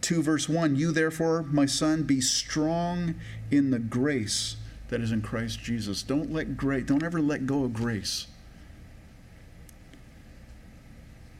2, 0.01 0.21
verse 0.21 0.49
1 0.49 0.75
You 0.75 0.91
therefore, 0.91 1.43
my 1.43 1.65
son, 1.65 2.03
be 2.03 2.19
strong 2.19 3.15
in 3.51 3.71
the 3.71 3.79
grace 3.79 4.57
that 4.89 5.01
is 5.01 5.11
in 5.11 5.21
Christ 5.21 5.59
Jesus. 5.61 6.03
Don't 6.03 6.31
let 6.31 6.57
grace, 6.57 6.85
don't 6.85 7.03
ever 7.03 7.21
let 7.21 7.45
go 7.45 7.63
of 7.63 7.73
grace. 7.73 8.27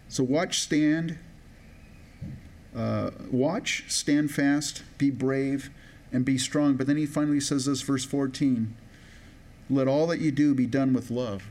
So 0.08 0.24
watch, 0.24 0.60
stand, 0.60 1.18
uh, 2.76 3.12
watch, 3.32 3.86
stand 3.88 4.32
fast, 4.32 4.84
be 4.97 5.10
brave, 5.10 5.72
and 6.12 6.24
be 6.24 6.38
strong. 6.38 6.76
But 6.76 6.86
then 6.88 6.97
he 6.97 7.08
finally 7.08 7.39
says 7.39 7.66
this, 7.66 7.82
verse 7.82 8.06
14 8.06 8.76
let 9.74 9.88
all 9.88 10.07
that 10.07 10.19
you 10.19 10.32
do 10.32 10.53
be 10.53 10.65
done 10.65 10.93
with 10.93 11.09
love. 11.09 11.43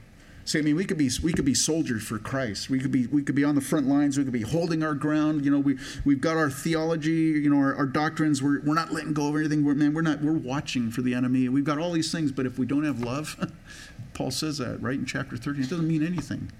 See, 0.44 0.58
I 0.58 0.62
mean, 0.62 0.74
we 0.74 0.84
could 0.84 0.98
be 0.98 1.08
we 1.22 1.32
could 1.32 1.44
be 1.44 1.54
soldiers 1.54 2.02
for 2.02 2.18
Christ. 2.18 2.68
We 2.68 2.80
could 2.80 2.90
be 2.90 3.06
we 3.06 3.22
could 3.22 3.36
be 3.36 3.44
on 3.44 3.54
the 3.54 3.60
front 3.60 3.86
lines. 3.86 4.18
We 4.18 4.24
could 4.24 4.32
be 4.32 4.42
holding 4.42 4.82
our 4.82 4.94
ground. 4.94 5.44
You 5.44 5.52
know, 5.52 5.60
we 5.60 5.78
we've 6.04 6.20
got 6.20 6.36
our 6.36 6.50
theology. 6.50 7.10
You 7.10 7.48
know, 7.48 7.58
our, 7.58 7.74
our 7.76 7.86
doctrines. 7.86 8.42
We're 8.42 8.60
we're 8.60 8.74
not 8.74 8.92
letting 8.92 9.12
go 9.12 9.28
of 9.28 9.36
anything. 9.36 9.64
We're, 9.64 9.74
man, 9.74 9.94
we're 9.94 10.02
not. 10.02 10.20
We're 10.20 10.32
watching 10.32 10.90
for 10.90 11.00
the 11.00 11.14
enemy. 11.14 11.48
We've 11.48 11.64
got 11.64 11.78
all 11.78 11.92
these 11.92 12.10
things. 12.10 12.32
But 12.32 12.46
if 12.46 12.58
we 12.58 12.66
don't 12.66 12.82
have 12.82 13.00
love, 13.00 13.52
Paul 14.14 14.32
says 14.32 14.58
that 14.58 14.82
right 14.82 14.98
in 14.98 15.06
chapter 15.06 15.36
thirteen. 15.36 15.62
It 15.62 15.70
doesn't 15.70 15.86
mean 15.86 16.04
anything. 16.04 16.50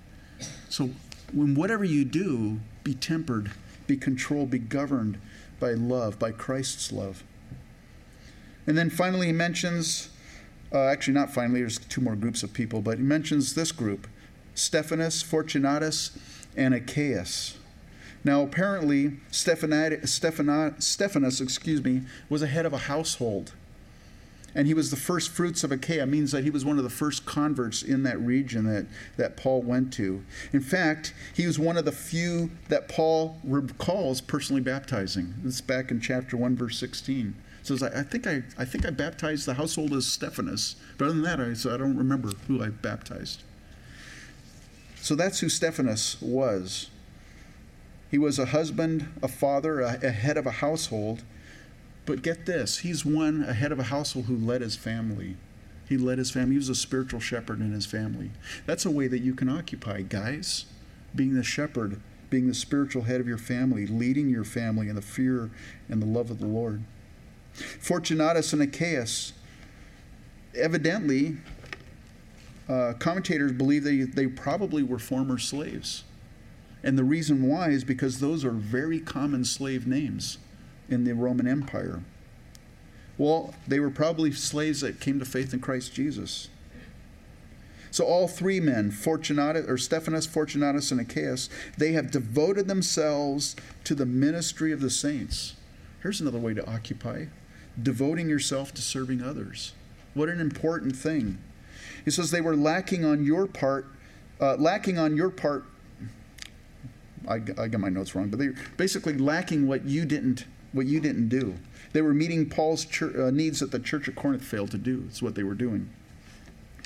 So, 0.69 0.91
when 1.33 1.57
whatever 1.57 1.85
you 1.85 2.05
do, 2.05 2.61
be 2.85 2.95
tempered, 2.95 3.51
be 3.89 3.97
controlled, 3.97 4.51
be 4.51 4.61
governed 4.61 5.19
by 5.59 5.73
love, 5.73 6.21
by 6.21 6.31
Christ's 6.31 6.93
love. 6.93 7.25
And 8.67 8.79
then 8.79 8.91
finally, 8.91 9.27
he 9.27 9.33
mentions 9.33 10.09
uh, 10.73 10.85
actually, 10.85 11.15
not 11.15 11.33
finally, 11.33 11.61
there's 11.61 11.79
two 11.79 12.01
more 12.01 12.17
groups 12.17 12.43
of 12.43 12.53
people, 12.53 12.81
but 12.81 12.99
he 12.99 13.05
mentions 13.05 13.55
this 13.55 13.73
group 13.73 14.07
Stephanas, 14.55 15.23
Fortunatus, 15.23 16.19
and 16.57 16.75
Achaicus. 16.75 17.57
Now, 18.25 18.43
apparently, 18.43 19.15
Stephanas, 19.31 21.41
excuse 21.41 21.85
me, 21.85 22.03
was 22.29 22.43
a 22.43 22.47
head 22.47 22.67
of 22.67 22.73
a 22.73 22.79
household. 22.79 23.53
And 24.55 24.67
he 24.67 24.75
was 24.75 24.91
the 24.91 24.97
first 24.97 25.31
fruits 25.31 25.65
of 25.65 25.73
Achaia, 25.73 26.07
means 26.07 26.31
that 26.33 26.45
he 26.45 26.51
was 26.51 26.65
one 26.65 26.77
of 26.77 26.85
the 26.85 26.91
first 26.91 27.25
converts 27.25 27.83
in 27.83 28.03
that 28.03 28.21
region 28.21 28.65
that, 28.65 28.87
that 29.17 29.37
Paul 29.37 29.63
went 29.63 29.93
to. 29.95 30.23
In 30.53 30.61
fact, 30.61 31.15
he 31.35 31.47
was 31.47 31.59
one 31.59 31.79
of 31.79 31.87
the 31.87 31.93
few 31.93 32.51
that 32.69 32.87
Paul 32.87 33.39
recalls 33.43 34.21
personally 34.21 34.61
baptizing. 34.61 35.35
This 35.43 35.55
is 35.55 35.61
back 35.63 35.91
in 35.91 36.01
chapter 36.01 36.37
1, 36.37 36.55
verse 36.55 36.79
16 36.79 37.35
says, 37.63 37.83
I, 37.83 38.01
I, 38.01 38.03
think 38.03 38.27
I, 38.27 38.43
I 38.59 38.65
think 38.65 38.87
I 38.87 38.91
baptized 38.91 39.47
the 39.47 39.55
household 39.55 39.93
as 39.93 40.07
Stephanas. 40.07 40.77
But 40.99 41.07
other 41.07 41.15
than 41.15 41.23
that, 41.23 41.41
I, 41.41 41.75
I 41.75 41.77
don't 41.77 41.97
remember 41.97 42.31
who 42.49 42.63
I 42.63 42.69
baptized. 42.69 43.43
So 45.01 45.15
that's 45.15 45.41
who 45.41 45.49
Stephanas 45.49 46.21
was. 46.21 46.91
He 48.11 48.19
was 48.19 48.39
a 48.39 48.47
husband, 48.47 49.09
a 49.23 49.29
father, 49.29 49.81
a, 49.81 49.99
a 50.03 50.11
head 50.11 50.37
of 50.37 50.47
a 50.47 50.51
household. 50.53 51.23
But 52.05 52.23
get 52.23 52.47
this, 52.47 52.79
he's 52.79 53.05
one, 53.05 53.45
a 53.45 53.55
head 53.55 53.73
of 53.73 53.79
a 53.79 53.85
household 53.85 54.27
who 54.27 54.37
led 54.37 54.61
his 54.61 54.77
family. 54.77 55.37
He 55.89 55.97
led 55.97 56.19
his 56.19 56.31
family. 56.31 56.53
He 56.53 56.59
was 56.59 56.69
a 56.69 56.75
spiritual 56.75 57.21
shepherd 57.21 57.61
in 57.61 57.73
his 57.73 57.87
family. 57.87 58.31
That's 58.67 58.85
a 58.85 58.91
way 58.91 59.09
that 59.09 59.21
you 59.21 59.35
can 59.35 59.49
occupy, 59.49 60.03
guys. 60.03 60.67
Being 61.15 61.35
the 61.35 61.43
shepherd, 61.43 62.01
being 62.31 62.49
the 62.49 62.55
spiritual 62.55 63.03
head 63.03 63.21
of 63.21 63.29
your 63.29 63.39
family, 63.39 63.87
leading 63.87 64.29
your 64.29 64.45
family 64.45 64.89
in 64.89 64.97
the 64.97 65.03
fear 65.03 65.51
and 65.89 66.01
the 66.01 66.07
love 66.07 66.31
of 66.31 66.39
the 66.39 66.47
Lord. 66.47 66.83
Fortunatus 67.53 68.53
and 68.53 68.63
Achaicus, 68.63 69.33
evidently, 70.55 71.37
uh, 72.69 72.95
commentators 72.99 73.53
believe 73.53 73.85
they, 73.85 74.03
they 74.03 74.27
probably 74.27 74.83
were 74.83 74.99
former 74.99 75.39
slaves. 75.39 76.05
And 76.83 76.99
the 76.99 77.05
reason 77.05 77.47
why 77.47 77.69
is 77.71 77.85
because 77.85 78.21
those 78.21 78.45
are 78.45 78.51
very 78.51 78.99
common 78.99 79.45
slave 79.45 79.87
names 79.87 80.39
in 80.89 81.05
the 81.05 81.15
Roman 81.15 81.47
Empire. 81.47 82.03
Well, 83.19 83.55
they 83.69 83.79
were 83.79 83.91
probably 83.91 84.33
slaves 84.33 84.81
that 84.81 85.01
came 85.01 85.19
to 85.19 85.25
faith 85.25 85.53
in 85.53 85.61
Christ 85.61 85.95
Jesus. 85.95 86.49
So 87.91 88.07
all 88.07 88.27
three 88.27 88.59
men, 88.59 88.91
Fortunatus 88.91 89.69
or 89.69 89.77
Stephanas, 89.77 90.27
Fortunatus, 90.27 90.91
and 90.91 91.01
Achaicus, 91.07 91.51
they 91.77 91.93
have 91.93 92.11
devoted 92.11 92.67
themselves 92.67 93.55
to 93.85 93.95
the 93.95 94.07
ministry 94.07 94.73
of 94.73 94.81
the 94.81 94.89
saints. 94.89 95.55
Here's 96.03 96.21
another 96.21 96.39
way 96.39 96.55
to 96.55 96.67
occupy 96.67 97.27
devoting 97.81 98.29
yourself 98.29 98.75
to 98.75 98.83
serving 98.83 99.23
others. 99.23 99.73
What 100.15 100.29
an 100.29 100.41
important 100.41 100.97
thing. 100.97 101.39
He 102.05 102.11
says 102.11 102.31
they 102.31 102.41
were 102.41 102.57
lacking 102.57 103.05
on 103.05 103.25
your 103.25 103.47
part, 103.47 103.87
uh, 104.41 104.57
lacking 104.57 104.99
on 104.99 105.17
your 105.17 105.31
part. 105.31 105.65
I, 107.29 107.35
I 107.35 107.69
got 107.69 107.81
my 107.81 107.89
notes 107.89 108.15
wrong, 108.15 108.29
but 108.29 108.39
they 108.39 108.51
basically 108.77 109.17
lacking 109.17 109.67
what 109.67 109.85
you 109.85 110.05
didn't 110.05 110.45
what 110.73 110.87
you 110.87 111.01
didn't 111.01 111.29
do. 111.29 111.55
They 111.93 112.01
were 112.01 112.15
meeting 112.15 112.49
Paul's 112.49 112.87
church, 112.87 113.15
uh, 113.15 113.31
needs 113.31 113.61
that 113.61 113.71
the 113.71 113.79
church 113.79 114.09
at 114.09 114.15
Corinth 114.15 114.43
failed 114.43 114.71
to 114.71 114.79
do. 114.79 115.05
It's 115.09 115.21
what 115.21 115.35
they 115.35 115.43
were 115.43 115.55
doing. 115.55 115.91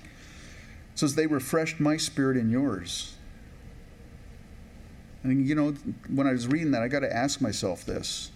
It 0.01 0.99
says 0.99 1.15
they 1.15 1.27
refreshed 1.27 1.79
my 1.79 1.97
spirit 1.97 2.37
and 2.37 2.51
yours. 2.51 3.15
And 5.23 5.47
you 5.47 5.55
know, 5.55 5.75
when 6.09 6.27
I 6.27 6.33
was 6.33 6.49
reading 6.49 6.73
that, 6.73 6.83
I 6.83 6.89
got 6.89 7.01
to 7.01 7.17
ask 7.17 7.41
myself 7.41 7.85
this 7.85 8.31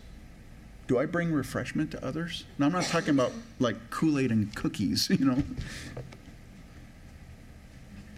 do 0.91 0.99
I 0.99 1.07
bring 1.07 1.33
refreshment 1.33 1.93
to 1.93 2.05
others? 2.05 2.47
Now, 2.59 2.67
I'm 2.67 2.73
not 2.73 2.83
talking 2.83 3.11
about 3.11 3.31
like 3.61 3.77
Kool 3.91 4.19
Aid 4.19 4.33
and 4.33 4.53
cookies, 4.57 5.09
you 5.21 5.25
know. 5.25 5.41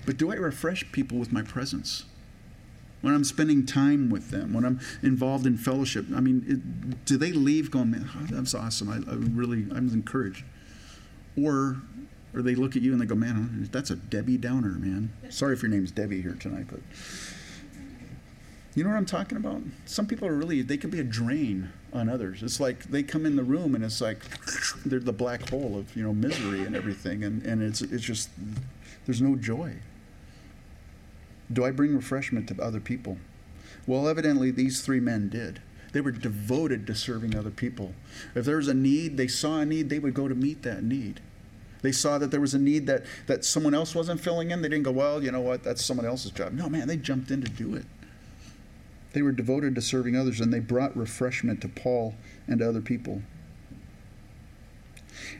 But 0.06 0.16
do 0.16 0.32
I 0.32 0.36
refresh 0.36 0.90
people 0.90 1.18
with 1.18 1.30
my 1.30 1.42
presence? 1.42 2.06
When 3.02 3.14
I'm 3.14 3.24
spending 3.24 3.66
time 3.66 4.08
with 4.08 4.30
them, 4.30 4.54
when 4.54 4.64
I'm 4.64 4.80
involved 5.02 5.44
in 5.44 5.58
fellowship, 5.58 6.06
I 6.16 6.20
mean, 6.20 6.46
it, 6.48 7.04
do 7.04 7.18
they 7.18 7.32
leave 7.32 7.70
going, 7.70 7.90
man, 7.90 8.08
oh, 8.16 8.24
that 8.30 8.40
was 8.40 8.54
awesome. 8.54 8.88
I, 8.88 8.96
I 9.10 9.16
really, 9.16 9.66
I'm 9.70 9.90
encouraged. 9.90 10.42
Or, 11.36 11.76
or 12.32 12.40
they 12.40 12.54
look 12.54 12.74
at 12.74 12.80
you 12.80 12.92
and 12.92 13.02
they 13.02 13.04
go, 13.04 13.14
man, 13.14 13.68
that's 13.70 13.90
a 13.90 13.96
Debbie 13.96 14.38
Downer, 14.38 14.78
man. 14.78 15.12
Sorry 15.28 15.52
if 15.52 15.60
your 15.60 15.70
name's 15.70 15.90
Debbie 15.90 16.22
here 16.22 16.38
tonight, 16.40 16.68
but 16.70 16.80
you 18.74 18.84
know 18.84 18.90
what 18.90 18.96
I'm 18.96 19.06
talking 19.06 19.36
about? 19.36 19.60
Some 19.84 20.06
people 20.06 20.26
are 20.26 20.34
really, 20.34 20.62
they 20.62 20.76
can 20.76 20.90
be 20.90 21.00
a 21.00 21.04
drain 21.04 21.72
on 21.92 22.08
others. 22.08 22.42
It's 22.42 22.58
like 22.58 22.84
they 22.84 23.02
come 23.02 23.26
in 23.26 23.36
the 23.36 23.42
room 23.42 23.74
and 23.74 23.84
it's 23.84 24.00
like 24.00 24.18
they're 24.86 24.98
the 24.98 25.12
black 25.12 25.48
hole 25.50 25.76
of, 25.78 25.94
you 25.94 26.02
know, 26.02 26.14
misery 26.14 26.62
and 26.62 26.74
everything. 26.74 27.24
And, 27.24 27.42
and 27.44 27.62
it's, 27.62 27.82
it's 27.82 28.02
just, 28.02 28.30
there's 29.06 29.20
no 29.20 29.36
joy. 29.36 29.74
Do 31.52 31.64
I 31.64 31.70
bring 31.70 31.94
refreshment 31.94 32.48
to 32.48 32.62
other 32.62 32.80
people? 32.80 33.18
Well, 33.86 34.08
evidently, 34.08 34.50
these 34.50 34.80
three 34.80 35.00
men 35.00 35.28
did. 35.28 35.60
They 35.92 36.00
were 36.00 36.12
devoted 36.12 36.86
to 36.86 36.94
serving 36.94 37.36
other 37.36 37.50
people. 37.50 37.92
If 38.34 38.46
there 38.46 38.56
was 38.56 38.68
a 38.68 38.74
need, 38.74 39.18
they 39.18 39.28
saw 39.28 39.60
a 39.60 39.66
need, 39.66 39.90
they 39.90 39.98
would 39.98 40.14
go 40.14 40.28
to 40.28 40.34
meet 40.34 40.62
that 40.62 40.82
need. 40.82 41.20
They 41.82 41.92
saw 41.92 42.16
that 42.18 42.30
there 42.30 42.40
was 42.40 42.54
a 42.54 42.58
need 42.58 42.86
that, 42.86 43.04
that 43.26 43.44
someone 43.44 43.74
else 43.74 43.94
wasn't 43.94 44.20
filling 44.20 44.52
in. 44.52 44.62
They 44.62 44.68
didn't 44.68 44.84
go, 44.84 44.92
well, 44.92 45.22
you 45.22 45.32
know 45.32 45.40
what, 45.40 45.62
that's 45.64 45.84
someone 45.84 46.06
else's 46.06 46.30
job. 46.30 46.52
No, 46.52 46.68
man, 46.68 46.88
they 46.88 46.96
jumped 46.96 47.30
in 47.30 47.42
to 47.42 47.50
do 47.50 47.74
it. 47.74 47.84
They 49.12 49.22
were 49.22 49.32
devoted 49.32 49.74
to 49.74 49.82
serving 49.82 50.16
others, 50.16 50.40
and 50.40 50.52
they 50.52 50.60
brought 50.60 50.96
refreshment 50.96 51.60
to 51.62 51.68
Paul 51.68 52.14
and 52.46 52.60
to 52.60 52.68
other 52.68 52.80
people. 52.80 53.22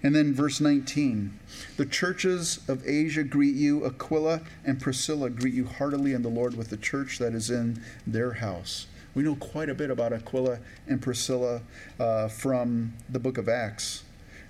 And 0.02 0.14
then 0.14 0.34
verse 0.34 0.60
19 0.60 1.38
The 1.76 1.86
churches 1.86 2.60
of 2.68 2.86
Asia 2.86 3.24
greet 3.24 3.54
you, 3.54 3.84
Aquila 3.84 4.42
and 4.64 4.80
Priscilla 4.80 5.30
greet 5.30 5.54
you 5.54 5.66
heartily 5.66 6.12
in 6.12 6.22
the 6.22 6.28
Lord 6.28 6.56
with 6.56 6.70
the 6.70 6.76
church 6.76 7.18
that 7.18 7.34
is 7.34 7.50
in 7.50 7.82
their 8.06 8.34
house. 8.34 8.86
We 9.14 9.22
know 9.22 9.34
quite 9.34 9.68
a 9.68 9.74
bit 9.74 9.90
about 9.90 10.12
Aquila 10.12 10.58
and 10.86 11.02
Priscilla 11.02 11.60
uh, 12.00 12.28
from 12.28 12.94
the 13.08 13.18
book 13.18 13.38
of 13.38 13.48
Acts. 13.48 14.04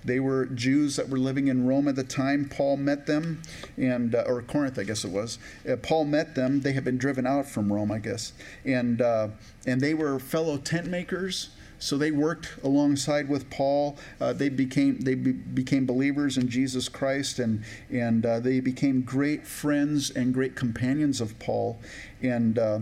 They 0.05 0.19
were 0.19 0.45
Jews 0.45 0.95
that 0.95 1.09
were 1.09 1.17
living 1.17 1.47
in 1.47 1.65
Rome 1.65 1.87
at 1.87 1.95
the 1.95 2.03
time. 2.03 2.49
Paul 2.49 2.77
met 2.77 3.05
them, 3.05 3.41
and 3.77 4.15
uh, 4.15 4.23
or 4.27 4.41
Corinth, 4.41 4.77
I 4.77 4.83
guess 4.83 5.03
it 5.03 5.11
was. 5.11 5.39
Uh, 5.69 5.75
Paul 5.77 6.05
met 6.05 6.35
them. 6.35 6.61
They 6.61 6.73
had 6.73 6.83
been 6.83 6.97
driven 6.97 7.25
out 7.25 7.47
from 7.47 7.71
Rome, 7.71 7.91
I 7.91 7.99
guess, 7.99 8.33
and 8.65 9.01
uh, 9.01 9.29
and 9.65 9.81
they 9.81 9.93
were 9.93 10.19
fellow 10.19 10.57
tent 10.57 10.87
makers. 10.87 11.49
So 11.79 11.97
they 11.97 12.11
worked 12.11 12.63
alongside 12.63 13.27
with 13.27 13.49
Paul. 13.49 13.97
Uh, 14.21 14.31
they 14.31 14.47
became 14.47 15.01
they 15.01 15.15
be, 15.15 15.33
became 15.33 15.85
believers 15.85 16.37
in 16.37 16.47
Jesus 16.47 16.87
Christ, 16.87 17.39
and 17.39 17.63
and 17.89 18.25
uh, 18.25 18.39
they 18.39 18.59
became 18.61 19.01
great 19.01 19.45
friends 19.45 20.09
and 20.09 20.33
great 20.33 20.55
companions 20.55 21.19
of 21.19 21.37
Paul. 21.39 21.79
And 22.21 22.57
uh, 22.57 22.79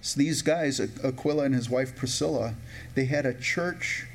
so 0.00 0.18
these 0.20 0.42
guys, 0.42 0.78
Aquila 0.78 1.44
and 1.46 1.54
his 1.54 1.68
wife 1.68 1.96
Priscilla, 1.96 2.54
they 2.94 3.06
had 3.06 3.26
a 3.26 3.34
church 3.34 4.06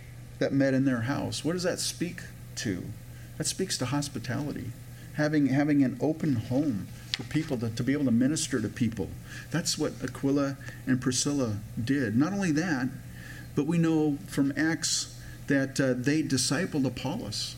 that 0.41 0.51
met 0.51 0.73
in 0.73 0.85
their 0.85 1.01
house. 1.01 1.45
What 1.45 1.53
does 1.53 1.63
that 1.63 1.79
speak 1.79 2.21
to? 2.57 2.83
That 3.37 3.45
speaks 3.45 3.77
to 3.77 3.85
hospitality, 3.85 4.71
having, 5.13 5.47
having 5.47 5.83
an 5.83 5.97
open 6.01 6.35
home 6.35 6.87
for 7.13 7.23
people 7.23 7.57
to, 7.57 7.69
to 7.69 7.83
be 7.83 7.93
able 7.93 8.05
to 8.05 8.11
minister 8.11 8.59
to 8.59 8.67
people. 8.67 9.09
That's 9.51 9.77
what 9.77 9.93
Aquila 10.03 10.57
and 10.87 10.99
Priscilla 10.99 11.57
did. 11.81 12.17
Not 12.17 12.33
only 12.33 12.51
that, 12.53 12.89
but 13.55 13.67
we 13.67 13.77
know 13.77 14.17
from 14.27 14.51
Acts 14.57 15.15
that 15.45 15.79
uh, 15.79 15.93
they 15.95 16.23
discipled 16.23 16.85
Apollos. 16.87 17.55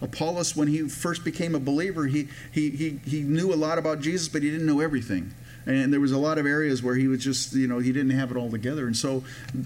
Apollos, 0.00 0.56
when 0.56 0.68
he 0.68 0.88
first 0.88 1.24
became 1.24 1.54
a 1.54 1.60
believer, 1.60 2.06
he, 2.06 2.28
he, 2.52 2.70
he, 2.70 3.00
he 3.04 3.20
knew 3.20 3.52
a 3.52 3.56
lot 3.56 3.76
about 3.76 4.00
Jesus, 4.00 4.28
but 4.28 4.42
he 4.42 4.50
didn't 4.50 4.66
know 4.66 4.80
everything. 4.80 5.34
And 5.66 5.92
there 5.92 6.00
was 6.00 6.12
a 6.12 6.18
lot 6.18 6.38
of 6.38 6.46
areas 6.46 6.82
where 6.82 6.94
he 6.94 7.06
was 7.06 7.22
just, 7.22 7.54
you 7.54 7.66
know, 7.66 7.80
he 7.80 7.92
didn't 7.92 8.10
have 8.10 8.30
it 8.30 8.36
all 8.36 8.50
together. 8.50 8.86
And 8.86 8.96
so 8.96 9.24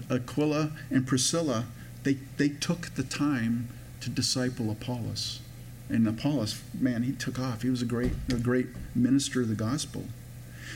Aquila 0.09 0.71
and 0.91 1.07
Priscilla 1.07 1.65
they, 2.09 2.17
they 2.37 2.49
took 2.49 2.95
the 2.95 3.03
time 3.03 3.67
to 4.01 4.09
disciple 4.09 4.71
Apollos. 4.71 5.41
And 5.89 6.07
Apollos, 6.07 6.59
man, 6.73 7.03
he 7.03 7.11
took 7.11 7.37
off. 7.37 7.61
He 7.61 7.69
was 7.69 7.83
a 7.83 7.85
great, 7.85 8.13
a 8.29 8.35
great 8.35 8.67
minister 8.95 9.41
of 9.41 9.47
the 9.47 9.53
gospel. 9.53 10.05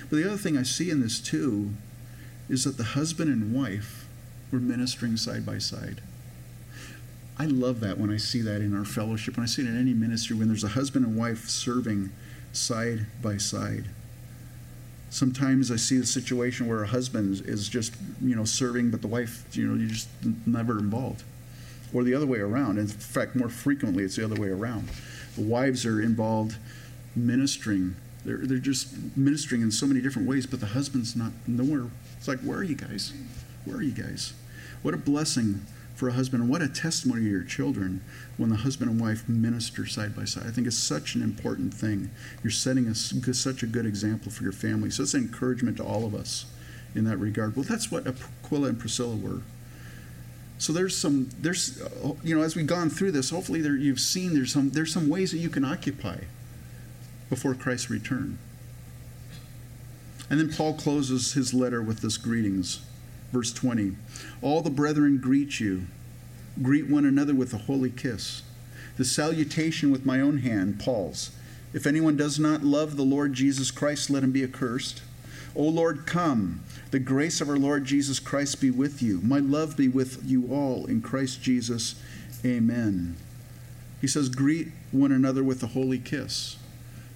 But 0.09 0.17
the 0.17 0.27
other 0.27 0.37
thing 0.37 0.57
I 0.57 0.63
see 0.63 0.91
in 0.91 1.01
this 1.01 1.19
too 1.19 1.71
is 2.49 2.65
that 2.65 2.77
the 2.77 2.83
husband 2.83 3.31
and 3.31 3.51
wife 3.51 4.05
were 4.51 4.59
ministering 4.59 5.17
side 5.17 5.43
by 5.43 5.57
side. 5.57 6.01
I 7.39 7.45
love 7.47 7.79
that 7.79 7.97
when 7.97 8.11
I 8.11 8.17
see 8.17 8.41
that 8.41 8.61
in 8.61 8.77
our 8.77 8.85
fellowship, 8.85 9.35
when 9.35 9.43
I 9.43 9.47
see 9.47 9.63
it 9.63 9.67
in 9.67 9.79
any 9.79 9.95
ministry, 9.95 10.35
when 10.35 10.49
there's 10.49 10.63
a 10.63 10.69
husband 10.69 11.03
and 11.03 11.17
wife 11.17 11.49
serving 11.49 12.11
side 12.51 13.07
by 13.23 13.37
side. 13.37 13.85
Sometimes 15.13 15.69
I 15.69 15.75
see 15.75 15.99
a 15.99 16.05
situation 16.07 16.67
where 16.67 16.81
a 16.81 16.87
husband 16.87 17.43
is 17.45 17.69
just, 17.69 17.93
you 18.19 18.35
know, 18.35 18.45
serving, 18.45 18.89
but 18.89 19.03
the 19.03 19.07
wife, 19.07 19.45
you 19.55 19.67
know, 19.67 19.75
you're 19.75 19.87
just 19.87 20.07
never 20.47 20.79
involved. 20.79 21.21
Or 21.93 22.03
the 22.03 22.15
other 22.15 22.25
way 22.25 22.39
around. 22.39 22.79
In 22.79 22.87
fact, 22.87 23.35
more 23.35 23.47
frequently, 23.47 24.03
it's 24.03 24.15
the 24.15 24.25
other 24.25 24.41
way 24.41 24.47
around. 24.47 24.89
The 25.35 25.43
wives 25.43 25.85
are 25.85 26.01
involved 26.01 26.57
ministering. 27.15 27.95
They're, 28.25 28.37
they're 28.37 28.57
just 28.57 29.15
ministering 29.15 29.61
in 29.61 29.69
so 29.69 29.85
many 29.85 30.01
different 30.01 30.27
ways, 30.27 30.47
but 30.47 30.59
the 30.59 30.65
husband's 30.65 31.15
not 31.15 31.31
nowhere. 31.45 31.91
It's 32.17 32.27
like, 32.27 32.39
where 32.39 32.57
are 32.57 32.63
you 32.63 32.73
guys? 32.73 33.13
Where 33.65 33.77
are 33.77 33.83
you 33.83 33.91
guys? 33.91 34.33
What 34.81 34.95
a 34.95 34.97
blessing 34.97 35.63
for 36.03 36.09
a 36.09 36.13
husband, 36.13 36.43
and 36.43 36.51
what 36.51 36.61
a 36.61 36.67
testimony 36.67 37.21
to 37.21 37.29
your 37.29 37.43
children 37.45 38.01
when 38.35 38.49
the 38.49 38.57
husband 38.57 38.91
and 38.91 38.99
wife 38.99 39.29
minister 39.29 39.85
side 39.85 40.13
by 40.13 40.25
side. 40.25 40.43
I 40.45 40.51
think 40.51 40.67
it's 40.67 40.77
such 40.77 41.15
an 41.15 41.21
important 41.21 41.73
thing. 41.73 42.11
You're 42.43 42.51
setting 42.51 42.89
a, 42.89 42.93
such 42.93 43.63
a 43.63 43.65
good 43.65 43.85
example 43.85 44.29
for 44.29 44.43
your 44.43 44.51
family. 44.51 44.89
So 44.89 45.03
it's 45.03 45.13
an 45.13 45.21
encouragement 45.21 45.77
to 45.77 45.85
all 45.85 46.05
of 46.05 46.13
us 46.13 46.45
in 46.93 47.05
that 47.05 47.19
regard. 47.19 47.55
Well, 47.55 47.63
that's 47.63 47.89
what 47.89 48.05
Aquila 48.05 48.67
and 48.67 48.79
Priscilla 48.79 49.15
were. 49.15 49.43
So 50.57 50.73
there's 50.73 50.97
some 50.97 51.29
there's 51.39 51.81
uh, 51.81 52.15
you 52.21 52.37
know 52.37 52.43
as 52.43 52.53
we've 52.53 52.67
gone 52.67 52.89
through 52.89 53.11
this, 53.11 53.29
hopefully 53.29 53.61
there, 53.61 53.77
you've 53.77 54.01
seen 54.01 54.33
there's 54.33 54.51
some 54.51 54.71
there's 54.71 54.91
some 54.91 55.07
ways 55.07 55.31
that 55.31 55.37
you 55.37 55.49
can 55.49 55.63
occupy 55.63 56.17
before 57.29 57.55
Christ's 57.55 57.89
return. 57.89 58.39
And 60.29 60.37
then 60.37 60.51
Paul 60.51 60.73
closes 60.73 61.31
his 61.31 61.53
letter 61.53 61.81
with 61.81 62.01
this 62.01 62.17
greetings. 62.17 62.81
Verse 63.31 63.53
20 63.53 63.95
All 64.41 64.61
the 64.61 64.69
brethren 64.69 65.17
greet 65.17 65.59
you. 65.59 65.87
Greet 66.61 66.89
one 66.89 67.05
another 67.05 67.33
with 67.33 67.53
a 67.53 67.59
holy 67.59 67.89
kiss. 67.89 68.43
The 68.97 69.05
salutation 69.05 69.91
with 69.91 70.05
my 70.05 70.19
own 70.19 70.39
hand, 70.39 70.79
Paul's. 70.79 71.31
If 71.73 71.87
anyone 71.87 72.15
does 72.15 72.37
not 72.37 72.63
love 72.63 72.95
the 72.95 73.03
Lord 73.03 73.33
Jesus 73.33 73.71
Christ, 73.71 74.09
let 74.09 74.23
him 74.23 74.31
be 74.31 74.43
accursed. 74.43 75.01
O 75.55 75.63
Lord, 75.63 76.05
come. 76.05 76.63
The 76.91 76.99
grace 76.99 77.41
of 77.41 77.49
our 77.49 77.57
Lord 77.57 77.85
Jesus 77.85 78.19
Christ 78.19 78.61
be 78.61 78.69
with 78.69 79.01
you. 79.01 79.19
My 79.23 79.39
love 79.39 79.75
be 79.75 79.87
with 79.87 80.23
you 80.23 80.47
all 80.51 80.85
in 80.85 81.01
Christ 81.01 81.41
Jesus. 81.41 81.95
Amen. 82.45 83.15
He 84.01 84.07
says, 84.07 84.29
Greet 84.29 84.67
one 84.91 85.11
another 85.11 85.43
with 85.43 85.63
a 85.63 85.67
holy 85.67 85.97
kiss. 85.97 86.57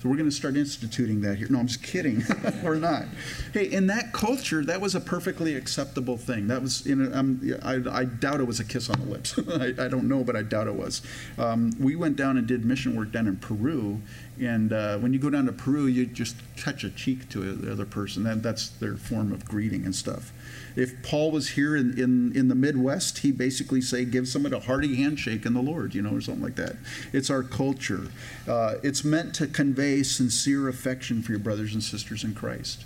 We're 0.07 0.17
going 0.17 0.29
to 0.29 0.35
start 0.35 0.55
instituting 0.55 1.21
that 1.21 1.37
here. 1.37 1.47
No, 1.49 1.59
I'm 1.59 1.67
just 1.67 1.83
kidding. 1.83 2.23
we're 2.63 2.75
not. 2.75 3.05
Hey, 3.53 3.65
in 3.65 3.87
that 3.87 4.13
culture, 4.13 4.63
that 4.65 4.79
was 4.79 4.95
a 4.95 5.01
perfectly 5.01 5.55
acceptable 5.55 6.17
thing. 6.17 6.47
That 6.47 6.61
was, 6.61 6.85
you 6.85 6.95
know, 6.95 7.17
um, 7.17 7.41
I, 7.63 8.01
I, 8.01 8.05
doubt 8.05 8.39
it 8.39 8.45
was 8.45 8.59
a 8.59 8.63
kiss 8.63 8.89
on 8.89 8.99
the 9.01 9.05
lips. 9.05 9.37
I, 9.49 9.85
I, 9.85 9.87
don't 9.87 10.07
know, 10.07 10.23
but 10.23 10.35
I 10.35 10.43
doubt 10.43 10.67
it 10.67 10.75
was. 10.75 11.01
Um, 11.37 11.71
we 11.79 11.95
went 11.95 12.15
down 12.15 12.37
and 12.37 12.47
did 12.47 12.65
mission 12.65 12.95
work 12.95 13.11
down 13.11 13.27
in 13.27 13.37
Peru, 13.37 14.01
and 14.39 14.71
uh, 14.71 14.97
when 14.99 15.13
you 15.13 15.19
go 15.19 15.29
down 15.29 15.45
to 15.45 15.51
Peru, 15.51 15.85
you 15.87 16.05
just 16.05 16.35
touch 16.55 16.83
a 16.83 16.89
cheek 16.89 17.29
to 17.29 17.53
the 17.53 17.71
other 17.71 17.85
person. 17.85 18.23
That, 18.23 18.43
that's 18.43 18.69
their 18.69 18.95
form 18.95 19.31
of 19.31 19.45
greeting 19.45 19.85
and 19.85 19.95
stuff. 19.95 20.31
If 20.75 21.01
Paul 21.01 21.31
was 21.31 21.49
here 21.49 21.75
in, 21.75 21.99
in, 21.99 22.35
in 22.35 22.47
the 22.47 22.55
Midwest, 22.55 23.19
he 23.19 23.31
basically 23.31 23.81
say, 23.81 24.05
give 24.05 24.27
someone 24.27 24.53
a 24.53 24.59
hearty 24.59 24.95
handshake 24.95 25.45
in 25.45 25.53
the 25.53 25.61
Lord, 25.61 25.95
you 25.95 26.01
know, 26.01 26.15
or 26.15 26.21
something 26.21 26.43
like 26.43 26.55
that. 26.55 26.75
It's 27.13 27.29
our 27.29 27.41
culture. 27.43 28.09
Uh, 28.47 28.75
it's 28.83 29.03
meant 29.03 29.33
to 29.35 29.47
convey 29.47 30.03
sincere 30.03 30.67
affection 30.67 31.23
for 31.23 31.31
your 31.31 31.39
brothers 31.39 31.73
and 31.73 31.83
sisters 31.83 32.23
in 32.23 32.35
Christ. 32.35 32.85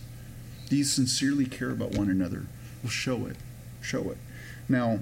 Do 0.69 0.77
you 0.77 0.85
sincerely 0.85 1.45
care 1.45 1.71
about 1.71 1.95
one 1.95 2.09
another? 2.09 2.45
Well, 2.81 2.89
show 2.89 3.25
it. 3.25 3.35
Show 3.81 4.11
it. 4.11 4.17
Now, 4.69 4.99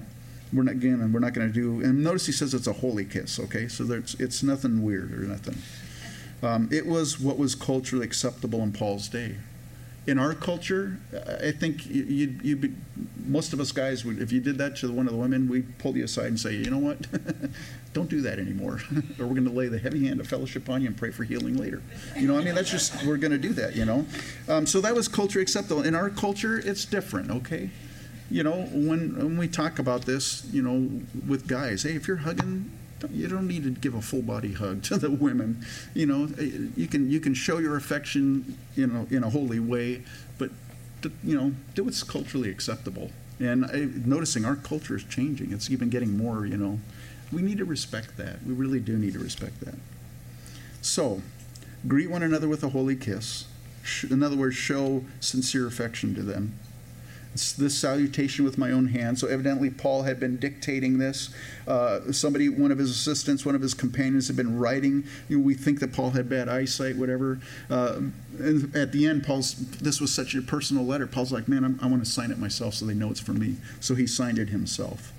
we're 0.52 0.64
not 0.64 0.72
again, 0.72 1.12
we're 1.12 1.20
not 1.20 1.32
going 1.32 1.46
to 1.46 1.54
do. 1.54 1.84
And 1.84 2.02
notice 2.02 2.26
he 2.26 2.32
says 2.32 2.54
it's 2.54 2.66
a 2.66 2.72
holy 2.72 3.04
kiss. 3.04 3.38
Okay, 3.38 3.68
so 3.68 3.84
there's 3.84 4.14
it's 4.18 4.42
nothing 4.42 4.82
weird 4.82 5.12
or 5.12 5.18
nothing. 5.18 5.58
Um, 6.42 6.68
it 6.72 6.86
was 6.86 7.20
what 7.20 7.38
was 7.38 7.54
culturally 7.54 8.04
acceptable 8.04 8.62
in 8.62 8.72
Paul's 8.72 9.08
day. 9.08 9.36
In 10.10 10.18
our 10.18 10.34
culture, 10.34 10.98
I 11.40 11.52
think 11.52 11.86
you, 11.86 12.36
you, 12.42 12.56
be, 12.56 12.72
most 13.26 13.52
of 13.52 13.60
us 13.60 13.70
guys 13.70 14.04
would, 14.04 14.20
if 14.20 14.32
you 14.32 14.40
did 14.40 14.58
that 14.58 14.74
to 14.78 14.90
one 14.90 15.06
of 15.06 15.12
the 15.12 15.18
women, 15.20 15.48
we'd 15.48 15.78
pull 15.78 15.96
you 15.96 16.02
aside 16.02 16.26
and 16.26 16.40
say, 16.40 16.52
you 16.52 16.68
know 16.68 16.78
what, 16.78 17.06
don't 17.92 18.10
do 18.10 18.20
that 18.22 18.40
anymore, 18.40 18.80
or 19.20 19.26
we're 19.26 19.34
going 19.34 19.44
to 19.44 19.52
lay 19.52 19.68
the 19.68 19.78
heavy 19.78 20.08
hand 20.08 20.18
of 20.18 20.26
fellowship 20.26 20.68
on 20.68 20.82
you 20.82 20.88
and 20.88 20.96
pray 20.96 21.12
for 21.12 21.22
healing 21.22 21.56
later. 21.58 21.80
You 22.16 22.26
know, 22.26 22.36
I 22.36 22.42
mean, 22.42 22.56
that's 22.56 22.72
just 22.72 23.06
we're 23.06 23.18
going 23.18 23.30
to 23.30 23.38
do 23.38 23.52
that. 23.52 23.76
You 23.76 23.84
know, 23.84 24.04
um, 24.48 24.66
so 24.66 24.80
that 24.80 24.96
was 24.96 25.06
culture 25.06 25.38
acceptable. 25.38 25.82
In 25.82 25.94
our 25.94 26.10
culture, 26.10 26.58
it's 26.58 26.84
different. 26.84 27.30
Okay, 27.30 27.70
you 28.32 28.42
know, 28.42 28.62
when 28.72 29.16
when 29.16 29.38
we 29.38 29.46
talk 29.46 29.78
about 29.78 30.06
this, 30.06 30.44
you 30.50 30.60
know, 30.62 30.90
with 31.24 31.46
guys, 31.46 31.84
hey, 31.84 31.92
if 31.92 32.08
you're 32.08 32.16
hugging 32.16 32.68
you 33.12 33.28
don't 33.28 33.48
need 33.48 33.64
to 33.64 33.70
give 33.70 33.94
a 33.94 34.02
full 34.02 34.22
body 34.22 34.52
hug 34.52 34.82
to 34.84 34.96
the 34.96 35.10
women. 35.10 35.64
You 35.94 36.06
know, 36.06 36.28
eh, 36.38 36.50
you 36.76 36.86
can 36.86 37.10
you 37.10 37.20
can 37.20 37.34
show 37.34 37.58
your 37.58 37.76
affection, 37.76 38.58
you 38.74 38.86
know, 38.86 39.06
in 39.10 39.24
a 39.24 39.30
holy 39.30 39.60
way, 39.60 40.02
but 40.38 40.50
you 41.24 41.36
know, 41.36 41.52
do 41.74 41.84
what's 41.84 42.02
culturally 42.02 42.50
acceptable. 42.50 43.10
And 43.38 43.64
I, 43.64 43.88
noticing 44.04 44.44
our 44.44 44.56
culture 44.56 44.96
is 44.96 45.04
changing. 45.04 45.52
It's 45.52 45.70
even 45.70 45.88
getting 45.88 46.16
more. 46.16 46.44
You 46.44 46.58
know, 46.58 46.80
we 47.32 47.42
need 47.42 47.58
to 47.58 47.64
respect 47.64 48.16
that. 48.18 48.44
We 48.44 48.52
really 48.52 48.80
do 48.80 48.98
need 48.98 49.14
to 49.14 49.18
respect 49.18 49.60
that. 49.60 49.76
So, 50.82 51.22
greet 51.86 52.10
one 52.10 52.22
another 52.22 52.48
with 52.48 52.62
a 52.64 52.70
holy 52.70 52.96
kiss. 52.96 53.46
In 54.10 54.22
other 54.22 54.36
words, 54.36 54.56
show 54.56 55.04
sincere 55.20 55.66
affection 55.66 56.14
to 56.14 56.22
them 56.22 56.58
this 57.34 57.78
salutation 57.78 58.44
with 58.44 58.58
my 58.58 58.72
own 58.72 58.88
hand. 58.88 59.18
So 59.18 59.28
evidently, 59.28 59.70
Paul 59.70 60.02
had 60.02 60.18
been 60.18 60.36
dictating 60.36 60.98
this. 60.98 61.32
Uh, 61.66 62.10
somebody, 62.12 62.48
one 62.48 62.72
of 62.72 62.78
his 62.78 62.90
assistants, 62.90 63.46
one 63.46 63.54
of 63.54 63.62
his 63.62 63.72
companions, 63.72 64.26
had 64.26 64.36
been 64.36 64.58
writing. 64.58 65.04
You 65.28 65.38
know, 65.38 65.44
we 65.44 65.54
think 65.54 65.78
that 65.80 65.92
Paul 65.92 66.10
had 66.10 66.28
bad 66.28 66.48
eyesight, 66.48 66.96
whatever. 66.96 67.38
Uh, 67.70 68.00
and 68.38 68.74
at 68.74 68.90
the 68.90 69.06
end, 69.06 69.24
Paul's 69.24 69.54
this 69.78 70.00
was 70.00 70.12
such 70.12 70.34
a 70.34 70.42
personal 70.42 70.84
letter. 70.84 71.06
Paul's 71.06 71.32
like, 71.32 71.46
man, 71.46 71.64
I'm, 71.64 71.78
i 71.80 71.86
want 71.86 72.04
to 72.04 72.10
sign 72.10 72.32
it 72.32 72.38
myself 72.38 72.74
so 72.74 72.86
they 72.86 72.94
know 72.94 73.10
it's 73.10 73.20
for 73.20 73.32
me. 73.32 73.56
So 73.78 73.94
he 73.94 74.06
signed 74.06 74.38
it 74.38 74.48
himself. 74.48 75.12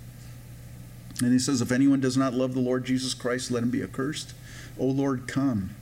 And 1.22 1.32
he 1.32 1.40
says, 1.40 1.62
if 1.62 1.72
anyone 1.72 2.02
does 2.02 2.18
not 2.18 2.34
love 2.34 2.54
the 2.54 2.60
Lord 2.60 2.84
Jesus 2.84 3.14
Christ, 3.14 3.52
let 3.52 3.64
him 3.64 3.70
be 3.70 3.84
accursed. 3.84 4.34
O 4.78 4.86
Lord, 4.86 5.28
come. 5.28 5.76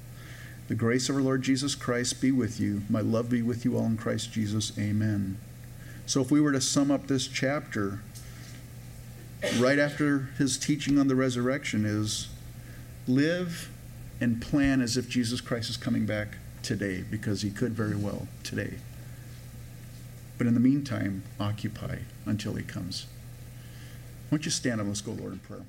The 0.68 0.76
grace 0.76 1.10
of 1.10 1.16
our 1.16 1.22
Lord 1.22 1.42
Jesus 1.42 1.74
Christ 1.74 2.22
be 2.22 2.32
with 2.32 2.60
you. 2.60 2.84
My 2.90 3.02
love 3.02 3.30
be 3.30 3.42
with 3.42 3.66
you 3.66 3.78
all 3.78 3.86
in 3.86 3.98
Christ 3.98 4.32
Jesus. 4.32 4.78
Amen. 4.78 5.40
So, 6.10 6.22
if 6.22 6.32
we 6.32 6.42
were 6.42 6.52
to 6.54 6.60
sum 6.60 6.90
up 6.90 7.06
this 7.06 7.28
chapter, 7.28 8.00
right 9.60 9.78
after 9.78 10.30
his 10.40 10.58
teaching 10.58 10.98
on 10.98 11.08
the 11.08 11.14
resurrection 11.14 11.86
is 11.86 12.30
live 13.08 13.70
and 14.20 14.42
plan 14.42 14.82
as 14.82 14.98
if 14.98 15.08
Jesus 15.08 15.40
Christ 15.40 15.70
is 15.70 15.78
coming 15.78 16.08
back 16.08 16.38
today, 16.64 17.04
because 17.12 17.44
he 17.44 17.52
could 17.52 17.74
very 17.74 17.96
well 17.96 18.28
today. 18.44 18.78
But 20.40 20.48
in 20.48 20.56
the 20.56 20.60
meantime, 20.60 21.22
occupy 21.40 22.00
until 22.26 22.56
he 22.56 22.64
comes. 22.64 23.06
Why 24.30 24.38
don't 24.40 24.46
you 24.46 24.52
stand 24.52 24.82
up? 24.82 24.88
Let's 24.88 25.02
go, 25.02 25.12
Lord, 25.12 25.34
in 25.34 25.40
prayer. 25.40 25.62